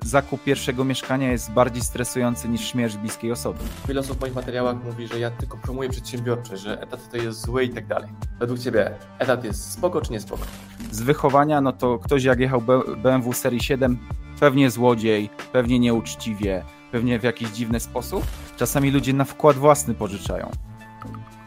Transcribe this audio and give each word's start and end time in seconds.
Zakup 0.00 0.44
pierwszego 0.44 0.84
mieszkania 0.84 1.32
jest 1.32 1.50
bardziej 1.50 1.82
stresujący 1.82 2.48
niż 2.48 2.60
śmierć 2.60 2.96
bliskiej 2.96 3.32
osoby. 3.32 3.58
Wiele 3.88 4.00
osób 4.00 4.18
w 4.18 4.20
moich 4.20 4.34
materiałach 4.34 4.84
mówi, 4.84 5.06
że 5.06 5.18
ja 5.18 5.30
tylko 5.30 5.58
promuję 5.58 5.88
przedsiębiorczość, 5.88 6.62
że 6.62 6.82
etat 6.82 7.10
to 7.10 7.16
jest 7.16 7.40
zły 7.40 7.64
i 7.64 7.70
tak 7.70 7.86
dalej. 7.86 8.08
Według 8.40 8.58
Ciebie 8.58 8.94
etat 9.18 9.44
jest 9.44 9.72
spoko 9.72 10.00
czy 10.00 10.12
nie 10.12 10.20
spoko? 10.20 10.42
Z 10.90 11.00
wychowania, 11.02 11.60
no 11.60 11.72
to 11.72 11.98
ktoś 11.98 12.24
jak 12.24 12.40
jechał 12.40 12.62
BMW 13.02 13.32
serii 13.32 13.60
7, 13.60 13.98
pewnie 14.40 14.70
złodziej, 14.70 15.30
pewnie 15.52 15.78
nieuczciwie, 15.78 16.64
pewnie 16.92 17.18
w 17.18 17.22
jakiś 17.22 17.48
dziwny 17.48 17.80
sposób. 17.80 18.24
Czasami 18.56 18.90
ludzie 18.90 19.12
na 19.12 19.24
wkład 19.24 19.56
własny 19.56 19.94
pożyczają. 19.94 20.50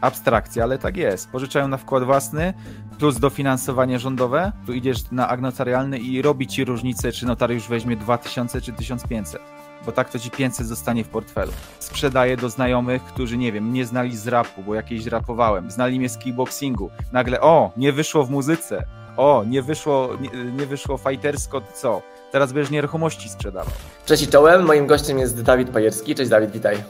Abstrakcja, 0.05 0.63
ale 0.63 0.77
tak 0.77 0.97
jest. 0.97 1.29
Pożyczają 1.29 1.67
na 1.67 1.77
wkład 1.77 2.03
własny, 2.03 2.53
plus 2.99 3.19
dofinansowanie 3.19 3.99
rządowe, 3.99 4.51
tu 4.65 4.73
idziesz 4.73 5.11
na 5.11 5.37
notarialny 5.37 5.99
i 5.99 6.21
robi 6.21 6.47
ci 6.47 6.65
różnicę, 6.65 7.11
czy 7.11 7.25
notariusz 7.25 7.67
weźmie 7.67 7.95
2000 7.95 8.61
czy 8.61 8.73
1500. 8.73 9.41
Bo 9.85 9.91
tak 9.91 10.09
to 10.09 10.19
ci 10.19 10.31
500 10.31 10.67
zostanie 10.67 11.03
w 11.03 11.07
portfelu. 11.07 11.51
Sprzedaję 11.79 12.37
do 12.37 12.49
znajomych, 12.49 13.03
którzy 13.03 13.37
nie 13.37 13.51
wiem, 13.51 13.73
nie 13.73 13.85
znali 13.85 14.17
z 14.17 14.27
rapu, 14.27 14.63
bo 14.63 14.75
jakieś 14.75 15.05
rapowałem, 15.05 15.71
znali 15.71 15.99
mnie 15.99 16.09
z 16.09 16.17
kickboxingu. 16.17 16.89
Nagle, 17.11 17.41
o, 17.41 17.71
nie 17.77 17.91
wyszło 17.91 18.23
w 18.23 18.29
muzyce, 18.29 18.85
o, 19.17 19.43
nie 19.47 19.61
wyszło, 19.61 20.09
nie, 20.21 20.29
nie 20.51 20.65
wyszło 20.65 20.97
fajtersko, 20.97 21.61
co? 21.73 22.01
Teraz 22.31 22.53
będziesz 22.53 22.71
nieruchomości 22.71 23.29
sprzedawał. 23.29 23.73
Cześć 24.05 24.23
i 24.23 24.27
czołem, 24.27 24.65
moim 24.65 24.87
gościem 24.87 25.19
jest 25.19 25.41
Dawid 25.41 25.69
Pajerski. 25.69 26.15
Cześć 26.15 26.29
Dawid, 26.29 26.51
witaj. 26.51 26.83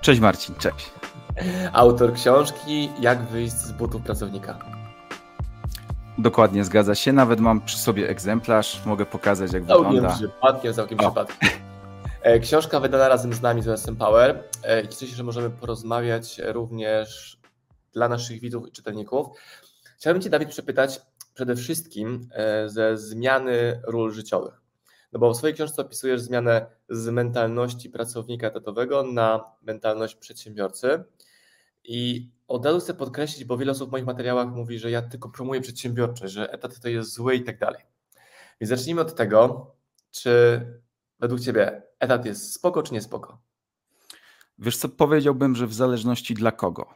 Cześć 0.00 0.20
Marcin, 0.20 0.54
cześć. 0.54 0.99
Autor 1.72 2.12
książki 2.12 2.90
Jak 3.00 3.22
wyjść 3.22 3.52
z 3.52 3.72
butów 3.72 4.02
pracownika. 4.02 4.58
Dokładnie, 6.18 6.64
zgadza 6.64 6.94
się. 6.94 7.12
Nawet 7.12 7.40
mam 7.40 7.60
przy 7.60 7.78
sobie 7.78 8.08
egzemplarz, 8.08 8.86
mogę 8.86 9.06
pokazać 9.06 9.52
jak 9.52 9.66
całkiem 9.66 9.92
wygląda. 9.92 10.16
Przypadkiem, 10.16 10.74
całkiem 10.74 11.00
o. 11.00 11.02
przypadkiem. 11.02 11.50
E, 12.22 12.38
książka 12.38 12.80
wydana 12.80 13.08
razem 13.08 13.32
z 13.32 13.42
nami 13.42 13.62
z 13.62 13.68
OSM 13.68 13.96
Power 13.96 14.44
e, 14.62 14.82
i 14.82 14.88
cieszę 14.88 15.06
się, 15.06 15.16
że 15.16 15.24
możemy 15.24 15.50
porozmawiać 15.50 16.40
również 16.44 17.38
dla 17.92 18.08
naszych 18.08 18.40
widzów 18.40 18.68
i 18.68 18.72
czytelników. 18.72 19.26
Chciałbym 19.96 20.22
Cię, 20.22 20.30
Dawid, 20.30 20.48
przepytać 20.48 21.00
przede 21.34 21.56
wszystkim 21.56 22.28
e, 22.32 22.68
ze 22.68 22.96
zmiany 22.96 23.80
ról 23.86 24.12
życiowych. 24.12 24.60
No 25.12 25.18
bo 25.18 25.34
w 25.34 25.36
swojej 25.36 25.54
książce 25.54 25.82
opisujesz 25.82 26.20
zmianę 26.20 26.66
z 26.88 27.08
mentalności 27.08 27.90
pracownika 27.90 28.46
etatowego 28.46 29.02
na 29.02 29.44
mentalność 29.62 30.14
przedsiębiorcy. 30.14 31.04
I 31.92 32.30
od 32.48 32.66
razu 32.66 32.80
chcę 32.80 32.94
podkreślić, 32.94 33.44
bo 33.44 33.56
wiele 33.56 33.72
osób 33.72 33.88
w 33.88 33.92
moich 33.92 34.04
materiałach 34.04 34.48
mówi, 34.48 34.78
że 34.78 34.90
ja 34.90 35.02
tylko 35.02 35.28
promuję 35.28 35.60
przedsiębiorczość, 35.60 36.34
że 36.34 36.52
etat 36.52 36.80
to 36.80 36.88
jest 36.88 37.12
zły 37.12 37.34
i 37.34 37.44
tak 37.44 37.58
dalej. 37.58 37.82
Więc 38.60 38.68
zacznijmy 38.68 39.00
od 39.00 39.14
tego, 39.14 39.70
czy 40.10 40.60
według 41.18 41.40
Ciebie 41.40 41.82
etat 41.98 42.26
jest 42.26 42.52
spoko 42.52 42.82
czy 42.82 42.94
nie 42.94 43.00
spoko? 43.00 43.38
Wiesz 44.58 44.76
co, 44.76 44.88
powiedziałbym, 44.88 45.56
że 45.56 45.66
w 45.66 45.74
zależności 45.74 46.34
dla 46.34 46.52
kogo. 46.52 46.94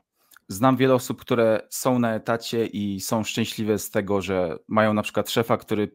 Znam 0.48 0.76
wiele 0.76 0.94
osób, 0.94 1.20
które 1.20 1.66
są 1.70 1.98
na 1.98 2.14
etacie 2.14 2.66
i 2.66 3.00
są 3.00 3.24
szczęśliwe 3.24 3.78
z 3.78 3.90
tego, 3.90 4.22
że 4.22 4.58
mają 4.68 4.94
na 4.94 5.02
przykład 5.02 5.30
szefa, 5.30 5.56
który 5.56 5.92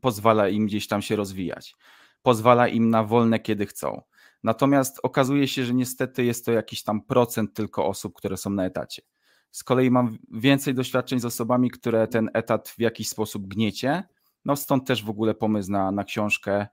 pozwala 0.00 0.48
im 0.48 0.66
gdzieś 0.66 0.88
tam 0.88 1.02
się 1.02 1.16
rozwijać. 1.16 1.76
Pozwala 2.22 2.68
im 2.68 2.90
na 2.90 3.04
wolne, 3.04 3.40
kiedy 3.40 3.66
chcą. 3.66 4.02
Natomiast 4.46 5.00
okazuje 5.02 5.48
się, 5.48 5.64
że 5.64 5.74
niestety 5.74 6.24
jest 6.24 6.44
to 6.44 6.52
jakiś 6.52 6.82
tam 6.82 7.02
procent 7.02 7.54
tylko 7.54 7.86
osób, 7.86 8.14
które 8.14 8.36
są 8.36 8.50
na 8.50 8.64
etacie. 8.64 9.02
Z 9.50 9.64
kolei 9.64 9.90
mam 9.90 10.18
więcej 10.32 10.74
doświadczeń 10.74 11.20
z 11.20 11.24
osobami, 11.24 11.70
które 11.70 12.08
ten 12.08 12.30
etat 12.34 12.68
w 12.68 12.80
jakiś 12.80 13.08
sposób 13.08 13.46
gniecie. 13.46 14.02
No 14.44 14.56
stąd 14.56 14.86
też 14.86 15.04
w 15.04 15.10
ogóle 15.10 15.34
pomysł 15.34 15.72
na, 15.72 15.92
na 15.92 16.04
książkę. 16.04 16.66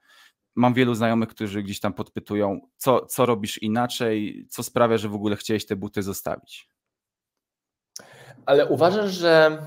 Mam 0.54 0.74
wielu 0.74 0.94
znajomych, 0.94 1.28
którzy 1.28 1.62
gdzieś 1.62 1.80
tam 1.80 1.92
podpytują, 1.92 2.60
co, 2.76 3.06
co 3.06 3.26
robisz 3.26 3.62
inaczej, 3.62 4.46
co 4.50 4.62
sprawia, 4.62 4.96
że 4.96 5.08
w 5.08 5.14
ogóle 5.14 5.36
chciałeś 5.36 5.66
te 5.66 5.76
buty 5.76 6.02
zostawić. 6.02 6.68
Ale 8.46 8.66
uważasz, 8.66 9.12
że 9.12 9.62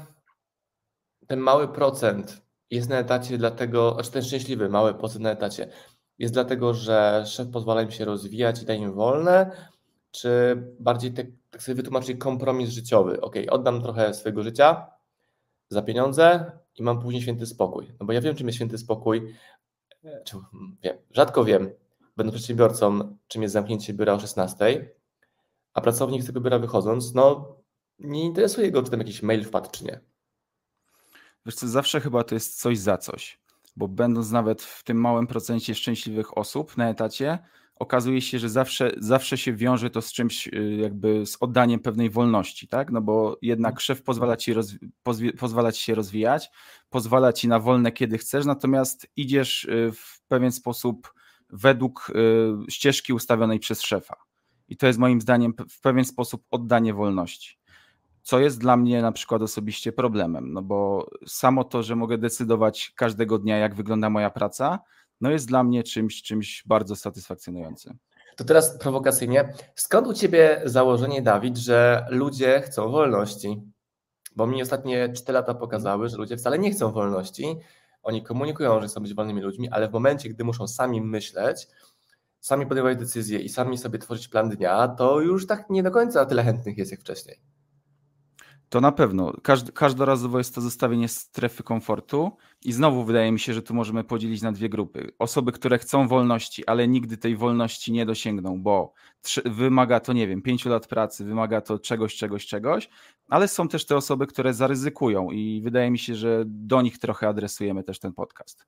ten 1.28 1.40
mały 1.40 1.68
procent 1.68 2.42
jest 2.72 2.90
na 2.90 2.98
etacie 2.98 3.38
dlatego, 3.38 3.94
znaczy 3.94 4.12
ten 4.12 4.24
szczęśliwy 4.24 4.70
mały 4.70 4.94
procent 4.94 5.24
na 5.24 5.32
etacie 5.32 5.70
jest 6.20 6.34
dlatego, 6.34 6.74
że 6.74 7.24
szef 7.28 7.48
pozwala 7.50 7.82
im 7.82 7.92
się 7.92 8.06
rozwijać 8.06 8.62
i 8.62 8.66
daje 8.66 8.80
im 8.80 8.94
wolne, 8.94 9.52
czy 10.12 10.56
bardziej 10.80 11.14
tak, 11.14 11.26
tak 11.50 11.64
sobie 11.64 11.76
wytłumaczyć 11.76 12.18
kompromis 12.18 12.70
życiowy? 12.70 13.22
Ok, 13.22 13.36
oddam 13.50 13.82
trochę 13.82 14.14
swojego 14.14 14.44
życia 14.44 14.88
za 15.70 15.82
pieniądze 15.82 16.52
i 16.76 16.84
mam 16.84 17.02
później 17.02 17.22
święty 17.22 17.46
spokój. 17.46 17.92
No 18.00 18.06
bo 18.06 18.14
ja 18.14 18.22
wiem, 18.22 18.36
czym 18.36 18.48
jest 18.48 18.56
święty 18.56 18.78
spokój, 18.78 19.36
czy, 20.26 20.38
wiem, 20.84 20.98
rzadko 21.12 21.46
wiem, 21.46 21.70
będę 22.18 22.32
przedsiębiorcą, 22.32 23.18
czym 23.28 23.42
jest 23.42 23.54
zamknięcie 23.54 23.94
biura 23.94 24.14
o 24.14 24.20
16, 24.20 24.92
a 25.74 25.82
pracownik 25.82 26.24
z 26.24 26.28
tego 26.28 26.42
biura 26.42 26.60
wychodząc, 26.60 27.14
no 27.14 27.56
nie 28.00 28.24
interesuje 28.24 28.72
go, 28.72 28.84
czy 28.84 28.92
tam 28.92 29.00
jakiś 29.00 29.24
mail 29.24 29.44
wpadł, 29.44 29.70
czy 29.72 29.86
nie. 29.86 30.00
Wiesz 31.46 31.56
co, 31.56 31.68
zawsze 31.68 32.02
chyba 32.02 32.24
to 32.24 32.36
jest 32.36 32.62
coś 32.62 32.78
za 32.78 32.98
coś, 32.98 33.40
bo 33.78 33.88
będąc 33.88 34.32
nawet 34.32 34.62
w 34.62 34.84
tym 34.84 34.98
małym 35.02 35.28
procencie 35.28 35.76
szczęśliwych 35.76 36.38
osób 36.38 36.78
na 36.78 36.90
etacie, 36.90 37.40
okazuje 37.76 38.22
się, 38.22 38.40
że 38.40 38.50
zawsze, 38.50 38.92
zawsze 38.98 39.38
się 39.38 39.54
wiąże 39.54 39.90
to 39.90 40.02
z 40.02 40.14
czymś 40.14 40.48
y, 40.48 40.78
jakby 40.82 41.26
z 41.26 41.38
oddaniem 41.40 41.80
pewnej 41.80 42.10
wolności, 42.10 42.68
tak? 42.68 42.92
No 42.92 43.02
bo 43.02 43.38
jednak 43.42 43.72
mhm. 43.72 43.82
szef 43.82 44.04
pozwala 44.04 44.38
ci, 44.38 44.54
pozwala 45.40 45.72
ci 45.72 45.84
się 45.84 45.96
rozwijać, 45.96 46.50
pozwala 46.90 47.34
ci 47.34 47.48
na 47.48 47.60
wolne 47.60 47.92
kiedy 47.92 48.18
chcesz, 48.18 48.46
natomiast 48.46 49.08
idziesz 49.16 49.64
y, 49.64 49.92
w 49.96 50.22
pewien 50.28 50.52
sposób 50.52 51.14
według 51.50 52.12
y, 52.68 52.72
ścieżki 52.72 53.14
ustawionej 53.14 53.60
przez 53.60 53.82
szefa. 53.82 54.16
I 54.68 54.78
to 54.78 54.88
jest 54.88 55.00
moim 55.00 55.22
zdaniem 55.22 55.54
w 55.70 55.82
pewien 55.82 56.06
sposób 56.06 56.44
oddanie 56.52 56.94
wolności 56.94 57.57
co 58.28 58.40
jest 58.40 58.60
dla 58.60 58.78
mnie 58.78 59.02
na 59.02 59.12
przykład 59.12 59.42
osobiście 59.42 59.92
problemem, 59.92 60.54
no 60.54 60.62
bo 60.62 61.10
samo 61.28 61.64
to, 61.64 61.84
że 61.84 61.96
mogę 61.96 62.18
decydować 62.18 62.94
każdego 62.96 63.40
dnia, 63.40 63.58
jak 63.58 63.76
wygląda 63.76 64.10
moja 64.10 64.30
praca, 64.30 64.80
no 65.22 65.32
jest 65.32 65.48
dla 65.48 65.64
mnie 65.64 65.84
czymś, 65.84 66.22
czymś 66.22 66.64
bardzo 66.66 66.96
satysfakcjonującym. 66.96 67.98
To 68.36 68.44
teraz 68.44 68.78
prowokacyjnie. 68.78 69.54
Skąd 69.76 70.08
u 70.08 70.14
Ciebie 70.14 70.62
założenie, 70.66 71.22
Dawid, 71.22 71.58
że 71.58 72.06
ludzie 72.10 72.62
chcą 72.62 72.92
wolności? 72.92 73.62
Bo 74.36 74.48
mi 74.48 74.62
ostatnie 74.62 75.14
4 75.14 75.34
lata 75.34 75.54
pokazały, 75.54 76.10
że 76.10 76.18
ludzie 76.18 76.38
wcale 76.38 76.60
nie 76.60 76.72
chcą 76.72 76.92
wolności. 76.92 77.56
Oni 78.04 78.24
komunikują, 78.24 78.82
że 78.82 78.88
chcą 78.88 79.02
być 79.02 79.14
wolnymi 79.14 79.42
ludźmi, 79.42 79.70
ale 79.70 79.90
w 79.90 79.94
momencie, 79.94 80.30
gdy 80.30 80.44
muszą 80.44 80.68
sami 80.68 81.02
myśleć, 81.02 81.68
sami 82.40 82.66
podejmować 82.66 82.98
decyzje 82.98 83.40
i 83.40 83.50
sami 83.50 83.78
sobie 83.78 84.00
tworzyć 84.00 84.28
plan 84.28 84.50
dnia, 84.50 84.88
to 84.88 85.22
już 85.22 85.48
tak 85.48 85.70
nie 85.70 85.84
do 85.84 85.92
końca 85.92 86.26
tyle 86.26 86.44
chętnych 86.44 86.78
jest 86.78 86.92
jak 86.92 87.02
wcześniej. 87.02 87.57
To 88.70 88.82
na 88.82 88.92
pewno. 88.92 89.34
Każd 89.44 89.72
każdorazowo 89.72 90.38
jest 90.38 90.56
to 90.56 90.62
zostawienie 90.62 91.08
strefy 91.08 91.64
komfortu 91.64 92.32
i 92.66 92.74
znowu 92.74 93.04
wydaje 93.04 93.32
mi 93.32 93.40
się, 93.40 93.54
że 93.54 93.62
tu 93.62 93.74
możemy 93.74 94.04
podzielić 94.04 94.42
na 94.42 94.52
dwie 94.52 94.70
grupy. 94.70 95.12
Osoby, 95.20 95.52
które 95.52 95.78
chcą 95.78 96.08
wolności, 96.08 96.66
ale 96.66 96.88
nigdy 96.88 97.18
tej 97.18 97.36
wolności 97.36 97.92
nie 97.92 98.06
dosięgną, 98.06 98.62
bo 98.62 98.94
wymaga 99.46 100.00
to, 100.00 100.14
nie 100.14 100.28
wiem, 100.28 100.42
pięciu 100.42 100.70
lat 100.70 100.88
pracy, 100.88 101.26
wymaga 101.26 101.62
to 101.62 101.80
czegoś, 101.80 102.16
czegoś, 102.16 102.46
czegoś, 102.46 102.90
ale 103.30 103.48
są 103.48 103.68
też 103.68 103.86
te 103.86 103.96
osoby, 103.96 104.28
które 104.28 104.54
zaryzykują 104.54 105.32
i 105.32 105.62
wydaje 105.62 105.92
mi 105.92 106.00
się, 106.00 106.16
że 106.16 106.44
do 106.46 106.82
nich 106.82 107.00
trochę 107.00 107.28
adresujemy 107.28 107.84
też 107.84 108.00
ten 108.00 108.14
podcast. 108.14 108.66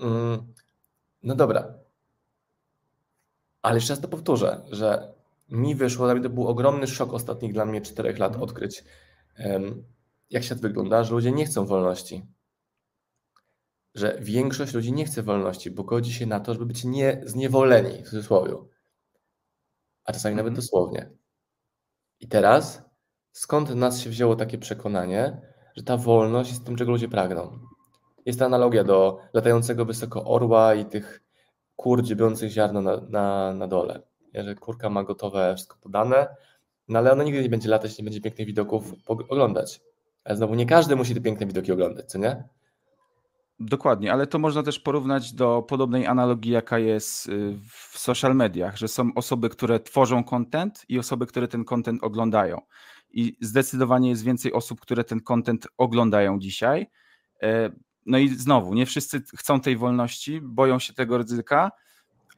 Mm, 0.00 0.52
no 1.22 1.34
dobra. 1.34 1.74
Ale 3.62 3.74
jeszcze 3.74 3.92
raz 3.92 4.00
to 4.00 4.08
powtórzę, 4.08 4.60
że 4.70 5.14
mi 5.48 5.74
wyszło, 5.74 6.20
to 6.20 6.30
był 6.30 6.48
ogromny 6.48 6.86
szok 6.86 7.12
ostatnich 7.12 7.52
dla 7.52 7.64
mnie 7.64 7.80
czterech 7.80 8.18
lat 8.18 8.36
odkryć, 8.36 8.84
jak 10.30 10.44
świat 10.44 10.60
wygląda, 10.60 11.04
że 11.04 11.14
ludzie 11.14 11.32
nie 11.32 11.46
chcą 11.46 11.66
wolności. 11.66 12.26
Że 13.94 14.18
większość 14.20 14.74
ludzi 14.74 14.92
nie 14.92 15.04
chce 15.04 15.22
wolności, 15.22 15.70
bo 15.70 15.84
godzi 15.84 16.12
się 16.12 16.26
na 16.26 16.40
to, 16.40 16.52
żeby 16.52 16.66
być 16.66 16.84
nie, 16.84 17.22
zniewoleni, 17.24 18.02
w 18.02 18.08
cudzysłowie. 18.08 18.54
A 20.04 20.12
czasami 20.12 20.36
nawet 20.36 20.50
mhm. 20.50 20.64
dosłownie. 20.64 21.10
I 22.20 22.28
teraz, 22.28 22.82
skąd 23.32 23.74
nas 23.74 24.00
się 24.00 24.10
wzięło 24.10 24.36
takie 24.36 24.58
przekonanie, 24.58 25.40
że 25.76 25.82
ta 25.82 25.96
wolność 25.96 26.50
jest 26.50 26.64
tym, 26.64 26.76
czego 26.76 26.92
ludzie 26.92 27.08
pragną? 27.08 27.58
Jest 28.26 28.38
ta 28.38 28.46
analogia 28.46 28.84
do 28.84 29.18
latającego 29.32 29.84
wysoko 29.84 30.24
orła 30.24 30.74
i 30.74 30.86
tych 30.86 31.22
kur 31.76 32.02
dziebiących 32.02 32.50
ziarno 32.50 32.82
na, 32.82 33.00
na, 33.00 33.54
na 33.54 33.68
dole 33.68 34.02
że 34.34 34.54
kurka 34.54 34.90
ma 34.90 35.04
gotowe 35.04 35.54
wszystko 35.54 35.76
podane, 35.80 36.26
no 36.88 36.98
ale 36.98 37.12
ona 37.12 37.24
nigdy 37.24 37.42
nie 37.42 37.48
będzie 37.48 37.68
latać, 37.68 37.98
nie 37.98 38.04
będzie 38.04 38.20
pięknych 38.20 38.46
widoków 38.46 38.92
oglądać. 39.06 39.80
Ale 40.24 40.36
znowu 40.36 40.54
nie 40.54 40.66
każdy 40.66 40.96
musi 40.96 41.14
te 41.14 41.20
piękne 41.20 41.46
widoki 41.46 41.72
oglądać, 41.72 42.06
co 42.06 42.18
nie? 42.18 42.48
Dokładnie, 43.60 44.12
ale 44.12 44.26
to 44.26 44.38
można 44.38 44.62
też 44.62 44.80
porównać 44.80 45.32
do 45.32 45.62
podobnej 45.62 46.06
analogii, 46.06 46.52
jaka 46.52 46.78
jest 46.78 47.28
y, 47.28 47.58
w 47.70 47.98
social 47.98 48.34
mediach, 48.34 48.76
że 48.76 48.88
są 48.88 49.10
osoby, 49.14 49.48
które 49.48 49.80
tworzą 49.80 50.24
content 50.24 50.84
i 50.88 50.98
osoby, 50.98 51.26
które 51.26 51.48
ten 51.48 51.64
content 51.64 52.02
oglądają. 52.02 52.60
I 53.10 53.36
zdecydowanie 53.40 54.08
jest 54.08 54.24
więcej 54.24 54.52
osób, 54.52 54.80
które 54.80 55.04
ten 55.04 55.20
content 55.20 55.68
oglądają 55.76 56.38
dzisiaj. 56.38 56.86
E, 57.42 57.70
no 58.06 58.18
i 58.18 58.28
znowu, 58.28 58.74
nie 58.74 58.86
wszyscy 58.86 59.22
chcą 59.38 59.60
tej 59.60 59.76
wolności, 59.76 60.40
boją 60.40 60.78
się 60.78 60.94
tego 60.94 61.18
ryzyka, 61.18 61.70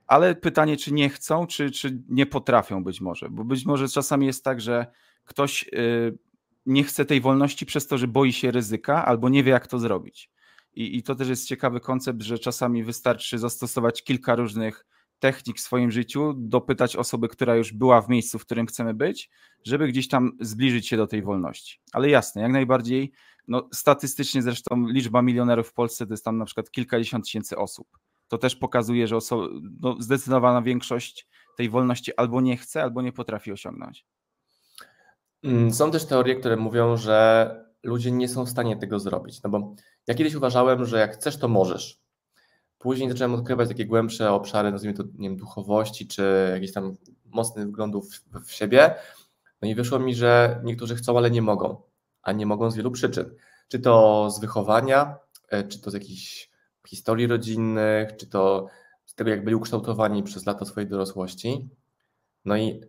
ale 0.08 0.34
pytanie, 0.34 0.76
czy 0.76 0.92
nie 0.92 1.08
chcą, 1.08 1.46
czy, 1.46 1.70
czy 1.70 2.02
nie 2.08 2.26
potrafią 2.26 2.84
być 2.84 3.00
może, 3.00 3.28
bo 3.30 3.44
być 3.44 3.66
może 3.66 3.88
czasami 3.88 4.26
jest 4.26 4.44
tak, 4.44 4.60
że 4.60 4.86
ktoś 5.24 5.62
y, 5.62 6.18
nie 6.66 6.84
chce 6.84 7.04
tej 7.04 7.20
wolności 7.20 7.66
przez 7.66 7.86
to, 7.86 7.98
że 7.98 8.08
boi 8.08 8.32
się 8.32 8.50
ryzyka 8.50 9.04
albo 9.06 9.28
nie 9.28 9.44
wie, 9.44 9.52
jak 9.52 9.66
to 9.66 9.78
zrobić. 9.78 10.30
I, 10.74 10.96
I 10.96 11.02
to 11.02 11.14
też 11.14 11.28
jest 11.28 11.46
ciekawy 11.46 11.80
koncept, 11.80 12.22
że 12.22 12.38
czasami 12.38 12.84
wystarczy 12.84 13.38
zastosować 13.38 14.04
kilka 14.04 14.34
różnych 14.34 14.86
technik 15.18 15.58
w 15.58 15.60
swoim 15.60 15.90
życiu, 15.90 16.34
dopytać 16.36 16.96
osoby, 16.96 17.28
która 17.28 17.56
już 17.56 17.72
była 17.72 18.02
w 18.02 18.08
miejscu, 18.08 18.38
w 18.38 18.44
którym 18.44 18.66
chcemy 18.66 18.94
być, 18.94 19.30
żeby 19.64 19.88
gdzieś 19.88 20.08
tam 20.08 20.32
zbliżyć 20.40 20.88
się 20.88 20.96
do 20.96 21.06
tej 21.06 21.22
wolności. 21.22 21.80
Ale 21.92 22.08
jasne, 22.08 22.42
jak 22.42 22.52
najbardziej, 22.52 23.12
no 23.48 23.68
statystycznie 23.72 24.42
zresztą 24.42 24.86
liczba 24.88 25.22
milionerów 25.22 25.68
w 25.68 25.72
Polsce 25.72 26.06
to 26.06 26.12
jest 26.12 26.24
tam 26.24 26.38
na 26.38 26.44
przykład 26.44 26.70
kilkadziesiąt 26.70 27.24
tysięcy 27.24 27.58
osób. 27.58 27.88
To 28.28 28.38
też 28.38 28.56
pokazuje, 28.56 29.08
że 29.08 29.16
oso- 29.16 29.60
no, 29.80 29.96
zdecydowana 30.00 30.62
większość 30.62 31.28
tej 31.56 31.68
wolności 31.70 32.16
albo 32.16 32.40
nie 32.40 32.56
chce, 32.56 32.82
albo 32.82 33.02
nie 33.02 33.12
potrafi 33.12 33.52
osiągnąć. 33.52 34.06
Mm, 35.44 35.72
są 35.72 35.90
też 35.90 36.04
teorie, 36.04 36.36
które 36.36 36.56
mówią, 36.56 36.96
że 36.96 37.50
ludzie 37.82 38.12
nie 38.12 38.28
są 38.28 38.44
w 38.44 38.50
stanie 38.50 38.76
tego 38.76 38.98
zrobić. 38.98 39.42
No 39.42 39.50
bo 39.50 39.74
ja 40.06 40.14
kiedyś 40.14 40.34
uważałem, 40.34 40.84
że 40.84 40.98
jak 40.98 41.14
chcesz, 41.14 41.36
to 41.36 41.48
możesz. 41.48 42.00
Później 42.78 43.10
zacząłem 43.10 43.34
odkrywać 43.34 43.68
takie 43.68 43.86
głębsze 43.86 44.32
obszary, 44.32 44.70
nazwijmy 44.72 44.96
to 44.96 45.04
nie 45.14 45.28
wiem, 45.28 45.38
duchowości, 45.38 46.08
czy 46.08 46.50
jakichś 46.52 46.72
tam 46.72 46.96
mocnych 47.24 47.68
wglądów 47.68 48.14
w, 48.14 48.44
w 48.46 48.52
siebie. 48.52 48.94
No 49.62 49.68
i 49.68 49.74
wyszło 49.74 49.98
mi, 49.98 50.14
że 50.14 50.60
niektórzy 50.64 50.96
chcą, 50.96 51.18
ale 51.18 51.30
nie 51.30 51.42
mogą. 51.42 51.82
A 52.22 52.32
nie 52.32 52.46
mogą 52.46 52.70
z 52.70 52.76
wielu 52.76 52.90
przyczyn. 52.90 53.34
Czy 53.68 53.78
to 53.78 54.30
z 54.30 54.40
wychowania, 54.40 55.16
e, 55.48 55.64
czy 55.64 55.80
to 55.80 55.90
z 55.90 55.94
jakichś 55.94 56.50
historii 56.86 57.26
rodzinnych, 57.26 58.16
czy 58.16 58.26
to 58.26 58.66
z 59.06 59.14
tego, 59.14 59.30
jak 59.30 59.44
byli 59.44 59.56
ukształtowani 59.56 60.22
przez 60.22 60.46
lata 60.46 60.64
swojej 60.64 60.88
dorosłości. 60.90 61.68
No 62.44 62.56
i 62.56 62.80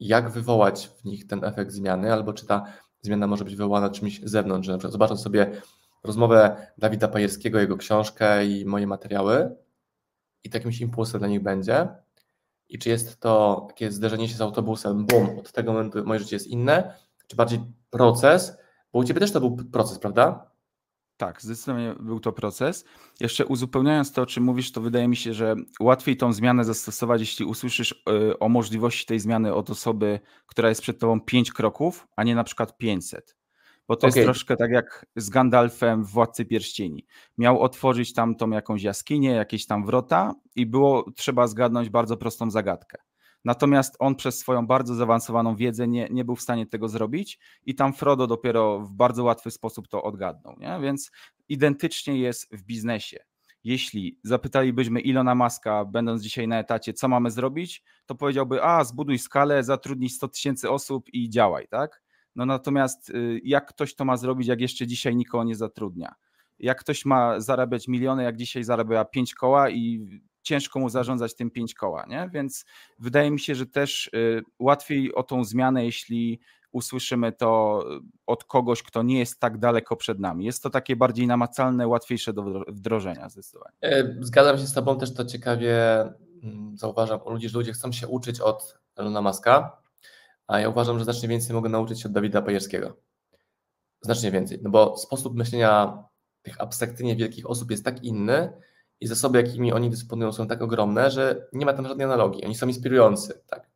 jak 0.00 0.30
wywołać 0.30 0.88
w 0.88 1.04
nich 1.04 1.26
ten 1.26 1.44
efekt 1.44 1.72
zmiany, 1.72 2.12
albo 2.12 2.32
czy 2.32 2.46
ta 2.46 2.64
zmiana 3.00 3.26
może 3.26 3.44
być 3.44 3.56
wywołana 3.56 3.90
czymś 3.90 4.20
z 4.20 4.30
zewnątrz, 4.30 4.68
na 4.68 4.78
przykład 4.78 4.92
zobacząc 4.92 5.20
sobie 5.20 5.62
rozmowę 6.04 6.66
Dawida 6.78 7.08
Pajerskiego, 7.08 7.60
jego 7.60 7.76
książkę 7.76 8.46
i 8.46 8.64
moje 8.64 8.86
materiały 8.86 9.56
i 10.44 10.50
takimś 10.50 10.80
impulsem 10.80 11.18
dla 11.18 11.28
nich 11.28 11.42
będzie. 11.42 11.88
I 12.68 12.78
czy 12.78 12.88
jest 12.88 13.20
to 13.20 13.64
takie 13.68 13.92
zderzenie 13.92 14.28
się 14.28 14.34
z 14.34 14.40
autobusem, 14.40 15.06
bum, 15.06 15.38
od 15.38 15.52
tego 15.52 15.72
momentu 15.72 16.04
moje 16.04 16.20
życie 16.20 16.36
jest 16.36 16.46
inne, 16.46 16.94
czy 17.26 17.36
bardziej 17.36 17.60
proces, 17.90 18.58
bo 18.92 18.98
u 18.98 19.04
Ciebie 19.04 19.20
też 19.20 19.32
to 19.32 19.40
był 19.40 19.56
proces, 19.56 19.98
prawda? 19.98 20.51
Tak, 21.22 21.42
zdecydowanie 21.42 21.94
był 22.00 22.20
to 22.20 22.32
proces. 22.32 22.84
Jeszcze 23.20 23.46
uzupełniając 23.46 24.12
to, 24.12 24.22
o 24.22 24.26
czym 24.26 24.44
mówisz, 24.44 24.72
to 24.72 24.80
wydaje 24.80 25.08
mi 25.08 25.16
się, 25.16 25.34
że 25.34 25.54
łatwiej 25.80 26.16
tą 26.16 26.32
zmianę 26.32 26.64
zastosować, 26.64 27.20
jeśli 27.20 27.44
usłyszysz 27.44 28.04
y, 28.30 28.38
o 28.38 28.48
możliwości 28.48 29.06
tej 29.06 29.20
zmiany 29.20 29.54
od 29.54 29.70
osoby, 29.70 30.20
która 30.46 30.68
jest 30.68 30.82
przed 30.82 30.98
tobą 30.98 31.20
5 31.20 31.52
kroków, 31.52 32.06
a 32.16 32.24
nie 32.24 32.34
na 32.34 32.44
przykład 32.44 32.76
500. 32.76 33.36
Bo 33.88 33.96
to 33.96 34.06
okay. 34.06 34.20
jest 34.20 34.26
troszkę 34.26 34.56
tak 34.56 34.70
jak 34.70 35.06
z 35.16 35.30
Gandalfem 35.30 36.04
w 36.04 36.10
Władcy 36.10 36.44
Pierścieni. 36.44 37.06
Miał 37.38 37.60
otworzyć 37.60 38.12
tam 38.12 38.36
tą 38.36 38.50
jakąś 38.50 38.82
jaskinię, 38.82 39.30
jakieś 39.30 39.66
tam 39.66 39.86
wrota 39.86 40.34
i 40.56 40.66
było 40.66 41.10
trzeba 41.16 41.46
zgadnąć 41.46 41.88
bardzo 41.88 42.16
prostą 42.16 42.50
zagadkę. 42.50 42.98
Natomiast 43.44 43.96
on 43.98 44.14
przez 44.14 44.38
swoją 44.38 44.66
bardzo 44.66 44.94
zaawansowaną 44.94 45.56
wiedzę 45.56 45.88
nie, 45.88 46.08
nie 46.10 46.24
był 46.24 46.36
w 46.36 46.42
stanie 46.42 46.66
tego 46.66 46.88
zrobić 46.88 47.38
i 47.66 47.74
tam 47.74 47.92
Frodo 47.92 48.26
dopiero 48.26 48.80
w 48.80 48.92
bardzo 48.92 49.24
łatwy 49.24 49.50
sposób 49.50 49.88
to 49.88 50.02
odgadnął. 50.02 50.56
Nie? 50.58 50.78
Więc 50.82 51.10
identycznie 51.48 52.18
jest 52.18 52.56
w 52.56 52.62
biznesie. 52.62 53.24
Jeśli 53.64 54.18
zapytalibyśmy 54.22 55.00
Ilona 55.00 55.34
Maska, 55.34 55.84
będąc 55.84 56.22
dzisiaj 56.22 56.48
na 56.48 56.58
etacie, 56.58 56.92
co 56.92 57.08
mamy 57.08 57.30
zrobić, 57.30 57.82
to 58.06 58.14
powiedziałby, 58.14 58.64
a 58.64 58.84
zbuduj 58.84 59.18
skalę, 59.18 59.64
zatrudnij 59.64 60.08
100 60.08 60.28
tysięcy 60.28 60.70
osób 60.70 61.08
i 61.12 61.30
działaj, 61.30 61.68
tak? 61.68 62.02
No 62.36 62.46
natomiast 62.46 63.10
y, 63.10 63.40
jak 63.44 63.66
ktoś 63.66 63.94
to 63.94 64.04
ma 64.04 64.16
zrobić, 64.16 64.48
jak 64.48 64.60
jeszcze 64.60 64.86
dzisiaj 64.86 65.16
nikogo 65.16 65.44
nie 65.44 65.54
zatrudnia? 65.54 66.14
Jak 66.58 66.80
ktoś 66.80 67.04
ma 67.04 67.40
zarabiać 67.40 67.88
miliony, 67.88 68.22
jak 68.22 68.36
dzisiaj 68.36 68.64
zarabia 68.64 69.04
pięć 69.04 69.34
koła 69.34 69.70
i 69.70 70.06
ciężko 70.42 70.78
mu 70.78 70.88
zarządzać 70.88 71.34
tym 71.34 71.50
pięć 71.50 71.74
koła, 71.74 72.06
nie? 72.08 72.30
Więc 72.32 72.64
wydaje 72.98 73.30
mi 73.30 73.40
się, 73.40 73.54
że 73.54 73.66
też 73.66 74.10
y, 74.14 74.42
łatwiej 74.58 75.14
o 75.14 75.22
tą 75.22 75.44
zmianę, 75.44 75.84
jeśli 75.84 76.40
usłyszymy 76.72 77.32
to 77.32 77.84
od 78.26 78.44
kogoś, 78.44 78.82
kto 78.82 79.02
nie 79.02 79.18
jest 79.18 79.40
tak 79.40 79.58
daleko 79.58 79.96
przed 79.96 80.18
nami. 80.18 80.44
Jest 80.44 80.62
to 80.62 80.70
takie 80.70 80.96
bardziej 80.96 81.26
namacalne, 81.26 81.88
łatwiejsze 81.88 82.32
do 82.32 82.64
wdrożenia 82.68 83.28
zdecydowanie. 83.28 83.76
E, 83.82 84.16
zgadzam 84.20 84.58
się 84.58 84.66
z 84.66 84.72
Tobą, 84.72 84.98
też 84.98 85.14
to 85.14 85.24
ciekawie 85.24 86.00
mm, 86.42 86.76
zauważam 86.78 87.20
u 87.22 87.30
ludzi, 87.30 87.48
że 87.48 87.58
ludzie 87.58 87.72
chcą 87.72 87.92
się 87.92 88.08
uczyć 88.08 88.40
od 88.40 88.78
Elona 88.96 89.22
Muska, 89.22 89.82
a 90.46 90.60
ja 90.60 90.68
uważam, 90.68 90.98
że 90.98 91.04
znacznie 91.04 91.28
więcej 91.28 91.54
mogę 91.54 91.68
nauczyć 91.68 92.00
się 92.00 92.08
od 92.08 92.12
Dawida 92.14 92.42
Pajerskiego. 92.42 92.96
Znacznie 94.00 94.30
więcej, 94.30 94.58
no 94.62 94.70
bo 94.70 94.96
sposób 94.96 95.36
myślenia 95.36 95.98
tych 96.42 96.60
abstrakcyjnie 96.60 97.16
wielkich 97.16 97.50
osób 97.50 97.70
jest 97.70 97.84
tak 97.84 98.04
inny, 98.04 98.52
i 99.02 99.06
zasoby, 99.06 99.42
jakimi 99.42 99.72
oni 99.72 99.90
dysponują, 99.90 100.32
są 100.32 100.46
tak 100.46 100.62
ogromne, 100.62 101.10
że 101.10 101.46
nie 101.52 101.66
ma 101.66 101.72
tam 101.72 101.88
żadnej 101.88 102.04
analogii. 102.04 102.44
Oni 102.44 102.54
są 102.54 102.66
inspirujący. 102.66 103.42
Tak. 103.46 103.66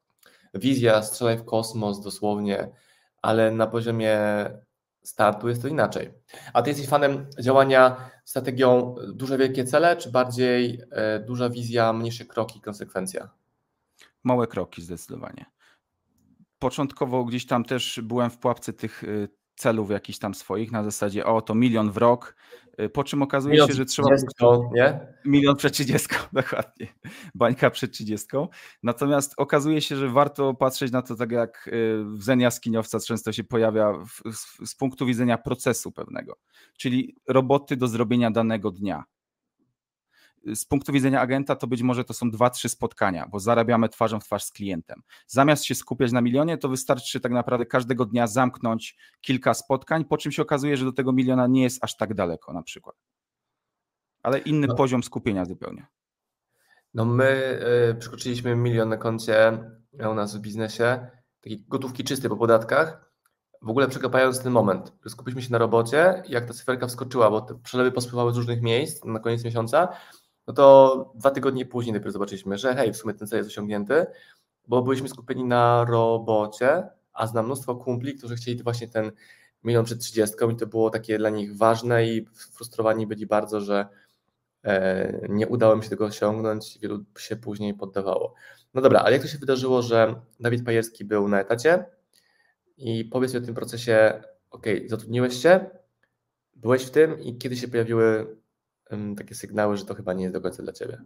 Wizja, 0.54 1.02
strzelaj 1.02 1.38
w 1.38 1.44
kosmos 1.44 2.00
dosłownie, 2.00 2.68
ale 3.22 3.50
na 3.50 3.66
poziomie 3.66 4.18
startu 5.02 5.48
jest 5.48 5.62
to 5.62 5.68
inaczej. 5.68 6.12
A 6.52 6.62
ty 6.62 6.70
jesteś 6.70 6.88
fanem 6.88 7.26
działania 7.40 8.10
strategią 8.24 8.94
duże, 9.14 9.38
wielkie 9.38 9.64
cele, 9.64 9.96
czy 9.96 10.10
bardziej 10.10 10.82
e, 10.90 11.20
duża 11.20 11.50
wizja, 11.50 11.92
mniejsze 11.92 12.24
kroki, 12.24 12.60
konsekwencja? 12.60 13.28
Małe 14.24 14.46
kroki 14.46 14.82
zdecydowanie. 14.82 15.46
Początkowo 16.58 17.24
gdzieś 17.24 17.46
tam 17.46 17.64
też 17.64 18.00
byłem 18.02 18.30
w 18.30 18.38
pułapce 18.38 18.72
tych 18.72 19.04
e, 19.04 19.06
celów 19.56 19.90
jakichś 19.90 20.18
tam 20.18 20.34
swoich 20.34 20.72
na 20.72 20.84
zasadzie 20.84 21.26
o 21.26 21.42
to 21.42 21.54
milion 21.54 21.90
w 21.90 21.96
rok, 21.96 22.36
y, 22.80 22.88
po 22.88 23.04
czym 23.04 23.22
okazuje 23.22 23.52
milion 23.52 23.68
się, 23.68 23.74
że 23.74 23.84
trzeba... 23.84 24.08
30, 24.08 24.26
nie? 24.74 25.00
Milion 25.24 25.56
przed 25.56 25.72
30, 25.72 26.08
dokładnie. 26.32 26.86
Bańka 27.34 27.70
przed 27.70 27.92
30. 27.92 28.26
Natomiast 28.82 29.34
okazuje 29.36 29.80
się, 29.80 29.96
że 29.96 30.08
warto 30.08 30.54
patrzeć 30.54 30.92
na 30.92 31.02
to 31.02 31.16
tak 31.16 31.32
jak 31.32 31.68
y, 31.72 32.04
w 32.04 32.22
zen 32.22 32.40
jaskiniowca 32.40 33.00
często 33.00 33.32
się 33.32 33.44
pojawia 33.44 33.92
w, 33.92 34.36
z, 34.36 34.70
z 34.70 34.74
punktu 34.74 35.06
widzenia 35.06 35.38
procesu 35.38 35.92
pewnego, 35.92 36.36
czyli 36.76 37.16
roboty 37.28 37.76
do 37.76 37.88
zrobienia 37.88 38.30
danego 38.30 38.70
dnia 38.70 39.04
z 40.54 40.64
punktu 40.64 40.92
widzenia 40.92 41.20
agenta 41.20 41.56
to 41.56 41.66
być 41.66 41.82
może 41.82 42.04
to 42.04 42.14
są 42.14 42.30
dwa, 42.30 42.50
trzy 42.50 42.68
spotkania, 42.68 43.28
bo 43.30 43.40
zarabiamy 43.40 43.88
twarzą 43.88 44.20
w 44.20 44.24
twarz 44.24 44.44
z 44.44 44.52
klientem. 44.52 45.02
Zamiast 45.26 45.64
się 45.64 45.74
skupiać 45.74 46.12
na 46.12 46.20
milionie, 46.20 46.58
to 46.58 46.68
wystarczy 46.68 47.20
tak 47.20 47.32
naprawdę 47.32 47.66
każdego 47.66 48.04
dnia 48.04 48.26
zamknąć 48.26 48.96
kilka 49.20 49.54
spotkań, 49.54 50.04
po 50.04 50.16
czym 50.16 50.32
się 50.32 50.42
okazuje, 50.42 50.76
że 50.76 50.84
do 50.84 50.92
tego 50.92 51.12
miliona 51.12 51.46
nie 51.46 51.62
jest 51.62 51.84
aż 51.84 51.96
tak 51.96 52.14
daleko 52.14 52.52
na 52.52 52.62
przykład. 52.62 52.96
Ale 54.22 54.38
inny 54.38 54.66
no. 54.66 54.74
poziom 54.74 55.02
skupienia 55.02 55.44
zupełnie. 55.44 55.86
No 56.94 57.04
my 57.04 57.60
y, 57.90 57.94
przekroczyliśmy 57.94 58.56
milion 58.56 58.88
na 58.88 58.96
koncie 58.96 59.58
u 60.10 60.14
nas 60.14 60.36
w 60.36 60.40
biznesie, 60.40 61.06
takiej 61.40 61.64
gotówki 61.68 62.04
czystej 62.04 62.30
po 62.30 62.36
podatkach, 62.36 63.06
w 63.62 63.70
ogóle 63.70 63.88
przekapając 63.88 64.42
ten 64.42 64.52
moment, 64.52 64.92
że 65.04 65.10
skupiliśmy 65.10 65.42
się 65.42 65.52
na 65.52 65.58
robocie, 65.58 66.22
jak 66.28 66.46
ta 66.46 66.54
cyferka 66.54 66.86
wskoczyła, 66.86 67.30
bo 67.30 67.40
te 67.40 67.54
przelewy 67.54 67.92
pospływały 67.92 68.32
z 68.32 68.36
różnych 68.36 68.62
miejsc 68.62 69.04
na 69.04 69.18
koniec 69.18 69.44
miesiąca, 69.44 69.88
no 70.46 70.54
to 70.54 71.12
dwa 71.14 71.30
tygodnie 71.30 71.66
później 71.66 71.94
dopiero 71.94 72.12
zobaczyliśmy, 72.12 72.58
że 72.58 72.74
hej, 72.74 72.92
w 72.92 72.96
sumie 72.96 73.14
ten 73.14 73.28
cel 73.28 73.38
jest 73.38 73.50
osiągnięty, 73.50 74.06
bo 74.68 74.82
byliśmy 74.82 75.08
skupieni 75.08 75.44
na 75.44 75.84
robocie, 75.88 76.88
a 77.12 77.26
znam 77.26 77.46
mnóstwo 77.46 77.76
kumpli, 77.76 78.14
którzy 78.14 78.36
chcieli 78.36 78.62
właśnie 78.62 78.88
ten 78.88 79.12
milion 79.64 79.84
przed 79.84 80.00
30 80.00 80.36
i 80.52 80.56
to 80.56 80.66
było 80.66 80.90
takie 80.90 81.18
dla 81.18 81.30
nich 81.30 81.56
ważne 81.56 82.06
i 82.06 82.26
frustrowani 82.52 83.06
byli 83.06 83.26
bardzo, 83.26 83.60
że 83.60 83.88
e, 84.64 85.26
nie 85.28 85.48
udało 85.48 85.76
mi 85.76 85.82
się 85.82 85.90
tego 85.90 86.04
osiągnąć, 86.04 86.78
wielu 86.82 87.04
się 87.18 87.36
później 87.36 87.74
poddawało. 87.74 88.34
No 88.74 88.80
dobra, 88.80 89.00
ale 89.00 89.12
jak 89.12 89.22
to 89.22 89.28
się 89.28 89.38
wydarzyło, 89.38 89.82
że 89.82 90.14
Dawid 90.40 90.64
Pajerski 90.64 91.04
był 91.04 91.28
na 91.28 91.40
etacie 91.40 91.84
i 92.76 93.04
powiedz 93.04 93.34
mi 93.34 93.38
o 93.38 93.42
tym 93.42 93.54
procesie, 93.54 94.22
ok, 94.50 94.66
zatrudniłeś 94.86 95.42
się, 95.42 95.70
byłeś 96.54 96.86
w 96.86 96.90
tym 96.90 97.20
i 97.20 97.38
kiedy 97.38 97.56
się 97.56 97.68
pojawiły 97.68 98.36
takie 99.16 99.34
sygnały, 99.34 99.76
że 99.76 99.84
to 99.84 99.94
chyba 99.94 100.12
nie 100.12 100.22
jest 100.22 100.34
do 100.34 100.40
końca 100.40 100.62
dla 100.62 100.72
ciebie. 100.72 101.02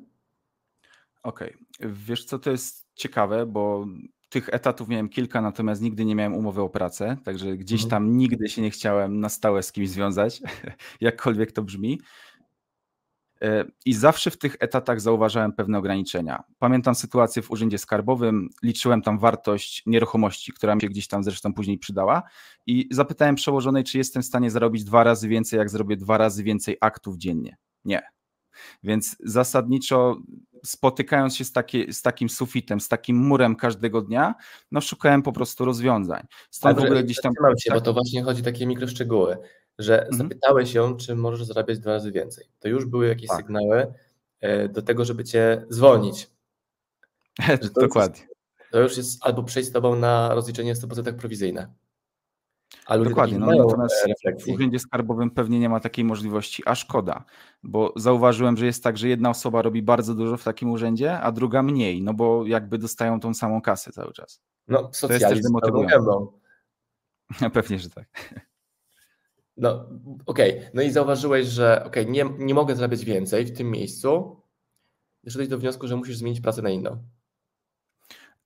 Okej. 1.22 1.54
Okay. 1.78 1.92
Wiesz 1.92 2.24
co, 2.24 2.38
to 2.38 2.50
jest 2.50 2.86
ciekawe, 2.94 3.46
bo 3.46 3.86
tych 4.28 4.48
etatów 4.48 4.88
miałem 4.88 5.08
kilka, 5.08 5.40
natomiast 5.40 5.82
nigdy 5.82 6.04
nie 6.04 6.14
miałem 6.14 6.34
umowy 6.34 6.62
o 6.62 6.68
pracę, 6.68 7.16
także 7.24 7.56
gdzieś 7.56 7.84
mhm. 7.84 7.90
tam 7.90 8.16
nigdy 8.16 8.48
się 8.48 8.62
nie 8.62 8.70
chciałem 8.70 9.20
na 9.20 9.28
stałe 9.28 9.62
z 9.62 9.72
kimś 9.72 9.88
związać, 9.88 10.42
jakkolwiek 11.00 11.52
to 11.52 11.62
brzmi. 11.62 12.00
E, 13.42 13.64
I 13.84 13.94
zawsze 13.94 14.30
w 14.30 14.38
tych 14.38 14.56
etatach 14.60 15.00
zauważałem 15.00 15.52
pewne 15.52 15.78
ograniczenia. 15.78 16.44
Pamiętam 16.58 16.94
sytuację 16.94 17.42
w 17.42 17.50
Urzędzie 17.50 17.78
Skarbowym, 17.78 18.48
liczyłem 18.62 19.02
tam 19.02 19.18
wartość 19.18 19.82
nieruchomości, 19.86 20.52
która 20.52 20.74
mi 20.74 20.80
się 20.80 20.88
gdzieś 20.88 21.08
tam 21.08 21.24
zresztą 21.24 21.54
później 21.54 21.78
przydała 21.78 22.22
i 22.66 22.88
zapytałem 22.90 23.34
przełożonej, 23.34 23.84
czy 23.84 23.98
jestem 23.98 24.22
w 24.22 24.26
stanie 24.26 24.50
zarobić 24.50 24.84
dwa 24.84 25.04
razy 25.04 25.28
więcej, 25.28 25.58
jak 25.58 25.70
zrobię 25.70 25.96
dwa 25.96 26.18
razy 26.18 26.42
więcej 26.42 26.76
aktów 26.80 27.16
dziennie. 27.16 27.56
Nie. 27.84 28.02
Więc 28.82 29.16
zasadniczo 29.24 30.16
spotykając 30.64 31.36
się 31.36 31.44
z, 31.44 31.52
z 31.90 32.02
takim 32.02 32.28
sufitem, 32.28 32.80
z 32.80 32.88
takim 32.88 33.16
murem 33.16 33.56
każdego 33.56 34.02
dnia, 34.02 34.34
no 34.72 34.80
szukałem 34.80 35.22
po 35.22 35.32
prostu 35.32 35.64
rozwiązań. 35.64 36.26
Stąd 36.50 36.78
w 36.78 36.84
ogóle 36.84 37.04
gdzieś 37.04 37.20
tam... 37.20 37.32
Się, 37.32 37.70
tak... 37.70 37.78
Bo 37.78 37.80
to 37.80 37.92
właśnie 37.92 38.22
chodzi 38.22 38.40
o 38.40 38.44
takie 38.44 38.66
mikroszczegóły 38.66 39.36
że 39.80 40.00
mhm. 40.00 40.18
zapytałeś 40.18 40.74
ją, 40.74 40.96
czy 40.96 41.14
możesz 41.14 41.46
zarabiać 41.46 41.78
dwa 41.78 41.92
razy 41.92 42.12
więcej. 42.12 42.46
To 42.58 42.68
już 42.68 42.86
były 42.86 43.08
jakieś 43.08 43.28
tak. 43.28 43.36
sygnały 43.36 43.94
e, 44.40 44.68
do 44.68 44.82
tego, 44.82 45.04
żeby 45.04 45.24
cię 45.24 45.66
zwolnić. 45.68 46.30
To 47.74 47.80
Dokładnie. 47.80 48.20
Jest, 48.20 48.70
to 48.72 48.80
już 48.80 48.96
jest 48.96 49.18
albo 49.26 49.42
przejść 49.42 49.68
z 49.68 49.72
tobą 49.72 49.96
na 49.96 50.34
rozliczenie 50.34 50.74
100% 50.74 51.12
prowizyjne. 51.12 51.72
Dokładnie, 52.98 53.38
no, 53.38 53.46
natomiast 53.46 53.94
w 54.46 54.48
urzędzie 54.48 54.78
skarbowym 54.78 55.30
pewnie 55.30 55.60
nie 55.60 55.68
ma 55.68 55.80
takiej 55.80 56.04
możliwości, 56.04 56.62
a 56.66 56.74
szkoda, 56.74 57.24
bo 57.62 57.92
zauważyłem, 57.96 58.56
że 58.56 58.66
jest 58.66 58.84
tak, 58.84 58.98
że 58.98 59.08
jedna 59.08 59.30
osoba 59.30 59.62
robi 59.62 59.82
bardzo 59.82 60.14
dużo 60.14 60.36
w 60.36 60.44
takim 60.44 60.70
urzędzie, 60.70 61.20
a 61.20 61.32
druga 61.32 61.62
mniej, 61.62 62.02
no 62.02 62.14
bo 62.14 62.46
jakby 62.46 62.78
dostają 62.78 63.20
tą 63.20 63.34
samą 63.34 63.62
kasę 63.62 63.92
cały 63.92 64.12
czas. 64.12 64.42
No, 64.68 64.90
socjalizm 64.92 65.26
to 65.26 65.34
jest 65.34 65.42
też 65.42 65.42
demotywujące. 65.42 66.26
Pewnie, 67.54 67.78
że 67.78 67.90
tak. 67.90 68.34
No, 69.56 69.88
okej. 70.26 70.58
Okay. 70.58 70.70
No 70.74 70.82
i 70.82 70.90
zauważyłeś, 70.90 71.46
że 71.46 71.84
okej, 71.84 72.02
okay, 72.02 72.12
nie, 72.12 72.24
nie 72.38 72.54
mogę 72.54 72.76
zarabiać 72.76 73.04
więcej 73.04 73.46
w 73.46 73.56
tym 73.56 73.70
miejscu. 73.70 74.40
Doszedłeś 75.24 75.48
do 75.48 75.58
wniosku, 75.58 75.86
że 75.86 75.96
musisz 75.96 76.16
zmienić 76.16 76.40
pracę 76.40 76.62
na 76.62 76.70
inną 76.70 77.02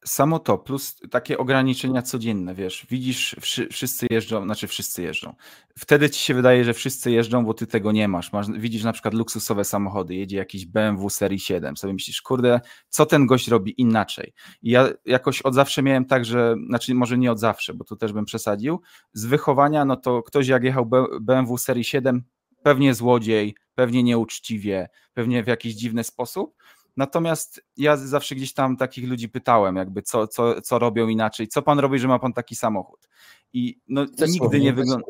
samo 0.07 0.39
to, 0.39 0.59
plus 0.59 0.97
takie 1.11 1.39
ograniczenia 1.39 2.03
codzienne, 2.03 2.55
wiesz, 2.55 2.87
widzisz, 2.91 3.37
wszyscy 3.73 4.07
jeżdżą, 4.11 4.45
znaczy 4.45 4.67
wszyscy 4.67 5.03
jeżdżą. 5.03 5.35
Wtedy 5.79 6.11
ci 6.11 6.21
się 6.21 6.35
wydaje, 6.35 6.65
że 6.65 6.75
wszyscy 6.75 7.11
jeżdżą, 7.11 7.45
bo 7.45 7.55
ty 7.55 7.67
tego 7.67 7.93
nie 7.93 8.09
masz. 8.09 8.33
masz 8.33 8.47
widzisz 8.51 8.83
na 8.83 8.93
przykład 8.93 9.15
luksusowe 9.15 9.65
samochody, 9.65 10.15
jedzie 10.15 10.37
jakiś 10.37 10.67
BMW 10.67 11.11
serii 11.11 11.39
7, 11.39 11.77
sobie 11.77 11.93
myślisz, 11.93 12.23
kurde, 12.23 12.61
co 12.89 13.07
ten 13.07 13.27
gość 13.27 13.49
robi 13.49 13.81
inaczej? 13.81 14.33
I 14.63 14.71
ja 14.71 14.89
jakoś 15.05 15.43
od 15.43 15.55
zawsze 15.55 15.83
miałem 15.83 16.05
tak, 16.05 16.25
że, 16.25 16.55
znaczy 16.69 16.95
może 16.95 17.19
nie 17.19 17.33
od 17.33 17.41
zawsze, 17.41 17.75
bo 17.75 17.85
tu 17.85 17.97
też 17.97 18.13
bym 18.13 18.25
przesadził, 18.25 18.81
z 19.13 19.27
wychowania, 19.27 19.85
no 19.85 19.97
to 19.97 20.23
ktoś 20.23 20.49
jak 20.49 20.65
jechał 20.65 20.91
BMW 21.21 21.59
serii 21.59 21.85
7, 21.85 22.25
pewnie 22.63 22.95
złodziej, 22.95 23.55
pewnie 23.75 24.03
nieuczciwie, 24.03 24.89
pewnie 25.15 25.43
w 25.43 25.47
jakiś 25.47 25.75
dziwny 25.75 26.05
sposób, 26.05 26.55
Natomiast 26.97 27.61
ja 27.77 27.97
zawsze 27.97 28.35
gdzieś 28.35 28.55
tam 28.55 28.77
takich 28.77 29.09
ludzi 29.09 29.29
pytałem, 29.29 29.77
jakby 29.77 30.03
co, 30.03 30.27
co, 30.27 30.63
co 30.63 30.79
robią 30.79 31.09
inaczej, 31.09 31.49
co 31.49 31.63
pan 31.63 31.79
robi, 31.79 31.99
że 31.99 32.09
ma 32.09 32.19
pan 32.19 32.33
taki 32.33 32.57
samochód. 32.57 33.09
I 33.53 33.81
no, 33.89 34.07
nigdy 34.29 34.61
nie 34.61 34.73
wygląda. 34.73 35.07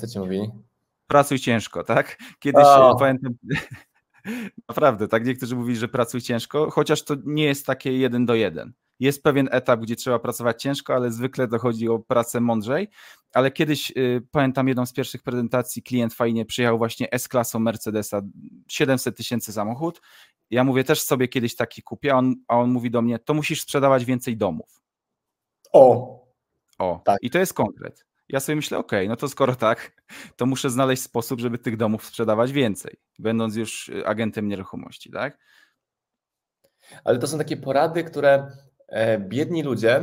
Co 0.00 0.06
ci 0.06 0.18
mówili? 0.18 0.50
Pracuj 1.06 1.38
ciężko, 1.38 1.84
tak? 1.84 2.18
Kiedyś 2.38 2.64
oh. 2.64 2.96
pamiętam. 2.98 3.34
Naprawdę, 4.68 5.08
tak? 5.08 5.26
Niektórzy 5.26 5.56
mówili, 5.56 5.76
że 5.76 5.88
pracuj 5.88 6.20
ciężko, 6.20 6.70
chociaż 6.70 7.02
to 7.02 7.14
nie 7.24 7.44
jest 7.44 7.66
takie 7.66 7.98
jeden 7.98 8.26
do 8.26 8.34
jeden. 8.34 8.72
Jest 9.00 9.22
pewien 9.22 9.48
etap, 9.50 9.80
gdzie 9.80 9.96
trzeba 9.96 10.18
pracować 10.18 10.62
ciężko, 10.62 10.94
ale 10.94 11.12
zwykle 11.12 11.48
dochodzi 11.48 11.88
o 11.88 11.98
pracę 11.98 12.40
mądrzej. 12.40 12.88
Ale 13.32 13.50
kiedyś 13.50 13.90
y, 13.96 14.22
pamiętam 14.30 14.68
jedną 14.68 14.86
z 14.86 14.92
pierwszych 14.92 15.22
prezentacji, 15.22 15.82
klient 15.82 16.14
fajnie 16.14 16.44
przyjechał 16.44 16.78
właśnie 16.78 17.12
S-klasą 17.12 17.58
Mercedesa, 17.58 18.22
700 18.68 19.16
tysięcy 19.16 19.52
samochód 19.52 20.00
ja 20.50 20.64
mówię, 20.64 20.84
też 20.84 21.02
sobie 21.02 21.28
kiedyś 21.28 21.56
taki 21.56 21.82
kupię, 21.82 22.12
a 22.12 22.16
on, 22.16 22.34
a 22.48 22.56
on 22.56 22.70
mówi 22.70 22.90
do 22.90 23.02
mnie, 23.02 23.18
to 23.18 23.34
musisz 23.34 23.62
sprzedawać 23.62 24.04
więcej 24.04 24.36
domów. 24.36 24.82
O! 25.72 26.14
O, 26.78 27.02
tak. 27.04 27.18
i 27.22 27.30
to 27.30 27.38
jest 27.38 27.54
konkret. 27.54 28.04
Ja 28.28 28.40
sobie 28.40 28.56
myślę, 28.56 28.78
ok, 28.78 28.92
no 29.08 29.16
to 29.16 29.28
skoro 29.28 29.54
tak, 29.56 30.02
to 30.36 30.46
muszę 30.46 30.70
znaleźć 30.70 31.02
sposób, 31.02 31.40
żeby 31.40 31.58
tych 31.58 31.76
domów 31.76 32.06
sprzedawać 32.06 32.52
więcej, 32.52 32.96
będąc 33.18 33.56
już 33.56 33.88
y, 33.88 34.06
agentem 34.06 34.48
nieruchomości, 34.48 35.10
tak? 35.10 35.38
Ale 37.04 37.18
to 37.18 37.26
są 37.26 37.38
takie 37.38 37.56
porady, 37.56 38.04
które 38.04 38.50
biedni 39.18 39.62
ludzie 39.62 39.96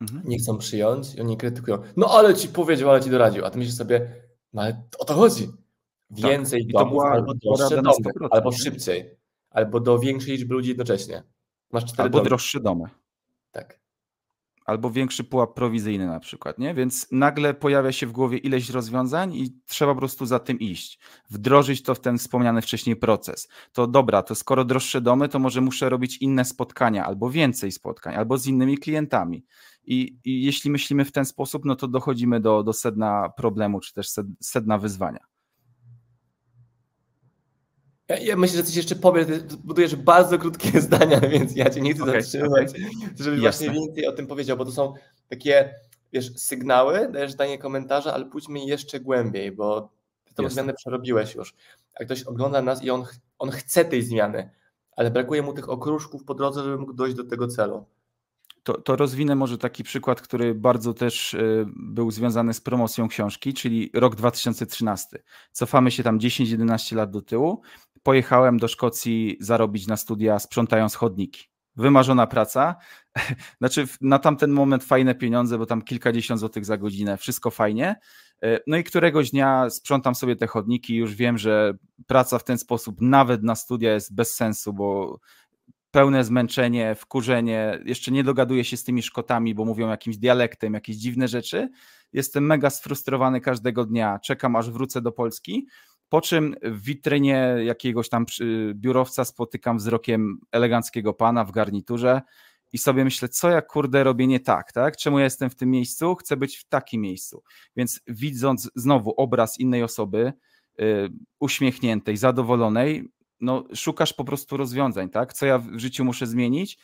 mhm. 0.00 0.22
nie 0.24 0.38
chcą 0.38 0.58
przyjąć 0.58 1.14
i 1.14 1.20
oni 1.20 1.36
krytykują. 1.36 1.78
No 1.96 2.06
ale 2.06 2.34
ci 2.34 2.48
powiedział, 2.48 2.90
ale 2.90 3.00
ci 3.00 3.10
doradził, 3.10 3.44
a 3.44 3.50
ty 3.50 3.58
myślisz 3.58 3.76
sobie, 3.76 4.12
no 4.52 4.62
ale 4.62 4.82
o 4.98 5.04
to 5.04 5.14
chodzi. 5.14 5.46
Tak. 5.46 6.30
Więcej 6.30 6.66
tak. 6.66 6.72
domów 6.72 7.02
albo 7.04 7.34
droższe 7.34 7.82
domy, 7.82 8.28
albo 8.30 8.52
szybciej 8.52 9.20
albo 9.50 9.80
do 9.80 9.98
większej 9.98 10.32
liczby 10.32 10.54
ludzi 10.54 10.68
jednocześnie. 10.68 11.22
Masz 11.72 11.84
cztery 11.84 12.02
albo 12.02 12.18
domy. 12.18 12.28
droższe 12.28 12.60
domy. 12.60 12.84
Tak. 13.50 13.79
Albo 14.70 14.90
większy 14.90 15.24
pułap 15.24 15.54
prowizyjny 15.54 16.06
na 16.06 16.20
przykład, 16.20 16.58
nie? 16.58 16.74
Więc 16.74 17.06
nagle 17.12 17.54
pojawia 17.54 17.92
się 17.92 18.06
w 18.06 18.12
głowie 18.12 18.38
ileś 18.38 18.70
rozwiązań 18.70 19.34
i 19.34 19.60
trzeba 19.66 19.94
po 19.94 19.98
prostu 19.98 20.26
za 20.26 20.38
tym 20.38 20.58
iść. 20.58 20.98
Wdrożyć 21.30 21.82
to 21.82 21.94
w 21.94 22.00
ten 22.00 22.18
wspomniany 22.18 22.62
wcześniej 22.62 22.96
proces. 22.96 23.48
To 23.72 23.86
dobra, 23.86 24.22
to 24.22 24.34
skoro 24.34 24.64
droższe 24.64 25.00
domy, 25.00 25.28
to 25.28 25.38
może 25.38 25.60
muszę 25.60 25.88
robić 25.88 26.16
inne 26.16 26.44
spotkania, 26.44 27.04
albo 27.04 27.30
więcej 27.30 27.72
spotkań, 27.72 28.14
albo 28.14 28.38
z 28.38 28.46
innymi 28.46 28.78
klientami. 28.78 29.44
I, 29.84 30.18
i 30.24 30.44
jeśli 30.44 30.70
myślimy 30.70 31.04
w 31.04 31.12
ten 31.12 31.24
sposób, 31.24 31.64
no 31.64 31.76
to 31.76 31.88
dochodzimy 31.88 32.40
do, 32.40 32.62
do 32.62 32.72
sedna 32.72 33.28
problemu, 33.36 33.80
czy 33.80 33.94
też 33.94 34.08
sedna 34.40 34.78
wyzwania. 34.78 35.29
Ja, 38.10 38.18
ja, 38.18 38.36
myślę, 38.36 38.56
że 38.56 38.64
coś 38.64 38.76
jeszcze 38.76 38.96
powiem, 38.96 39.26
budujesz 39.64 39.96
bardzo 39.96 40.38
krótkie 40.38 40.80
zdania, 40.86 41.20
więc 41.20 41.56
ja 41.56 41.70
cię 41.70 41.80
nie 41.80 41.94
chcę 41.94 42.02
okay, 42.02 42.22
zatrzymywać, 42.22 42.70
okay. 42.70 42.82
żebyś 43.18 43.42
Jasne. 43.42 43.66
właśnie 43.66 43.70
więcej 43.70 44.06
o 44.06 44.12
tym 44.12 44.26
powiedział, 44.26 44.56
bo 44.56 44.64
to 44.64 44.72
są 44.72 44.94
takie, 45.28 45.74
wiesz, 46.12 46.36
sygnały, 46.36 47.08
dajesz 47.12 47.32
zdanie 47.32 47.58
komentarza, 47.58 48.14
ale 48.14 48.24
pójdźmy 48.24 48.64
jeszcze 48.64 49.00
głębiej, 49.00 49.52
bo 49.52 49.90
ty 50.24 50.34
tą 50.34 50.42
Jasne. 50.42 50.54
zmianę 50.54 50.74
przerobiłeś 50.74 51.34
już. 51.34 51.54
A 52.00 52.04
ktoś 52.04 52.22
ogląda 52.22 52.62
nas 52.62 52.82
i 52.84 52.90
on, 52.90 53.04
on 53.38 53.50
chce 53.50 53.84
tej 53.84 54.02
zmiany, 54.02 54.50
ale 54.96 55.10
brakuje 55.10 55.42
mu 55.42 55.52
tych 55.52 55.68
okruszków 55.68 56.24
po 56.24 56.34
drodze, 56.34 56.64
żeby 56.64 56.78
mógł 56.78 56.92
dojść 56.92 57.16
do 57.16 57.24
tego 57.24 57.48
celu. 57.48 57.84
To, 58.62 58.80
to 58.80 58.96
rozwinę 58.96 59.34
może 59.34 59.58
taki 59.58 59.84
przykład, 59.84 60.20
który 60.20 60.54
bardzo 60.54 60.94
też 60.94 61.34
y, 61.34 61.66
był 61.76 62.10
związany 62.10 62.54
z 62.54 62.60
promocją 62.60 63.08
książki, 63.08 63.54
czyli 63.54 63.90
rok 63.94 64.16
2013. 64.16 65.22
Cofamy 65.52 65.90
się 65.90 66.02
tam 66.02 66.18
10-11 66.18 66.96
lat 66.96 67.10
do 67.10 67.22
tyłu 67.22 67.62
pojechałem 68.02 68.58
do 68.58 68.68
Szkocji 68.68 69.36
zarobić 69.40 69.86
na 69.86 69.96
studia 69.96 70.38
sprzątając 70.38 70.94
chodniki. 70.94 71.44
Wymarzona 71.76 72.26
praca, 72.26 72.76
znaczy 73.58 73.86
na 74.00 74.18
tamten 74.18 74.50
moment 74.50 74.84
fajne 74.84 75.14
pieniądze, 75.14 75.58
bo 75.58 75.66
tam 75.66 75.82
kilkadziesiąt 75.82 76.40
złotych 76.40 76.64
za 76.64 76.78
godzinę, 76.78 77.16
wszystko 77.16 77.50
fajnie. 77.50 77.96
E, 78.42 78.60
no 78.66 78.76
i 78.76 78.84
któregoś 78.84 79.30
dnia 79.30 79.70
sprzątam 79.70 80.14
sobie 80.14 80.36
te 80.36 80.46
chodniki, 80.46 80.96
już 80.96 81.14
wiem, 81.14 81.38
że 81.38 81.74
praca 82.06 82.38
w 82.38 82.44
ten 82.44 82.58
sposób 82.58 82.96
nawet 83.00 83.42
na 83.42 83.54
studia 83.54 83.94
jest 83.94 84.14
bez 84.14 84.34
sensu, 84.34 84.72
bo 84.72 85.18
pełne 85.90 86.24
zmęczenie, 86.24 86.94
wkurzenie, 86.94 87.78
jeszcze 87.84 88.10
nie 88.10 88.24
dogaduję 88.24 88.64
się 88.64 88.76
z 88.76 88.84
tymi 88.84 89.02
Szkotami, 89.02 89.54
bo 89.54 89.64
mówią 89.64 89.88
jakimś 89.88 90.16
dialektem, 90.16 90.74
jakieś 90.74 90.96
dziwne 90.96 91.28
rzeczy. 91.28 91.68
Jestem 92.12 92.46
mega 92.46 92.70
sfrustrowany 92.70 93.40
każdego 93.40 93.84
dnia, 93.84 94.18
czekam 94.18 94.56
aż 94.56 94.70
wrócę 94.70 95.02
do 95.02 95.12
Polski 95.12 95.66
po 96.10 96.20
czym 96.20 96.54
w 96.62 96.82
witrynie 96.82 97.56
jakiegoś 97.64 98.08
tam 98.08 98.26
biurowca 98.74 99.24
spotykam 99.24 99.78
wzrokiem 99.78 100.38
eleganckiego 100.52 101.14
pana 101.14 101.44
w 101.44 101.52
garniturze 101.52 102.22
i 102.72 102.78
sobie 102.78 103.04
myślę, 103.04 103.28
co 103.28 103.50
ja 103.50 103.62
kurde 103.62 104.04
robię 104.04 104.26
nie 104.26 104.40
tak, 104.40 104.72
tak? 104.72 104.96
Czemu 104.96 105.18
ja 105.18 105.24
jestem 105.24 105.50
w 105.50 105.54
tym 105.54 105.70
miejscu? 105.70 106.14
Chcę 106.14 106.36
być 106.36 106.56
w 106.56 106.64
takim 106.64 107.00
miejscu. 107.00 107.42
Więc 107.76 108.00
widząc 108.06 108.70
znowu 108.74 109.14
obraz 109.16 109.60
innej 109.60 109.82
osoby, 109.82 110.32
yy, 110.78 111.10
uśmiechniętej, 111.40 112.16
zadowolonej, 112.16 113.08
no 113.40 113.64
szukasz 113.74 114.12
po 114.12 114.24
prostu 114.24 114.56
rozwiązań, 114.56 115.10
tak? 115.10 115.32
Co 115.32 115.46
ja 115.46 115.58
w 115.58 115.78
życiu 115.78 116.04
muszę 116.04 116.26
zmienić? 116.26 116.78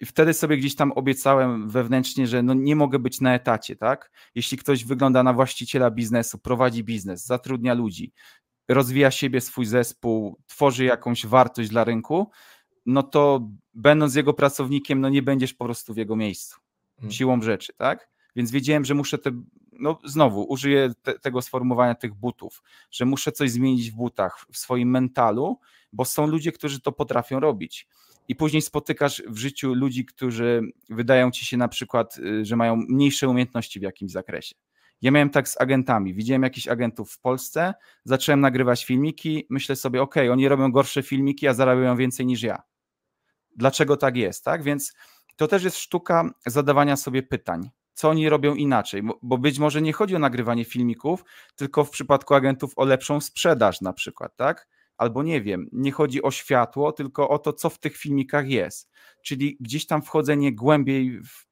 I 0.00 0.06
wtedy 0.06 0.34
sobie 0.34 0.56
gdzieś 0.56 0.76
tam 0.76 0.92
obiecałem 0.92 1.68
wewnętrznie, 1.68 2.26
że 2.26 2.42
no 2.42 2.54
nie 2.54 2.76
mogę 2.76 2.98
być 2.98 3.20
na 3.20 3.34
etacie, 3.34 3.76
tak? 3.76 4.10
Jeśli 4.34 4.58
ktoś 4.58 4.84
wygląda 4.84 5.22
na 5.22 5.32
właściciela 5.32 5.90
biznesu, 5.90 6.38
prowadzi 6.38 6.84
biznes, 6.84 7.26
zatrudnia 7.26 7.74
ludzi, 7.74 8.12
rozwija 8.68 9.10
siebie, 9.10 9.40
swój 9.40 9.66
zespół, 9.66 10.38
tworzy 10.46 10.84
jakąś 10.84 11.26
wartość 11.26 11.70
dla 11.70 11.84
rynku, 11.84 12.30
no 12.86 13.02
to 13.02 13.48
będąc 13.74 14.14
jego 14.14 14.34
pracownikiem, 14.34 15.00
no 15.00 15.08
nie 15.08 15.22
będziesz 15.22 15.54
po 15.54 15.64
prostu 15.64 15.94
w 15.94 15.96
jego 15.96 16.16
miejscu. 16.16 16.60
Hmm. 16.96 17.12
Siłą 17.12 17.42
rzeczy, 17.42 17.72
tak? 17.76 18.08
Więc 18.36 18.50
wiedziałem, 18.50 18.84
że 18.84 18.94
muszę 18.94 19.18
te, 19.18 19.30
no 19.72 19.98
znowu 20.04 20.44
użyję 20.44 20.92
te, 21.02 21.18
tego 21.18 21.42
sformułowania 21.42 21.94
tych 21.94 22.14
butów, 22.14 22.62
że 22.90 23.04
muszę 23.04 23.32
coś 23.32 23.50
zmienić 23.50 23.90
w 23.90 23.94
butach, 23.94 24.46
w 24.52 24.58
swoim 24.58 24.90
mentalu, 24.90 25.58
bo 25.92 26.04
są 26.04 26.26
ludzie, 26.26 26.52
którzy 26.52 26.80
to 26.80 26.92
potrafią 26.92 27.40
robić. 27.40 27.88
I 28.28 28.36
później 28.36 28.62
spotykasz 28.62 29.22
w 29.28 29.38
życiu 29.38 29.74
ludzi, 29.74 30.04
którzy 30.04 30.62
wydają 30.88 31.30
ci 31.30 31.46
się 31.46 31.56
na 31.56 31.68
przykład, 31.68 32.18
y, 32.18 32.44
że 32.44 32.56
mają 32.56 32.76
mniejsze 32.76 33.28
umiejętności 33.28 33.80
w 33.80 33.82
jakimś 33.82 34.12
zakresie 34.12 34.54
Ja 35.02 35.10
miałem 35.10 35.30
tak 35.30 35.48
z 35.48 35.60
agentami. 35.60 36.14
Widziałem 36.14 36.42
jakichś 36.42 36.68
agentów 36.68 37.12
w 37.12 37.20
Polsce, 37.20 37.74
zacząłem 38.04 38.40
nagrywać 38.40 38.84
filmiki, 38.84 39.46
myślę 39.50 39.76
sobie, 39.76 40.02
ok, 40.02 40.14
oni 40.30 40.48
robią 40.48 40.72
gorsze 40.72 41.02
filmiki, 41.02 41.48
a 41.48 41.54
zarabiają 41.54 41.96
więcej 41.96 42.26
niż 42.26 42.42
ja. 42.42 42.62
Dlaczego 43.56 43.96
tak 43.96 44.16
jest, 44.16 44.44
tak? 44.44 44.62
Więc 44.62 44.92
to 45.36 45.48
też 45.48 45.64
jest 45.64 45.76
sztuka 45.76 46.30
zadawania 46.46 46.96
sobie 46.96 47.22
pytań 47.22 47.70
co 47.94 48.08
oni 48.08 48.28
robią 48.28 48.54
inaczej, 48.54 49.02
bo 49.22 49.38
być 49.38 49.58
może 49.58 49.82
nie 49.82 49.92
chodzi 49.92 50.16
o 50.16 50.18
nagrywanie 50.18 50.64
filmików, 50.64 51.24
tylko 51.56 51.84
w 51.84 51.90
przypadku 51.90 52.34
agentów 52.34 52.72
o 52.76 52.84
lepszą 52.84 53.20
sprzedaż 53.20 53.80
na 53.80 53.92
przykład, 53.92 54.36
tak? 54.36 54.68
Albo 54.96 55.22
nie 55.22 55.42
wiem, 55.42 55.68
nie 55.72 55.92
chodzi 55.92 56.22
o 56.22 56.30
światło, 56.30 56.92
tylko 56.92 57.28
o 57.28 57.38
to, 57.38 57.52
co 57.52 57.70
w 57.70 57.78
tych 57.78 57.96
filmikach 57.96 58.48
jest. 58.48 58.90
Czyli 59.24 59.56
gdzieś 59.60 59.86
tam 59.86 60.02
wchodzenie 60.02 60.54
głębiej, 60.54 61.20
w, 61.20 61.46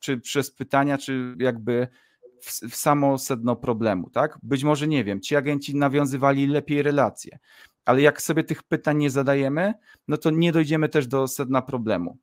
czy 0.00 0.18
przez 0.18 0.50
pytania, 0.50 0.98
czy 0.98 1.36
jakby 1.38 1.88
w, 2.40 2.70
w 2.70 2.76
samo 2.76 3.18
sedno 3.18 3.56
problemu, 3.56 4.10
tak? 4.10 4.38
Być 4.42 4.64
może 4.64 4.88
nie 4.88 5.04
wiem, 5.04 5.20
ci 5.20 5.36
agenci 5.36 5.76
nawiązywali 5.76 6.46
lepiej 6.46 6.82
relacje, 6.82 7.38
ale 7.84 8.02
jak 8.02 8.22
sobie 8.22 8.44
tych 8.44 8.62
pytań 8.62 8.96
nie 8.96 9.10
zadajemy, 9.10 9.74
no 10.08 10.16
to 10.16 10.30
nie 10.30 10.52
dojdziemy 10.52 10.88
też 10.88 11.06
do 11.06 11.28
sedna 11.28 11.62
problemu. 11.62 12.18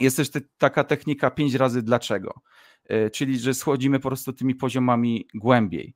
Jest 0.00 0.16
też 0.16 0.30
te, 0.30 0.40
taka 0.58 0.84
technika 0.84 1.30
pięć 1.30 1.54
razy 1.54 1.82
dlaczego. 1.82 2.42
E, 2.84 3.10
czyli 3.10 3.38
że 3.38 3.54
schodzimy 3.54 4.00
po 4.00 4.08
prostu 4.08 4.32
tymi 4.32 4.54
poziomami 4.54 5.26
głębiej. 5.34 5.94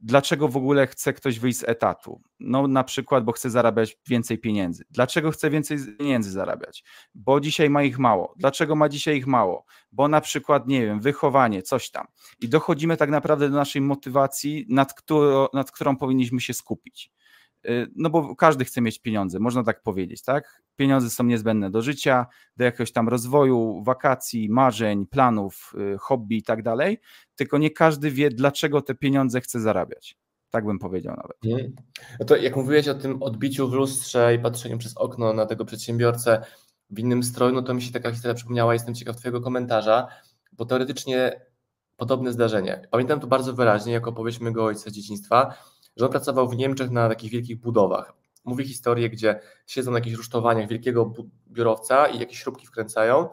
Dlaczego 0.00 0.48
w 0.48 0.56
ogóle 0.56 0.86
chce 0.86 1.12
ktoś 1.12 1.38
wyjść 1.38 1.58
z 1.58 1.68
etatu? 1.68 2.22
No 2.40 2.68
na 2.68 2.84
przykład, 2.84 3.24
bo 3.24 3.32
chce 3.32 3.50
zarabiać 3.50 3.98
więcej 4.08 4.38
pieniędzy. 4.38 4.84
Dlaczego 4.90 5.30
chce 5.30 5.50
więcej 5.50 5.78
pieniędzy 5.98 6.30
zarabiać? 6.30 6.84
Bo 7.14 7.40
dzisiaj 7.40 7.70
ma 7.70 7.82
ich 7.82 7.98
mało. 7.98 8.34
Dlaczego 8.36 8.76
ma 8.76 8.88
dzisiaj 8.88 9.16
ich 9.16 9.26
mało? 9.26 9.64
Bo 9.92 10.08
na 10.08 10.20
przykład, 10.20 10.68
nie 10.68 10.86
wiem, 10.86 11.00
wychowanie, 11.00 11.62
coś 11.62 11.90
tam. 11.90 12.06
I 12.40 12.48
dochodzimy 12.48 12.96
tak 12.96 13.10
naprawdę 13.10 13.50
do 13.50 13.56
naszej 13.56 13.82
motywacji, 13.82 14.66
nad, 14.68 14.94
nad 15.52 15.70
którą 15.70 15.96
powinniśmy 15.96 16.40
się 16.40 16.54
skupić. 16.54 17.12
Y, 17.68 17.86
no 17.96 18.10
bo 18.10 18.36
każdy 18.36 18.64
chce 18.64 18.80
mieć 18.80 18.98
pieniądze, 18.98 19.38
można 19.38 19.64
tak 19.64 19.82
powiedzieć, 19.82 20.22
tak? 20.22 20.62
Pieniądze 20.76 21.10
są 21.10 21.24
niezbędne 21.24 21.70
do 21.70 21.82
życia, 21.82 22.26
do 22.56 22.64
jakiegoś 22.64 22.92
tam 22.92 23.08
rozwoju, 23.08 23.82
wakacji, 23.82 24.48
marzeń, 24.48 25.06
planów, 25.06 25.72
y, 25.94 25.98
hobby 25.98 26.36
i 26.36 26.42
tak 26.42 26.62
dalej, 26.62 27.00
tylko 27.36 27.58
nie 27.58 27.70
każdy 27.70 28.10
wie, 28.10 28.30
dlaczego 28.30 28.82
te 28.82 28.94
pieniądze 28.94 29.40
chce 29.40 29.60
zarabiać. 29.60 30.16
Tak 30.50 30.66
bym 30.66 30.78
powiedział 30.78 31.16
nawet. 31.16 31.36
Mhm. 31.44 31.72
No 32.20 32.26
to 32.26 32.36
jak 32.36 32.56
mówiłeś 32.56 32.88
o 32.88 32.94
tym 32.94 33.22
odbiciu 33.22 33.68
w 33.68 33.72
lustrze 33.72 34.34
i 34.34 34.38
patrzeniu 34.38 34.78
przez 34.78 34.96
okno 34.96 35.32
na 35.32 35.46
tego 35.46 35.64
przedsiębiorcę 35.64 36.44
w 36.90 36.98
innym 36.98 37.22
stroju, 37.22 37.54
no 37.54 37.62
to 37.62 37.74
mi 37.74 37.82
się 37.82 37.92
taka 37.92 38.10
historia 38.10 38.34
przypomniała, 38.34 38.72
jestem 38.72 38.94
ciekaw 38.94 39.16
Twojego 39.16 39.40
komentarza, 39.40 40.08
bo 40.52 40.64
teoretycznie 40.64 41.40
podobne 41.96 42.32
zdarzenie. 42.32 42.88
Pamiętam 42.90 43.20
to 43.20 43.26
bardzo 43.26 43.52
wyraźnie, 43.52 43.92
jako 43.92 44.10
opowieść 44.10 44.40
mojego 44.40 44.64
ojca 44.64 44.90
z 44.90 44.92
dzieciństwa, 44.92 45.54
że 45.96 46.04
on 46.04 46.10
pracował 46.10 46.48
w 46.48 46.56
Niemczech 46.56 46.90
na 46.90 47.08
takich 47.08 47.30
wielkich 47.30 47.60
budowach. 47.60 48.12
Mówi 48.44 48.64
historię, 48.64 49.10
gdzie 49.10 49.40
siedzą 49.66 49.90
na 49.90 49.98
jakichś 49.98 50.16
rusztowaniach 50.16 50.68
wielkiego 50.68 51.12
biurowca 51.48 52.06
i 52.06 52.18
jakieś 52.18 52.38
śrubki 52.38 52.66
wkręcają, 52.66 53.28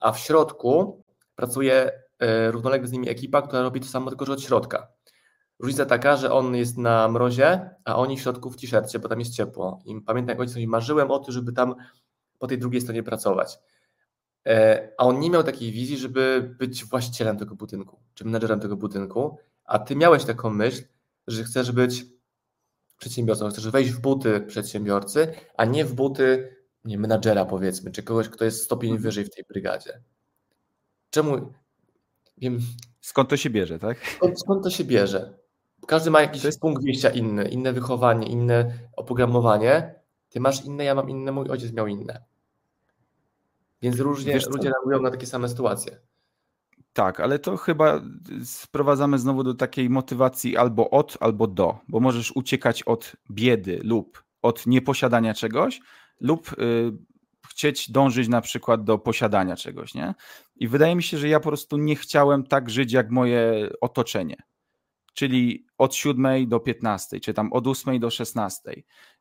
a 0.00 0.12
w 0.12 0.18
środku 0.18 1.02
pracuje 1.34 1.90
e, 2.18 2.50
równolegle 2.50 2.88
z 2.88 2.92
nimi 2.92 3.08
ekipa, 3.08 3.42
która 3.42 3.62
robi 3.62 3.80
to 3.80 3.86
samo, 3.86 4.08
tylko 4.10 4.26
że 4.26 4.32
od 4.32 4.42
środka. 4.42 4.88
Różnica 5.58 5.86
taka, 5.86 6.16
że 6.16 6.32
on 6.32 6.54
jest 6.54 6.78
na 6.78 7.08
mrozie, 7.08 7.70
a 7.84 7.96
oni 7.96 8.16
w 8.16 8.20
środku 8.20 8.50
w 8.50 8.56
t-shircie, 8.56 8.98
bo 8.98 9.08
tam 9.08 9.18
jest 9.18 9.34
ciepło. 9.34 9.82
I 9.84 10.00
pamiętam, 10.00 10.28
jak 10.28 10.40
ojciec 10.40 10.56
marzyłem 10.66 11.10
o 11.10 11.18
tym, 11.18 11.34
żeby 11.34 11.52
tam 11.52 11.74
po 12.38 12.46
tej 12.46 12.58
drugiej 12.58 12.80
stronie 12.80 13.02
pracować. 13.02 13.58
E, 14.46 14.88
a 14.98 15.04
on 15.04 15.20
nie 15.20 15.30
miał 15.30 15.42
takiej 15.42 15.72
wizji, 15.72 15.96
żeby 15.96 16.54
być 16.58 16.84
właścicielem 16.84 17.38
tego 17.38 17.54
budynku, 17.54 18.00
czy 18.14 18.24
menedżerem 18.24 18.60
tego 18.60 18.76
budynku, 18.76 19.38
a 19.64 19.78
ty 19.78 19.96
miałeś 19.96 20.24
taką 20.24 20.50
myśl, 20.50 20.82
że 21.28 21.44
chcesz 21.44 21.72
być 21.72 22.04
przedsiębiorcą, 22.98 23.48
chcesz 23.48 23.68
wejść 23.68 23.90
w 23.90 24.00
buty 24.00 24.40
przedsiębiorcy, 24.40 25.34
a 25.56 25.64
nie 25.64 25.84
w 25.84 25.94
buty 25.94 26.56
nie, 26.84 26.98
menadżera 26.98 27.44
powiedzmy, 27.44 27.90
czy 27.90 28.02
kogoś, 28.02 28.28
kto 28.28 28.44
jest 28.44 28.64
stopień 28.64 28.90
mhm. 28.90 29.02
wyżej 29.02 29.24
w 29.24 29.30
tej 29.30 29.44
brygadzie. 29.44 30.00
Czemu? 31.10 31.52
Wiem. 32.38 32.60
Skąd 33.00 33.28
to 33.28 33.36
się 33.36 33.50
bierze, 33.50 33.78
tak? 33.78 33.98
Skąd, 34.16 34.40
skąd 34.40 34.64
to 34.64 34.70
się 34.70 34.84
bierze? 34.84 35.38
Każdy 35.86 36.10
ma 36.10 36.20
jakiś 36.20 36.44
jest... 36.44 36.60
punkt 36.60 36.82
wyjścia 36.82 37.10
inny, 37.10 37.48
inne 37.48 37.72
wychowanie, 37.72 38.26
inne 38.26 38.78
oprogramowanie. 38.96 39.94
Ty 40.28 40.40
masz 40.40 40.64
inne, 40.64 40.84
ja 40.84 40.94
mam 40.94 41.10
inne, 41.10 41.32
mój 41.32 41.48
ojciec 41.48 41.72
miał 41.72 41.86
inne. 41.86 42.24
Więc 43.82 44.00
różnie 44.00 44.32
Wiesz, 44.32 44.46
ludzie 44.46 44.70
reagują 44.70 45.02
na 45.02 45.10
takie 45.10 45.26
same 45.26 45.48
sytuacje. 45.48 46.00
Tak, 46.98 47.20
ale 47.20 47.38
to 47.38 47.56
chyba 47.56 48.00
sprowadzamy 48.44 49.18
znowu 49.18 49.42
do 49.42 49.54
takiej 49.54 49.90
motywacji 49.90 50.56
albo 50.56 50.90
od, 50.90 51.16
albo 51.20 51.46
do, 51.46 51.78
bo 51.88 52.00
możesz 52.00 52.32
uciekać 52.32 52.82
od 52.82 53.12
biedy 53.30 53.80
lub 53.84 54.24
od 54.42 54.66
nieposiadania 54.66 55.34
czegoś, 55.34 55.80
lub 56.20 56.52
y, 56.52 56.92
chcieć 57.50 57.90
dążyć 57.90 58.28
na 58.28 58.40
przykład 58.40 58.84
do 58.84 58.98
posiadania 58.98 59.56
czegoś, 59.56 59.94
nie? 59.94 60.14
I 60.56 60.68
wydaje 60.68 60.96
mi 60.96 61.02
się, 61.02 61.18
że 61.18 61.28
ja 61.28 61.40
po 61.40 61.48
prostu 61.48 61.76
nie 61.76 61.96
chciałem 61.96 62.44
tak 62.44 62.70
żyć 62.70 62.92
jak 62.92 63.10
moje 63.10 63.70
otoczenie. 63.80 64.36
Czyli 65.14 65.66
od 65.78 65.94
7 65.94 66.48
do 66.48 66.60
15, 66.60 67.20
czy 67.20 67.34
tam 67.34 67.52
od 67.52 67.66
8 67.66 68.00
do 68.00 68.10
16. 68.10 68.70